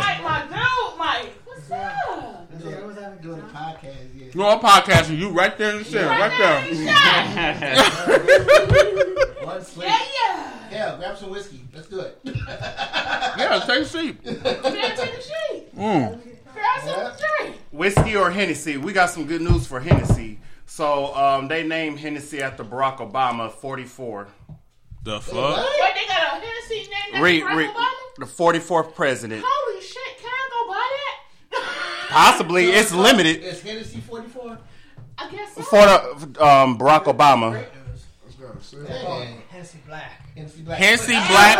[0.00, 1.32] Mike, my dude, Mike.
[1.44, 2.48] What's up?
[2.50, 2.52] I
[2.86, 4.08] was having doing a podcast.
[4.16, 4.26] Yeah.
[4.34, 6.72] You on podcast and you right there in the center, right there.
[6.72, 7.82] Yeah,
[9.44, 9.88] One sleep.
[9.88, 10.50] yeah.
[10.70, 11.60] Yeah, grab some whiskey.
[11.74, 12.18] Let's do it.
[13.36, 14.16] Yeah, take a seat.
[14.24, 15.74] You gotta take a seat.
[15.76, 16.20] Mm.
[16.52, 17.56] Grab some drink.
[17.72, 18.76] Whiskey or Hennessy?
[18.76, 20.38] We got some good news for Hennessy.
[20.66, 24.28] So, um, they named Hennessy after Barack Obama, 44.
[25.04, 25.34] The fuck?
[25.34, 25.68] What?
[25.80, 28.16] Wait, they got a Hennessy named Read, after read, Barack Obama?
[28.18, 29.44] the 44th president.
[29.46, 30.88] Holy shit, can I go buy
[31.60, 32.06] that?
[32.08, 34.58] Possibly, it's limited It's Hennessy 44.
[35.18, 35.62] I guess so.
[35.62, 37.52] for the, um, Barack Obama.
[37.60, 37.68] Hey,
[39.50, 40.10] Hennessy Black.
[40.34, 40.78] Hennessy Black.
[40.78, 41.58] Hennessy Black.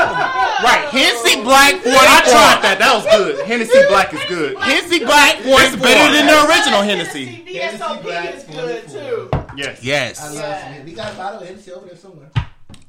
[0.64, 1.92] Right, Hennessy Black 44.
[1.92, 2.76] I tried that.
[2.80, 3.47] That was good.
[3.47, 4.57] Hennessy Black is good.
[4.59, 5.61] Hennessy Black 44.
[5.62, 7.24] It's better than the original Hennessy.
[7.26, 9.38] Hennessy Hennessy Black is good 44.
[9.49, 9.57] too.
[9.57, 9.82] Yes.
[9.84, 10.20] Yes.
[10.20, 10.34] I Yes.
[10.34, 12.30] love some We got a bottle of Hennessy over there somewhere.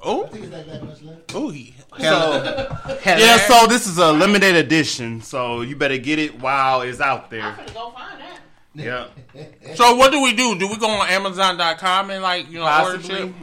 [0.06, 0.24] Oh.
[0.24, 1.36] I Oh, think it's like that much left.
[1.36, 1.72] oh, yeah.
[3.06, 5.22] So, yeah, so this is a limited edition.
[5.22, 7.52] So you better get it while it's out I'm there.
[7.56, 8.40] gonna go find that.
[8.76, 9.08] Yeah.
[9.76, 10.58] So what do we do?
[10.60, 13.10] Do we go on Amazon.com and like you know order shit?
[13.32, 13.34] Possibly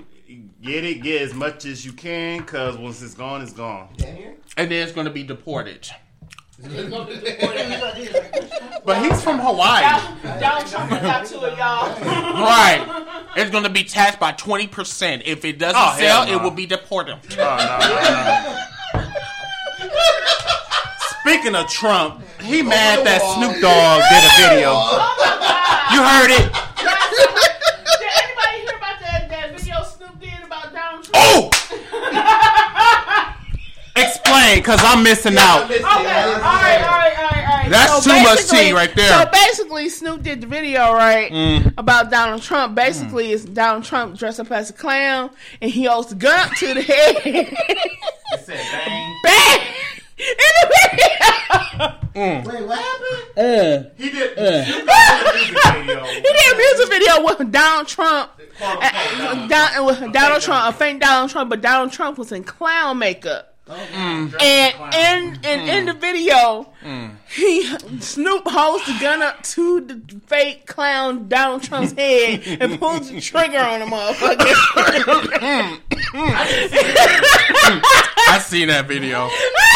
[0.63, 3.89] get it, get as much as you can, because once it's gone, it's gone.
[3.97, 4.37] Down?
[4.57, 5.77] And then it's gonna be deported.
[5.79, 6.52] It's gonna be deported.
[8.85, 9.81] But he's from Hawaii.
[9.83, 11.89] Donald Donald Trump got to it, y'all.
[12.43, 12.85] Right.
[13.37, 15.23] It's gonna be taxed by twenty percent.
[15.25, 16.33] If it doesn't Oh, sell, no.
[16.33, 17.19] it will be deported.
[17.33, 17.57] Oh, no,
[18.95, 19.09] no, no.
[21.21, 24.71] Speaking of Trump, he mad oh, that Snoop Dogg did a video.
[24.75, 25.93] Oh my god.
[25.95, 26.53] You heard it?
[28.01, 31.17] Did anybody hear about that, that video Snoop did about Donald Trump?
[31.17, 31.51] Oh!
[34.33, 35.65] Explain, because I'm missing out.
[35.65, 37.69] Okay, all right, all right, all right, all right.
[37.71, 39.25] That's too much tea right there.
[39.25, 41.75] So basically, Snoop did the video right mm.
[41.77, 42.75] about Donald Trump.
[42.75, 45.31] Basically, it's Donald Trump dressed up as a clown,
[45.61, 47.17] and he holds the gun up to the head.
[49.23, 49.61] Bang!
[50.19, 51.99] In the video.
[52.15, 52.45] Mm.
[52.45, 53.39] Wait, what happened?
[53.39, 54.39] Uh, he did.
[54.39, 54.65] Uh.
[54.65, 56.05] Snoop Dogg did a music video.
[56.13, 58.31] He did a music video with Donald Trump.
[58.61, 62.99] uh, Don, with Donald Trump, a fake Donald Trump, but Donald Trump was in clown
[62.99, 63.52] makeup.
[63.69, 64.43] Mm.
[64.43, 67.15] And in, in in the video, mm.
[67.31, 67.65] he
[68.01, 73.21] Snoop holds the gun up to the fake clown Donald Trump's head and pulls the
[73.21, 74.53] trigger on the motherfucker.
[78.29, 79.29] I seen that video.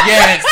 [0.06, 0.44] Yes.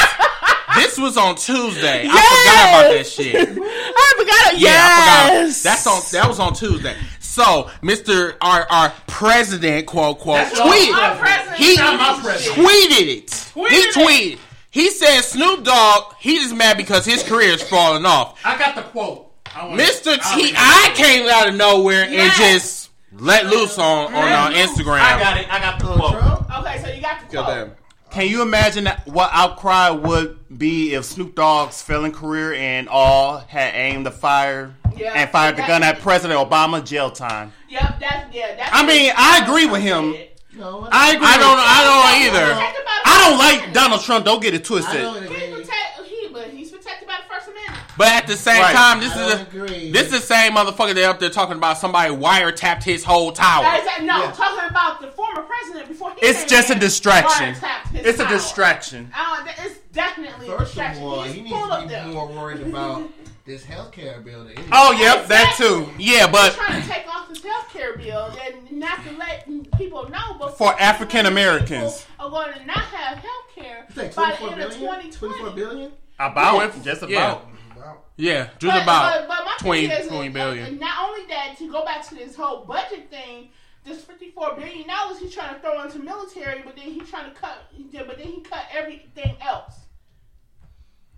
[0.77, 2.07] This was on Tuesday.
[2.09, 3.37] I forgot about that shit.
[3.37, 4.59] I forgot.
[4.59, 5.63] Yeah, I forgot.
[5.63, 6.03] That's on.
[6.13, 6.97] That was on Tuesday.
[7.35, 8.37] So, Mr.
[8.41, 10.95] Our our president, quote quote, That's tweeted.
[10.95, 13.51] Our He not my tweeted it.
[13.55, 14.39] he Tweeted it.
[14.71, 16.15] He said Snoop Dogg.
[16.21, 18.41] He just mad because his career is falling off.
[18.45, 19.33] I got the quote.
[19.47, 20.15] Mr.
[20.15, 20.93] T.I.
[20.95, 25.01] came out of nowhere and just let loose on on uh, Instagram.
[25.01, 25.53] I got it.
[25.53, 26.61] I got the quote.
[26.61, 27.47] Okay, so you got the quote.
[27.47, 27.73] Goddamn.
[28.13, 33.75] Can you imagine what outcry would be if Snoop Dogg's failing career and all had
[33.75, 36.01] aimed the fire Yeah, and fired the gun at.
[36.01, 36.85] President Obama?
[36.85, 37.53] Jail time.
[37.69, 38.55] Yep, that's yeah.
[38.57, 40.15] That's I mean, I agree with him.
[40.57, 41.27] No, I agree.
[41.27, 41.59] I don't.
[41.59, 42.55] I don't either.
[42.55, 44.25] Protected by the I don't like Donald Trump.
[44.25, 45.01] Don't get it twisted.
[45.01, 45.37] don't Amendment.
[45.43, 45.57] agree.
[45.57, 47.79] He's protect, he, but he's protected by the First Amendment.
[47.97, 48.75] But at the same Right.
[48.75, 49.91] time, this I is a, agree.
[49.91, 53.65] this is the same motherfucker that up there talking about somebody wiretapped his whole tower.
[53.79, 54.07] Exactly.
[54.07, 57.55] No, talking about the former president before he It's came just a distraction.
[57.55, 59.11] wiretapped his It's a distraction.
[59.17, 61.03] Uh, it's definitely a First distraction.
[61.03, 62.13] of all, He's he needs to be them.
[62.13, 63.03] more worried about
[63.45, 64.45] this healthcare bill.
[64.45, 65.89] Than Oh, yep, that too.
[65.99, 69.47] Yeah, but He's trying to take off this health care bill and not to let
[69.77, 70.37] people know.
[70.39, 72.07] But For African Americans.
[72.19, 75.11] are going to not have health care It's like by the 24 end of billion?
[75.11, 75.35] 2020.
[75.39, 75.93] 24 billion?
[76.19, 77.11] About just about.
[77.17, 77.95] Yeah.
[78.17, 80.71] yeah, just But, about but, but my 20, thing is, 20 uh.
[80.81, 83.49] Not only that, to go back to this whole budget thing,
[83.85, 87.39] this fifty-four billion dollars he's trying to throw into military, but then he's trying to
[87.39, 87.59] cut,
[87.93, 89.84] but then he cut everything else.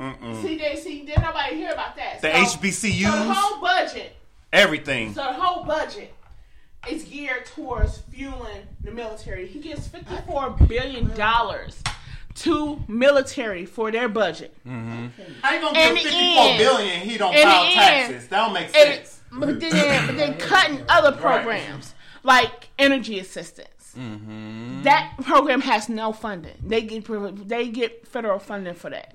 [0.01, 0.43] Mm-mm.
[0.43, 2.21] See, they see, did nobody hear about that?
[2.21, 3.03] The So- HBCUs.
[3.11, 4.17] So the whole budget,
[4.53, 5.15] Everything.
[5.15, 6.13] so the whole budget
[6.89, 9.47] is geared towards fueling the military.
[9.47, 11.83] He gives fifty-four billion dollars
[12.37, 14.55] to military for their budget.
[14.67, 14.73] How
[15.55, 17.01] you gonna In give the fifty four end- billion?
[17.01, 18.29] He don't in the file end- taxes.
[18.29, 19.21] That don't make And, sense.
[19.33, 23.95] but then, but then cutting other programs like energy assistance.
[23.99, 24.83] Mm-hmm.
[24.83, 26.57] That program has no funding.
[26.63, 27.07] They get
[27.49, 29.15] they get federal funding for that.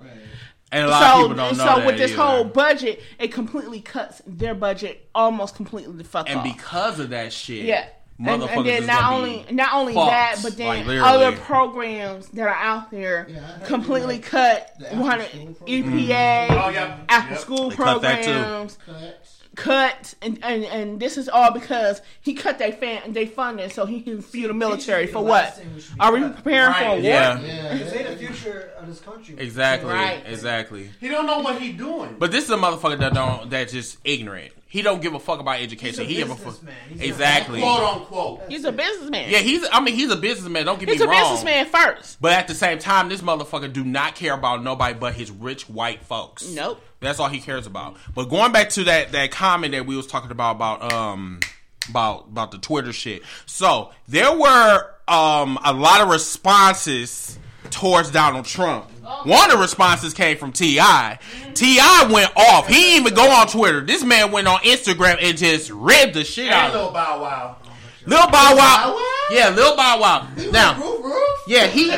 [0.72, 2.22] And a lot so, of people don't know so that with this either.
[2.22, 6.45] whole budget, it completely cuts their budget almost completely the fuck and off.
[6.45, 7.88] And because of that shit, yeah.
[8.23, 12.43] And, and then not only not only fucked, that, but then like, other programs that
[12.43, 16.48] are out there Yeah, completely cut one after-school EPA.
[16.48, 16.64] Mm.
[16.64, 16.99] Oh, yep.
[17.10, 17.39] after Yep.
[17.41, 18.31] school They cut that too.
[18.31, 19.40] programs Cuts.
[19.56, 23.86] Cut and, and and this is all because he cut their fan they funding so
[23.86, 25.61] he can fuel the military for what?
[25.99, 26.95] Are we preparing for a war?
[26.95, 29.36] Right, Yeah, Yeah, Because they the future of this country.
[29.38, 30.23] exactly, Right.
[30.26, 30.90] exactly.
[31.02, 32.15] He don't know what he doing.
[32.18, 34.53] But this is a motherfucker that don't that's just ignorant.
[34.72, 35.89] He don't give a fuck about education.
[35.89, 36.45] He's a he give a fuck.
[36.45, 36.76] businessman.
[36.89, 37.60] He's Exactly.
[37.60, 38.41] quote unquote.
[38.48, 39.30] He's a businessman.
[39.30, 39.68] Yeah, he's.
[39.69, 40.65] I mean, he's a businessman.
[40.65, 41.14] Don't get he's me wrong.
[41.14, 42.22] He's a businessman first.
[42.22, 45.68] But at the same time, this motherfucker do not care about nobody but his rich
[45.69, 46.48] white folks.
[46.48, 46.81] Nope.
[47.02, 47.98] That's all he cares about.
[48.15, 51.41] But going back to that that comment that we was talking about about um
[51.89, 53.23] about about the Twitter shit.
[53.45, 57.38] So there were um a lot of responses
[57.72, 58.85] towards Donald Trump.
[59.23, 60.76] One of the responses came from Ti.
[60.76, 62.10] T.I.
[62.11, 62.68] went off.
[62.68, 63.82] He didn't even go on Twitter.
[63.82, 66.91] This man went on Instagram and just ripped the shit out And of Lil.
[66.94, 67.57] Bow Wow.
[68.06, 68.94] Lil Bow Bow Wow.
[68.95, 69.28] Wow?
[69.32, 70.28] Yeah, Lil Bow Wow.
[70.52, 71.40] Now, Roof, roof?
[71.48, 71.91] yeah, he.
[71.91, 71.98] You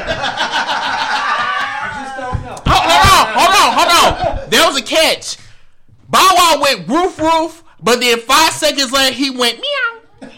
[2.04, 2.56] just don't know.
[2.66, 4.50] Hold, hold on, hold on, hold on.
[4.50, 5.38] There was a catch.
[6.10, 10.30] Bow Wow went roof roof, but then five seconds later he went meow.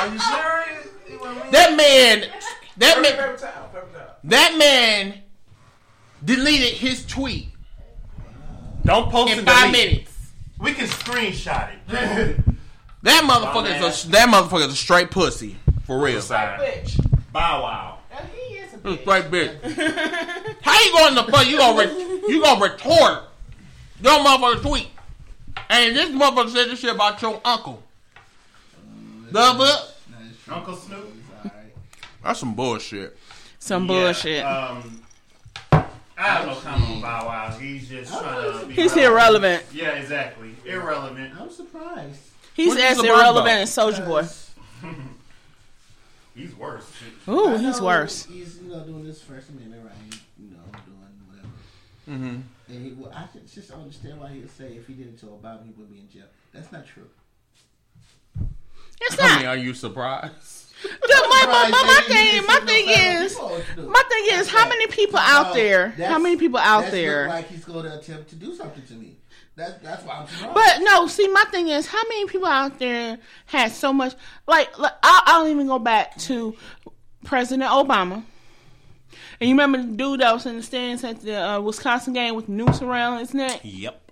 [0.00, 0.88] Are you serious?
[1.10, 1.50] You want me?
[1.50, 2.26] That man,
[2.78, 4.16] that man, Paper towel, paper towel.
[4.24, 5.22] that man
[6.24, 7.48] deleted his tweet
[8.84, 9.90] Don't post it in five delete.
[9.92, 10.12] minutes.
[10.58, 12.36] We can screenshot it.
[13.04, 16.18] That motherfucker is a that motherfucker is a straight pussy for real.
[16.20, 16.98] Bitch.
[17.32, 17.98] Bow Wow.
[18.12, 19.00] Uh, he is a bitch.
[19.02, 20.56] Straight bitch.
[20.62, 21.46] How you going to fuck?
[21.46, 23.22] You gonna re- you gonna retort
[24.02, 24.88] your motherfucker tweet?
[25.70, 27.80] And this motherfucker said this shit about your uncle.
[29.30, 30.12] Love it.
[30.52, 31.12] Uncle Snoop.
[32.24, 33.16] That's some bullshit.
[33.60, 34.44] Some Yeah, bullshit.
[34.44, 35.02] um,
[36.18, 37.56] I have no comment on Bow Wow.
[37.60, 38.66] He's just trying to.
[38.66, 39.12] Be He's relevant.
[39.12, 39.64] irrelevant.
[39.72, 40.56] Yeah, exactly.
[40.64, 41.34] Irrelevant.
[41.40, 42.20] I'm surprised.
[42.54, 43.62] He's What is as the irrelevant though?
[43.62, 44.26] as Soldier Boy.
[46.34, 46.88] He's worse.
[47.28, 48.24] Ooh, I he's know worse.
[48.26, 51.48] He's you know doing this First Amendment right, you know doing whatever.
[52.08, 52.40] Mm-hmm.
[52.72, 55.08] And he, well, I just- just don't understand why he would say if he did
[55.08, 56.26] it to Obama he would be in jail.
[56.52, 57.08] That's not true.
[59.00, 59.56] It's I mean, not.
[59.56, 60.67] are you surprised?
[60.82, 63.88] The- my, my, my, my thing, my thing is, federal people to do.
[63.88, 65.88] my thing is, how many people out there?
[65.90, 67.28] How many people out that's there?
[67.28, 69.16] like he's going to attempt to do something to me.
[69.56, 70.54] That's that's why I'm surprised.
[70.54, 74.14] But no, see, my thing is, how many people out there had so much?
[74.46, 76.54] Like, like I'll, I'll even go back to
[77.24, 78.22] President Obama.
[79.40, 82.34] And you remember the dude that was in the stands at the uh, Wisconsin game
[82.36, 83.60] with the noose around his neck?
[83.64, 84.10] Yep.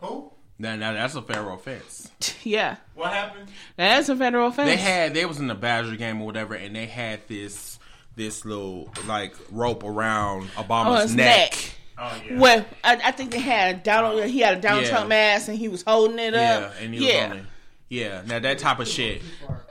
[0.00, 0.32] Who?
[0.58, 2.10] Now, now that's a federal offense.
[2.42, 3.48] Yeah, What happened?
[3.76, 4.68] that's a federal offense.
[4.70, 7.78] They had they was in the Badger game or whatever, and they had this
[8.16, 11.50] this little like rope around Obama's oh, his neck.
[11.52, 11.74] neck.
[11.98, 12.38] Oh yeah.
[12.38, 14.24] Well, I, I think they had Donald.
[14.24, 14.90] He had a Donald Yeah.
[14.90, 16.74] Trump mask, and he was holding it Yeah, up.
[16.80, 17.36] and he was yeah.
[17.90, 18.02] On it.
[18.02, 19.22] Yeah, now that type of shit.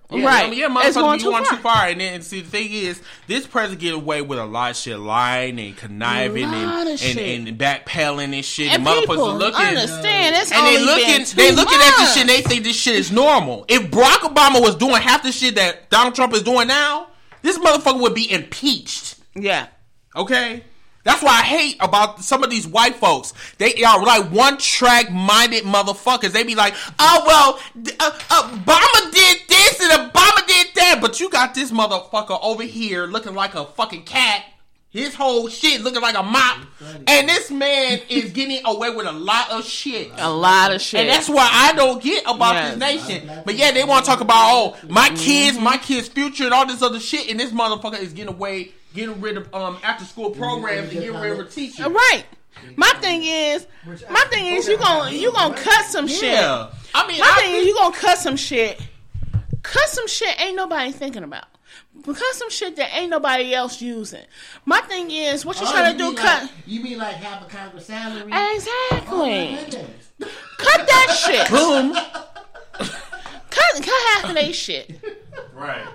[0.10, 0.46] Yeah, Right.
[0.46, 1.58] I mean, yeah, It's motherfucker, going you too want far.
[1.58, 1.88] too far.
[1.88, 4.98] And then see the thing is, this president get away with a lot of shit,
[4.98, 7.18] lying and conniving Lot and, of and, shit.
[7.48, 8.72] and backpedaling and shit.
[8.72, 11.78] And motherfuckers people are looking understand it's and only they looking, been two they looking
[11.78, 12.22] at this shit.
[12.22, 13.66] and They think this shit is normal.
[13.68, 17.08] If Barack Obama was doing half the shit that Donald Trump is doing now,
[17.42, 19.16] this motherfucker would be impeached.
[19.36, 19.68] Yeah.
[20.16, 20.64] Okay.
[21.08, 23.34] That's why I hate about some of these white folks.
[23.58, 26.32] They are like one track minded motherfuckers.
[26.34, 31.00] They be like, oh, well, d- uh, Obama did this and Obama did that.
[31.02, 34.44] But you got this motherfucker over here looking like a fucking cat.
[34.90, 36.58] His whole shit looking like a mop.
[37.08, 40.12] And this man is getting away with a lot of shit.
[40.18, 41.02] A lot of shit.
[41.02, 42.76] And that's what I don't get about Yes.
[42.78, 42.80] this
[43.10, 43.42] nation.
[43.46, 46.66] But yeah, they want to talk about oh my kids, my kids' future, and all
[46.66, 47.30] this other shit.
[47.30, 51.16] And this motherfucker is getting away, getting rid of um after school programs and getting
[51.20, 51.86] rid of teachers.
[51.86, 52.26] right.
[52.76, 53.68] My thing is,
[54.10, 56.24] my thing is, you gonna you gonna cut some shit.
[56.34, 58.82] Yeah, I mean, My I thing is, you gonna cut some shit.
[59.62, 61.46] Cut some shit ain't nobody thinking about.
[62.04, 64.24] Cut some shit that ain't nobody else using.
[64.66, 66.06] My thing is, what you Oh, trying you to do?
[66.06, 68.32] mean Cut Like, you mean like half a Congress salary?
[68.32, 69.56] Oh, exactly.
[69.56, 70.30] my.
[70.58, 71.50] Cut that shit.
[71.52, 71.94] boom.
[71.94, 75.00] Cut cut half of that shit.
[75.54, 75.86] Right.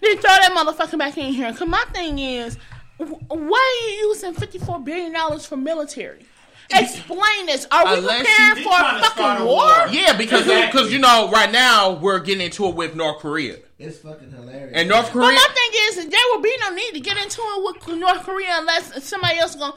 [0.00, 1.52] Then throw that motherfucker back in here.
[1.52, 2.56] Cause my thing is,
[2.98, 6.24] why are you using fifty four billion dollars for military?
[6.72, 7.66] Explain this.
[7.72, 9.56] Are we Unless preparing for a trying to start fucking a war?
[9.56, 9.86] war.
[9.90, 10.66] Yeah, because Exactly.
[10.80, 14.70] because you know right now we're getting into it with North Korea It's fucking hilarious.
[14.74, 15.32] and North But Korea.
[15.34, 18.50] my thing is, there will be no need to get into it with North Korea
[18.58, 19.72] unless somebody else going.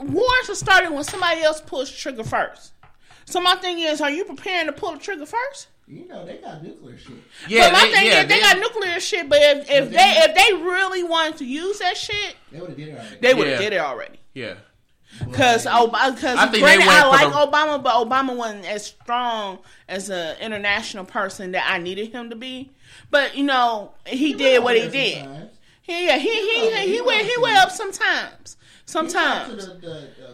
[0.00, 2.72] Wars are started when somebody else pulls trigger first.
[3.26, 5.66] So my thing is, are you preparing to pull the trigger first?
[5.88, 7.14] You know they got nuclear shit.
[7.48, 9.28] Yeah, but my they, thing yeah, is, they, got nuclear shit.
[9.28, 12.76] But if, if they if they really wanted to use that shit, They would have
[12.78, 13.16] did it already.
[13.20, 13.68] they would have Yeah.
[13.70, 14.18] did it already.
[14.34, 14.54] yeah.
[15.20, 19.58] Because because I think they granted, I like the- Obama, but Obama wasn't as strong
[19.88, 22.70] as an international person that I needed him to be.
[23.10, 25.22] But you know, he did what he did.
[25.24, 25.50] Sometimes.
[25.82, 28.56] He yeah, he he he, he went he went up sometimes.
[28.86, 29.66] He talked to Sometimes.
[29.66, 29.94] The, the,
[30.28, 30.32] uh,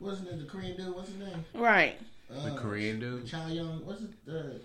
[0.00, 0.38] what's his name?
[0.40, 0.94] The Korean dude.
[0.94, 1.44] What's his name?
[1.54, 1.96] Right.
[2.28, 3.26] Uh, The Korean dude.
[3.26, 3.86] Chow Young.
[3.86, 4.10] What's it?
[4.28, 4.58] Uh,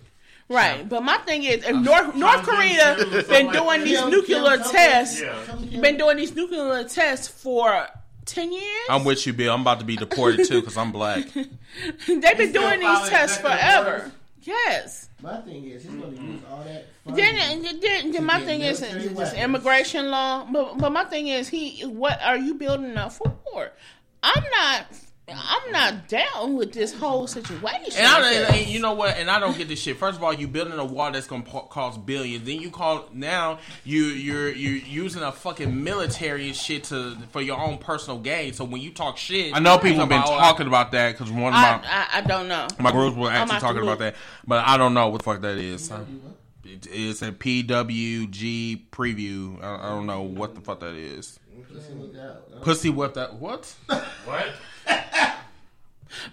[0.52, 0.88] Right.
[0.88, 4.10] But my thing is if North North Korea Jong-un been something like doing these Kim-
[4.12, 5.80] nuclear Kim tests Yeah.
[5.82, 7.88] been doing these nuclear tests for
[8.26, 8.86] ten years.
[8.90, 9.54] I'm with you, Bill.
[9.54, 11.26] I'm about to be deported too because I'm black.
[11.34, 11.48] They've
[12.08, 13.92] been still doing these tests forever.
[13.94, 14.12] orders?
[14.44, 15.10] Yes.
[15.22, 16.88] My thing is, he's going to use all that.
[17.06, 19.38] Then, then, then, then my thing is military is weapons.
[19.40, 20.48] immigration law.
[20.52, 21.82] But but my thing is he.
[21.86, 23.72] What are you building up for?
[24.24, 24.86] I'm not.
[25.30, 27.94] I'm not down with this whole situation.
[27.98, 29.16] And I, and, and you know what?
[29.18, 29.96] And I don't get this shit.
[29.98, 32.46] First of all, you building a wall that's gonna po- cost billions.
[32.46, 37.42] Then you call now you you're you're using a fucking military and shit to for
[37.42, 38.52] your own personal gain.
[38.54, 41.32] So when you talk shit, I know people have been About- talking about that because
[41.32, 42.68] one of my I, I don't know.
[42.80, 43.96] my groups were actually talking look.
[43.96, 44.16] about that,
[44.46, 45.90] but I don't know what the fuck that is.
[45.90, 46.36] You what?
[46.66, 49.64] It- It's a PWG preview.
[49.64, 51.40] I, I don't know what the fuck that is.
[51.74, 53.74] Let's what uh, Pussy whipped that what?
[54.26, 54.48] What?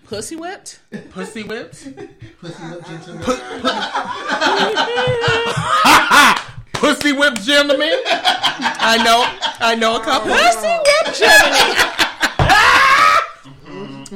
[0.05, 0.81] Pussy whipped.
[1.11, 1.89] Pussy whipped?
[2.41, 3.23] Pussy whip gentleman.
[6.73, 7.93] Pussy whipped gentlemen.
[8.07, 9.25] I know.
[9.61, 10.31] I know a couple.
[10.31, 11.75] Pussy whipped Germany.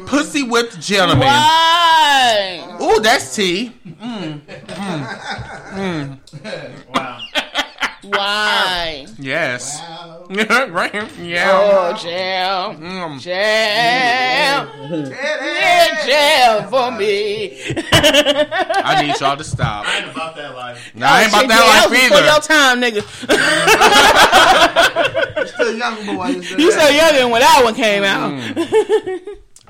[0.12, 1.26] Pussy whipped gentlemen.
[1.26, 2.78] Why?
[2.80, 3.72] Ooh, that's tea.
[3.86, 5.06] Mm, mm,
[5.72, 6.18] mm.
[6.94, 7.18] Wow.
[8.02, 9.06] Why?
[9.18, 9.78] Yes.
[9.80, 10.26] Wow.
[10.70, 10.94] right.
[11.20, 11.50] Yeah.
[11.52, 13.20] Oh, jail, Mm.
[13.20, 14.66] jail,
[15.08, 17.52] yeah, jail for me.
[17.92, 19.86] I need y'all to stop.
[19.86, 20.92] I ain't about that life.
[20.94, 22.26] Nah, I ain't about that life was before either.
[22.26, 23.02] your time, nigga.
[25.54, 26.28] Still young boy.
[26.28, 28.32] You you so young when that one came out.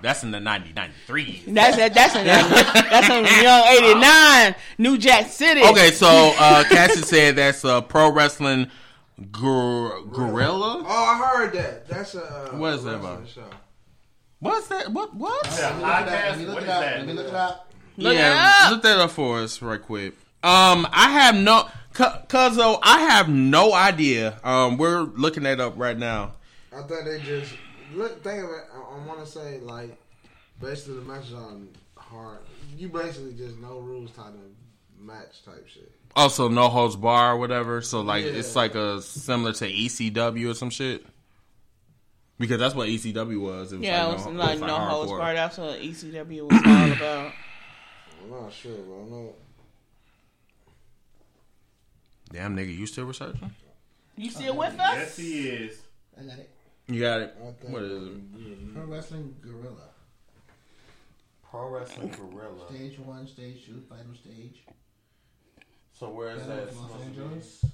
[0.03, 1.43] That's in the 90, 93.
[1.49, 5.63] That's a, that's a, that's a young eighty nine, New Jack City.
[5.63, 6.09] Okay, so
[6.39, 8.69] uh, Cassie said that's a pro wrestling
[9.31, 10.85] gor- guerrilla.
[10.85, 11.87] Oh, I heard that.
[11.89, 12.23] That's a.
[12.53, 13.29] Uh, What is that about?
[13.29, 13.45] Show.
[14.41, 14.93] What's that?
[14.93, 15.15] What?
[15.15, 15.45] What?
[15.45, 16.81] That Let me look What it is up.
[16.83, 17.73] Let me look it up.
[17.97, 18.73] Look yeah, it up.
[18.73, 20.15] look that up for us right quick.
[20.43, 24.41] Um, I have no, cause though I have no idea.
[24.43, 26.33] Um, we're looking that up right now.
[26.75, 27.53] I thought they just
[27.95, 28.23] look.
[28.25, 28.65] Think of it.
[28.75, 29.97] I, I want to say like
[30.61, 32.39] basically the matches on hard.
[32.77, 35.91] You basically just no rules type of match type shit.
[36.15, 37.81] Also, no holds bar or whatever.
[37.81, 38.33] So like, Yeah.
[38.33, 41.05] it's like a similar to ECW or some shit.
[42.39, 43.73] Because that's what ECW was.
[43.73, 45.19] It was Yeah, like it was no, like it was no like holds hardcore.
[45.19, 45.37] barred.
[45.37, 47.33] That's what ECW was all about.
[48.25, 49.05] I'm not sure, bro.
[49.07, 49.35] I know.
[52.33, 53.51] Damn nigga, you still researching?
[54.17, 54.79] You still with us?
[54.97, 55.81] Yes, he is.
[56.19, 56.51] I got it.
[56.93, 57.35] You got it.
[57.41, 58.37] I What is it?
[58.37, 58.75] Mm-hmm.
[58.77, 59.89] Pro Wrestling Guerrilla.
[61.51, 62.67] Pro wrestling guerrilla.
[62.71, 64.63] Stage one, stage two, final stage.
[65.93, 67.01] So where is Los that?
[67.05, 67.65] Angeles.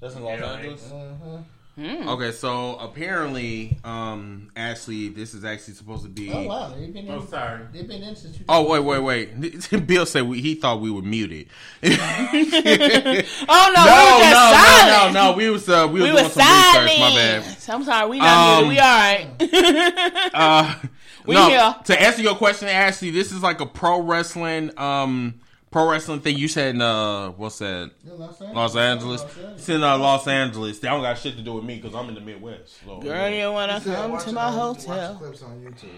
[0.00, 0.46] That's in Los LA.
[0.46, 0.90] Angeles.
[0.90, 1.38] Uh-huh.
[1.78, 2.12] Uh-huh.
[2.12, 6.30] Okay, so apparently, um, Ashley, this is actually supposed to be.
[6.30, 7.12] Oh wow, they've been in.
[7.12, 7.62] Oh, sorry.
[7.72, 8.38] They've been in since.
[8.46, 9.86] Oh wait, wait, wait!
[9.86, 11.48] Bill said we, he thought we were muted.
[11.84, 15.14] Oh no, no, we no, were just no, silent.
[15.14, 15.36] no, no.
[15.36, 16.84] We was uh, we, We was were doing some silent.
[16.84, 17.00] research.
[17.00, 17.56] My bad.
[17.74, 18.68] I'm sorry, we not Um, muted.
[18.68, 20.30] We all right.
[20.34, 20.74] Uh,
[21.26, 21.74] We no, here.
[21.84, 25.34] to answer your question, Ashley, this is like a pro wrestling, um,
[25.72, 26.38] pro wrestling thing.
[26.38, 27.90] You said in uh, what's that?
[28.04, 28.54] Yeah, Los Angeles.
[28.54, 29.24] Los Angeles.
[29.56, 30.78] It's in uh, Los Angeles.
[30.78, 32.84] They don't got shit to do with me because I'm in the Midwest.
[32.84, 35.16] So, Girl, you wanna He said come to my hotel?
[35.16, 35.88] clips on YouTube.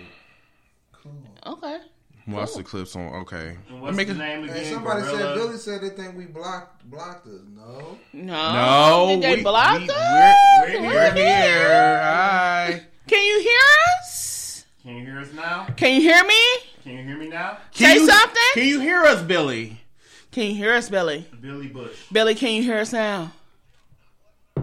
[1.47, 1.79] Okay.
[2.27, 3.03] Watch the clips on.
[3.23, 3.59] Okay.
[3.69, 4.57] And what's Make the it- name again?
[4.57, 7.41] Hey, somebody said Billy said they think we blocked blocked us.
[7.55, 7.99] No.
[8.15, 8.53] No.
[8.55, 10.35] No, Did they we- block we- us?
[10.63, 12.01] we're- We're We're here.
[12.03, 12.83] Hi.
[13.07, 13.61] Can you hear
[14.01, 14.65] us?
[14.83, 15.67] Can you hear us now?
[15.77, 16.41] Can you hear me?
[16.85, 17.59] Can you hear me now?
[17.73, 18.43] Say you, something.
[18.53, 19.81] Can you hear us, Billy?
[20.31, 21.27] Can you hear us, Billy?
[21.41, 21.97] Billy Bush.
[22.13, 23.33] Billy, can you hear us now?
[24.57, 24.63] I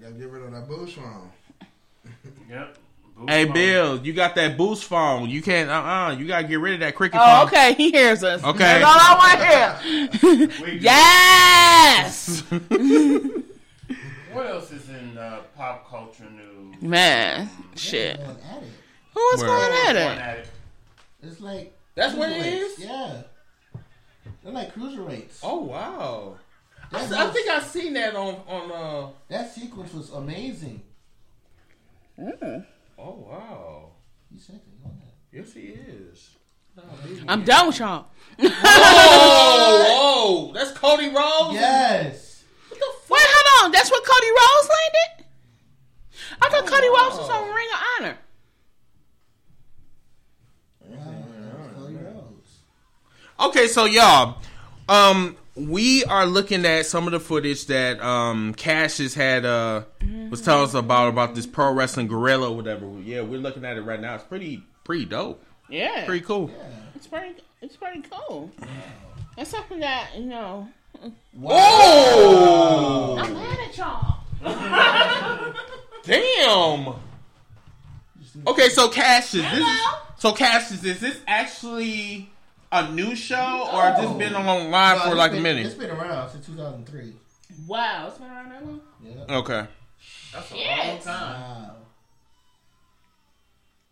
[0.00, 1.30] gotta get rid of that boost phone.
[2.50, 2.78] Yep.
[3.16, 3.54] Boost Hey, phone.
[3.54, 5.28] Bill, you got that boost phone.
[5.30, 5.70] You can't.
[5.70, 7.46] Uh, uh You gotta get rid of that cricket Oh, phone.
[7.46, 7.74] okay.
[7.74, 8.42] He hears us.
[8.42, 8.58] Okay.
[8.58, 9.14] That's all I
[10.08, 10.78] want to hear.
[10.80, 12.42] Yes.
[14.32, 16.80] What else is in uh, pop culture news?
[16.80, 18.20] Man, shit.
[19.14, 19.36] Going at it.
[19.36, 19.48] Who was Where?
[19.48, 20.20] going at Going it?
[20.20, 20.48] at it.
[21.22, 22.78] It's like That's what it is.
[22.78, 23.22] Yeah,
[24.42, 25.40] they're like cruiserweights.
[25.42, 26.38] Oh wow.
[26.92, 28.72] I, That I was- think I seen that on on.
[28.72, 30.82] uh that sequence was amazing.
[32.98, 33.90] Oh wow.
[34.32, 35.14] He's sexy on that.
[35.36, 36.30] Yes, he is.
[37.28, 38.06] I'm done with y'all.
[38.42, 39.84] Oh,
[40.48, 40.52] whoa!
[40.54, 41.54] That's Cody Rhodes.
[41.54, 42.44] Yes.
[42.68, 43.72] what the Wait, hold on.
[43.72, 45.26] That's what Cody Rhodes landed?
[46.40, 48.18] I thought Cody Rhodes was on Ring of Honor.
[51.76, 52.58] Cody Rhodes.
[53.40, 54.36] Okay, so y'all,
[54.88, 59.82] um, we are looking at some of the footage that um Cassius had uh
[60.30, 62.86] was telling us about about this pro wrestling guerrilla or whatever.
[63.02, 64.14] Yeah, we're looking at it right now.
[64.16, 65.42] It's pretty pretty dope.
[65.68, 66.04] Yeah.
[66.04, 66.50] Pretty cool.
[66.94, 68.50] It's pretty it's pretty cool.
[69.36, 70.68] It's something that, you know,
[71.46, 74.16] Oh, I'm mad at y'all.
[76.04, 76.94] damn.
[78.46, 79.98] Okay, so Cassius, this is, Hello?
[80.18, 82.30] so Cassius, is this actually
[82.72, 85.66] a new show or has this been online No, for like been- a minute?
[85.66, 87.14] It's been around since 2003.
[87.66, 88.80] Wow, it's been around that long?
[89.02, 89.36] Yeah.
[89.38, 89.66] Okay,
[90.32, 91.06] That's a Yes.
[91.06, 91.40] long time.
[91.62, 91.76] Wow.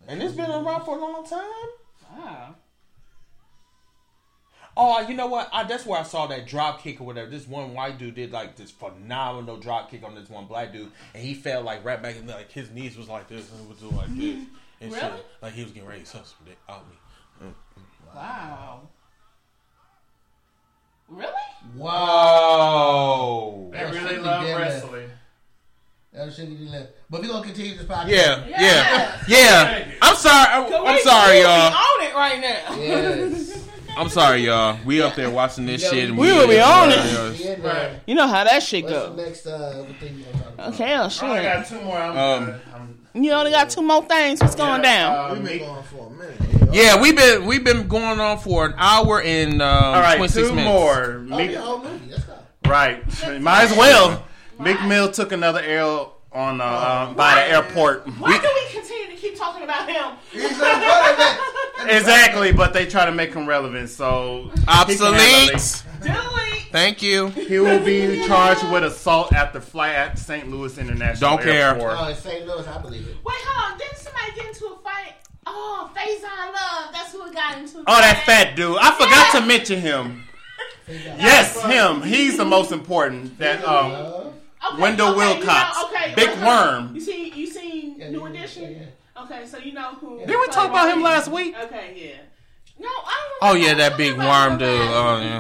[0.06, 1.68] and it's been around for a long time.
[2.16, 2.54] Wow.
[4.80, 5.48] Oh, you know what?
[5.52, 7.28] I, that's where I saw that drop kick or whatever.
[7.28, 10.92] This one white dude did like this phenomenal drop kick on this one black dude,
[11.14, 13.68] and he fell like right back, and like his knees was like this, and it
[13.68, 14.46] was doing like this,
[14.80, 15.00] and Really?
[15.00, 15.26] shit.
[15.42, 16.94] Like he was getting ready to suck some dick out me.
[17.42, 17.82] Mm, mm.
[18.14, 18.80] Wow.
[21.08, 21.32] Really?
[21.76, 23.68] Wow.
[23.72, 25.10] They That really love wrestling.
[26.12, 26.88] That shit he left.
[27.10, 28.08] But we're gonna continue this podcast.
[28.08, 29.24] Yeah, yeah, Yes.
[29.28, 29.84] yeah.
[30.02, 30.52] I'm sorry.
[30.52, 31.70] I, Cause I'm sorry, y'all.
[31.70, 32.76] be on it right now.
[32.76, 33.64] Yes.
[33.96, 34.78] I'm sorry, y'all.
[34.84, 36.08] We up there watching this Yeah, shit.
[36.10, 37.40] And we will be on it.
[37.40, 38.00] Yeah, man.
[38.06, 39.14] You know how that shit What's the go.
[39.16, 40.74] next uh, thing you want to talk about?
[40.74, 41.96] Okay, oh I got two more.
[41.98, 42.60] I'm, Um, good.
[42.74, 44.40] I'm You only got two more things.
[44.40, 45.30] What's going yeah, down?
[45.30, 46.74] uh, We've been going for a minute.
[46.74, 50.48] Yeah, we've been we've been going on for an hour and um, All right, 26
[50.48, 50.64] two minutes.
[50.72, 51.04] more.
[51.30, 52.10] Oh, Meek- the whole movie.
[52.10, 52.34] Let's go.
[52.66, 54.24] right, might as well.
[54.60, 58.06] Meek Mill took another L on uh, uh, by the airport.
[58.18, 60.12] Why do we continue to keep talking about him?
[60.30, 61.40] He's not
[61.88, 65.84] Exactly, but they try to make him relevant, so he can have a Obsolete.
[66.02, 66.57] Delete.
[66.70, 67.28] Thank you.
[67.28, 70.48] He will be charged with assault after flight at St.
[70.50, 71.70] Louis International Don't care.
[71.74, 71.94] Airport.
[71.98, 72.46] Oh, it's St.
[72.46, 72.66] Louis.
[72.66, 73.16] I believe it.
[73.24, 73.78] Wait, hold on.
[73.78, 75.14] Didn't somebody get into a fight?
[75.46, 76.92] Oh, Faizon Love.
[76.92, 77.78] That's who got into.
[77.78, 78.76] Oh, that fat dude!
[78.80, 80.24] I forgot to mention him.
[80.88, 82.02] Yes, him.
[82.02, 83.38] He's the most important.
[83.38, 83.92] That um,
[84.72, 85.76] Okay, Wendell okay, you Wilcox.
[85.76, 86.44] know, okay, Big okay.
[86.46, 86.94] Worm.
[86.94, 88.62] You see, you seen yeah, New yeah, Edition?
[88.64, 88.78] yeah,
[89.16, 89.22] yeah.
[89.24, 90.18] Okay, so you know who.
[90.18, 91.54] Didn't we talk about him last week?
[91.64, 92.16] Okay, yeah.
[92.78, 93.62] No, I Oh don't.
[93.62, 94.80] yeah, that big talked about worm him dude.
[94.80, 95.24] last Oh week.
[95.24, 95.38] yeah.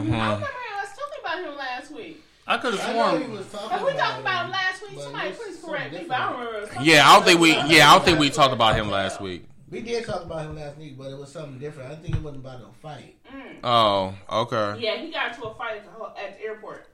[1.40, 2.24] About him last week.
[2.46, 3.38] I could have I know he sworn.
[3.38, 3.46] was
[3.92, 6.04] we talked about him last week, but somebody it's please correct me.
[6.08, 6.18] But.
[6.18, 6.82] I don't remember.
[6.82, 7.50] Yeah, I don't think we.
[7.50, 9.44] Yeah, I don't think we talked about him last week.
[9.70, 11.92] We did talk about him last week, but it was something different.
[11.92, 13.16] I think it wasn't about no fight.
[13.30, 13.56] Mm.
[13.62, 14.80] Oh, okay.
[14.80, 16.86] Yeah, he got into a fight at the, ho- at the airport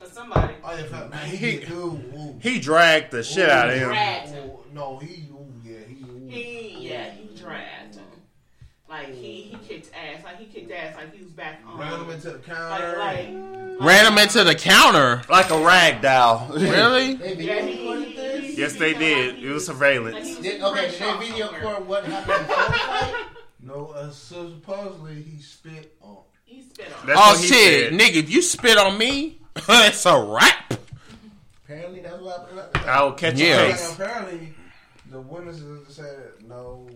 [0.00, 0.54] with somebody.
[0.64, 1.26] Oh, yeah, fat man.
[1.28, 2.38] He- He, ooh, ooh.
[2.40, 3.88] He dragged the shit out of him.
[3.90, 4.48] Dragged him.
[4.48, 6.26] Ooh, no, he, ooh, yeah, he, ooh.
[6.30, 8.04] He yeah, he dragged him.
[8.96, 10.24] Like he he kicked ass.
[10.24, 10.96] Like he kicked ass.
[10.96, 11.78] Like he was back on.
[11.78, 12.96] ran him into the counter.
[12.98, 13.28] like
[13.80, 15.22] Ran him into the counter.
[15.28, 16.48] Like a rag doll.
[16.52, 17.14] Really?
[17.16, 17.60] They yeah.
[17.60, 18.58] video He, recorded he, this?
[18.58, 19.36] yes, they did.
[19.38, 20.14] It was was- surveillance.
[20.14, 21.70] like was Did, okay, French did they video somewhere.
[21.72, 23.26] record what happened before the fight?
[23.62, 27.06] No, uh, so supposedly he spit on He spit on.
[27.06, 27.92] That's oh shit, said.
[28.00, 28.16] nigga!
[28.16, 30.74] If you spit on me, it's a wrap.
[31.64, 32.48] Apparently, that's what.
[32.86, 33.62] I will catch Yeah.
[33.62, 34.54] a Like, apparently,
[35.10, 36.95] the witnesses said no, he didn't.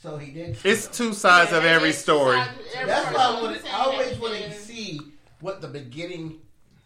[0.00, 0.56] So he did.
[0.64, 2.36] It's two sides of every story.
[2.38, 5.00] decided every That's why I, wanted, I always that wanted to see
[5.40, 6.38] what the beginning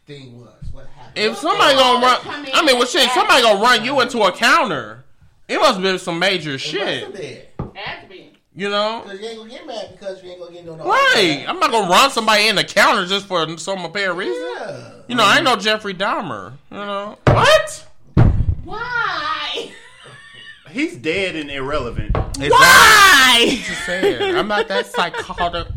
[0.06, 0.64] thing was.
[0.72, 1.18] What happened?
[1.18, 2.20] If somebody gonna run,
[2.55, 5.05] I mean, well, shit, somebody gonna run you into a counter.
[5.47, 7.43] It must have been some major It must shit, have been.
[7.74, 8.32] Had to be.
[8.55, 9.02] you know?
[9.05, 10.76] Because you ain't gonna get mad because you ain't gonna get no.
[10.76, 11.44] Right.
[11.47, 14.43] I'm not gonna run somebody in the counter just for some apparent reason.
[14.56, 14.90] Yeah.
[15.09, 16.55] You know, I ain't no Jeffrey Dahmer.
[16.70, 17.18] You know.
[17.26, 17.86] What?
[18.64, 19.70] Why?
[20.73, 22.16] He's dead and irrelevant.
[22.39, 23.44] Why?
[23.66, 24.36] Just saying.
[24.36, 25.69] I'm not that psychotic.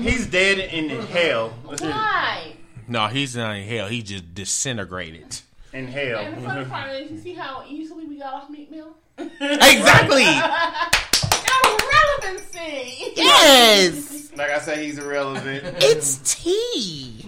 [0.00, 1.50] He's dead in hell.
[1.64, 2.54] Why?
[2.86, 3.88] No, he's not in hell.
[3.88, 5.40] He just disintegrated.
[5.72, 6.18] In hell.
[6.20, 6.48] And the hell.
[6.50, 8.94] funny part is, you see how easily we got off Meek Mill?
[9.18, 10.24] Exactly.
[11.48, 13.12] That relevancy.
[13.16, 14.30] Yes.
[14.36, 15.64] Like I said, he's irrelevant.
[15.82, 17.26] It's tea.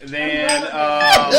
[0.00, 1.30] then, um,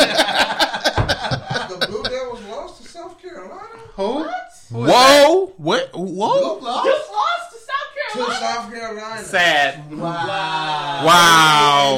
[1.70, 3.62] The Blue Devils lost to South Carolina.
[3.96, 4.26] who?
[4.74, 5.54] Whoa.
[5.58, 5.90] What?
[5.94, 6.60] Whoa.
[6.86, 8.40] Just lost to South To Carolina.
[8.40, 9.24] South Carolina.
[9.24, 9.92] Sad.
[9.92, 11.06] Wow.
[11.06, 11.98] Wow.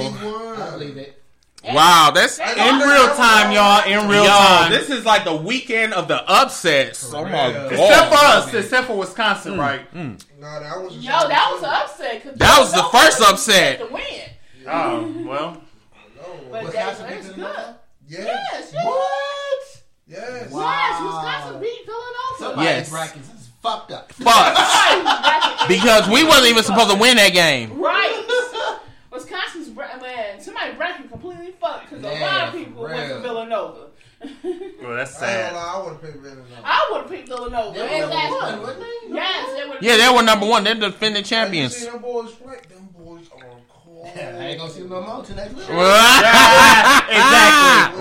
[0.55, 0.61] He.
[0.61, 1.21] I believe it.
[1.63, 2.11] Wow.
[2.13, 3.83] That's That's In real time, y'all.
[3.85, 4.71] In real Yo, time.
[4.71, 7.11] this is like the weekend of the upsets.
[7.13, 7.71] Oh my god.
[7.71, 8.53] Except for us.
[8.53, 9.59] Except for Wisconsin, mm.
[9.59, 9.93] right?
[9.93, 10.23] Mm.
[10.39, 10.95] No, that was.
[10.97, 12.23] Yo, that was an upset.
[12.23, 13.79] 'cause That was the first upset.
[13.79, 14.03] To win.
[14.67, 15.61] Oh, well.
[16.51, 17.35] But Wisconsin beat good.
[17.35, 17.79] Villanova?
[18.07, 18.71] Yes.
[18.73, 20.51] Yes, yes.
[20.51, 20.61] What?
[20.61, 21.01] Yes.
[21.01, 22.35] Yes, Wisconsin beat Villanova.
[22.39, 22.89] Somebody's Yes.
[22.89, 24.11] brackets is fucked up.
[24.13, 24.57] Fuck.
[25.67, 27.79] Because we wasn't even supposed to win that game.
[27.79, 28.21] Right.
[29.11, 33.19] Wisconsin's bra- man, somebody bracket completely fucked because a lot of people went to.
[33.19, 33.87] Villanova.
[34.81, 35.53] Well, that's sad.
[35.53, 36.47] gonna I would have picked Villanova.
[36.63, 37.73] I would have picked Villanova.
[37.79, 39.15] They were number one, wasn't they?
[39.15, 39.77] Yes, they would.
[39.81, 40.63] Yeah, they were number one.
[40.63, 41.75] They're defending Have you champions.
[41.77, 42.55] seen them boys play?
[42.69, 42.94] Them boys are cold.
[44.05, 45.61] I ain't gonna see them no more till next week.
[45.63, 45.75] exactly.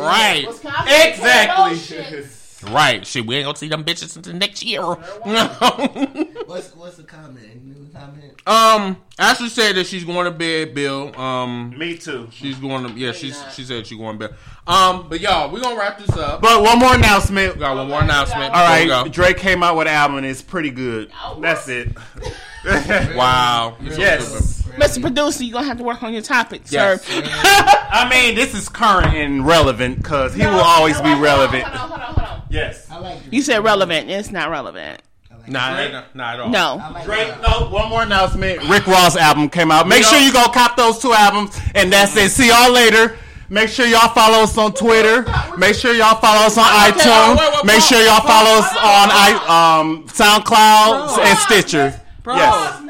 [0.01, 0.47] Right.
[0.87, 1.77] Exactly.
[1.77, 2.27] Shit.
[2.71, 3.07] Right.
[3.07, 4.83] Shit, we ain't gonna see them bitches until next year.
[6.47, 7.39] What's what's the comment?
[7.51, 8.41] Any new comment?
[8.47, 11.19] um, Ashley said that she's going to bed, Bill.
[11.19, 12.29] Um, Me too.
[12.33, 14.37] she's going to yeah, she's she said she's going to bed.
[14.67, 16.41] Um, but y'all, we are gonna wrap this up.
[16.41, 17.55] But one more announcement.
[17.55, 18.53] We got one more announcement.
[18.55, 19.11] All right, before we right, go.
[19.11, 21.11] Drake came out with an album and it's pretty good.
[21.23, 21.89] Oh, That's it.
[22.65, 23.77] Wow.
[23.83, 24.27] You're Yes.
[24.57, 24.81] stupid.
[24.81, 25.01] Mr.
[25.03, 27.05] Producer, you're gonna have to work on your topics, Yes.
[27.05, 27.23] sir.
[27.27, 31.63] I mean, this is current and relevant because he will always be relevant.
[31.65, 32.43] Hold on, hold on, hold on.
[32.49, 32.91] Yes.
[32.91, 34.11] I like You said relevant.
[34.11, 35.03] It's not relevant.
[35.47, 35.93] I like Nah, Drake?
[35.93, 36.49] nah, not at all.
[36.51, 36.91] No.
[36.93, 38.69] Like Drake, no, one more announcement.
[38.69, 39.87] Rick Ross album came out.
[39.87, 41.59] Make sure you go cop those two albums.
[41.75, 42.31] And that's it.
[42.31, 43.17] See y'all later.
[43.51, 45.25] Make sure y'all follow us on Twitter.
[45.59, 47.39] Make sure y'all follow us on Okay, iTunes.
[47.39, 52.01] wait, wait, Make pause, sure y'all follow us on I, um, SoundCloud and Stitcher.
[52.23, 52.37] Bro.
[52.37, 52.81] Yes.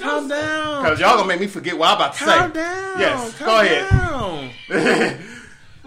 [0.00, 0.82] Calm down.
[0.82, 2.38] Because y'all gonna make me forget what I'm about to say.
[2.38, 3.00] Calm down.
[3.00, 5.20] Yes, Calm go ahead.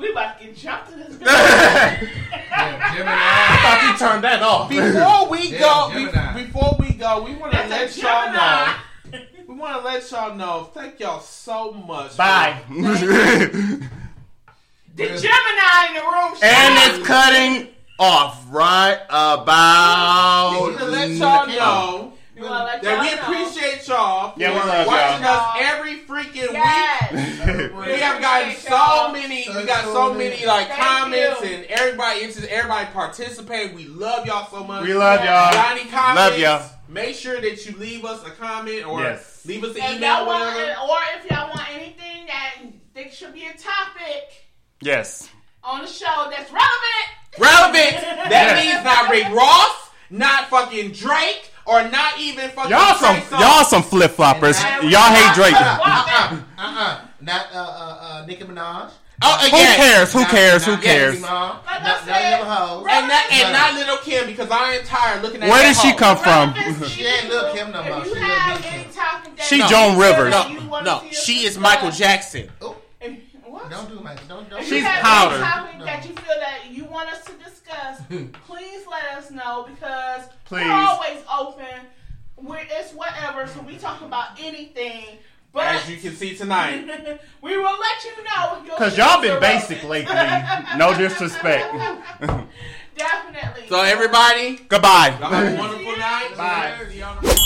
[0.03, 0.09] down.
[0.09, 1.27] We about to get jumped in this bitch.
[3.05, 4.69] I thought you turned that off.
[4.69, 6.33] Before we Yeah, go, Gemini.
[6.33, 8.33] be- before we go, we want to let That's a y'all know.
[8.33, 8.73] Gemini.
[9.47, 10.69] We want to let y'all know.
[10.73, 12.15] Thank y'all so much.
[12.17, 12.59] Bye.
[12.69, 13.87] The
[14.95, 16.33] Gemini in the room.
[16.41, 17.67] and it's cutting
[17.99, 20.51] off right about.
[20.53, 22.12] We want to let y'all know
[22.43, 25.31] You wanna that we appreciate y'all Yeah, we for love watching y'all.
[25.33, 26.51] us every freaking week.
[26.53, 27.71] Yes.
[27.87, 29.11] We have gotten so y'all.
[29.11, 29.45] many.
[29.55, 31.47] We got so many like Thank comments you.
[31.55, 32.49] and everybody interested.
[32.51, 33.75] Everybody participating.
[33.75, 34.83] We love y'all so much.
[34.83, 35.51] We love y'all.
[35.53, 36.15] Got any comments?
[36.31, 36.69] Love y'all.
[36.89, 39.41] Make sure that you leave us a comment or Yes.
[39.45, 40.25] leave us an If email.
[40.25, 44.45] want, or if y'all want anything that you think should be a topic
[44.81, 45.29] Yes.
[45.63, 47.07] on the show that's relevant.
[47.39, 47.95] Relevant.
[48.29, 48.65] That Yes.
[48.65, 53.63] means not Rick Ross, not fucking Drake, or not even fucking Y'all some Trey y'all
[53.63, 54.59] some flip floppers.
[54.89, 55.53] Y'all hate Drake.
[55.53, 58.89] Walk Uh uh Not uh uh uh Nicki Minaj.
[59.25, 59.75] Oh, Who again.
[59.77, 60.11] cares?
[60.11, 60.65] Who Not- cares?
[60.65, 61.13] Who not cares?
[61.15, 61.65] Nicki Minaj.
[61.65, 62.87] Like I Not said, none hoes.
[62.89, 63.59] And not, and No.
[63.59, 65.97] not Little Kim because I am tired looking at Where that did she hoe.
[65.97, 66.53] come from?
[66.89, 68.03] She ain't Lil' Kim no more.
[68.03, 68.93] She Lil' have Big any Kim.
[68.93, 70.33] topic that She you Joan Rivers.
[70.33, 72.49] that No, no, she is Michael Jackson.
[72.61, 72.73] if-
[73.53, 73.69] What?
[73.69, 74.61] Don't do my don't don't.
[74.61, 75.35] If She's you have powder.
[75.35, 75.85] any topic No.
[75.85, 78.01] that you feel that you want us to discuss,
[78.47, 80.65] please let us know because Please.
[80.65, 81.85] we're always open.
[82.35, 85.19] We're, it's whatever, so we talk about anything.
[85.51, 86.83] But As you can see tonight.
[87.43, 88.75] we will let you know.
[88.75, 90.09] Cause y'all been basic irrelevant.
[90.09, 90.77] lately.
[90.79, 91.71] No disrespect.
[92.97, 93.67] Definitely.
[93.69, 95.15] So everybody, Goodbye.
[95.19, 96.33] y'all have a wonderful night.
[96.35, 96.75] Bye.
[96.89, 97.37] See y'all tomorrow.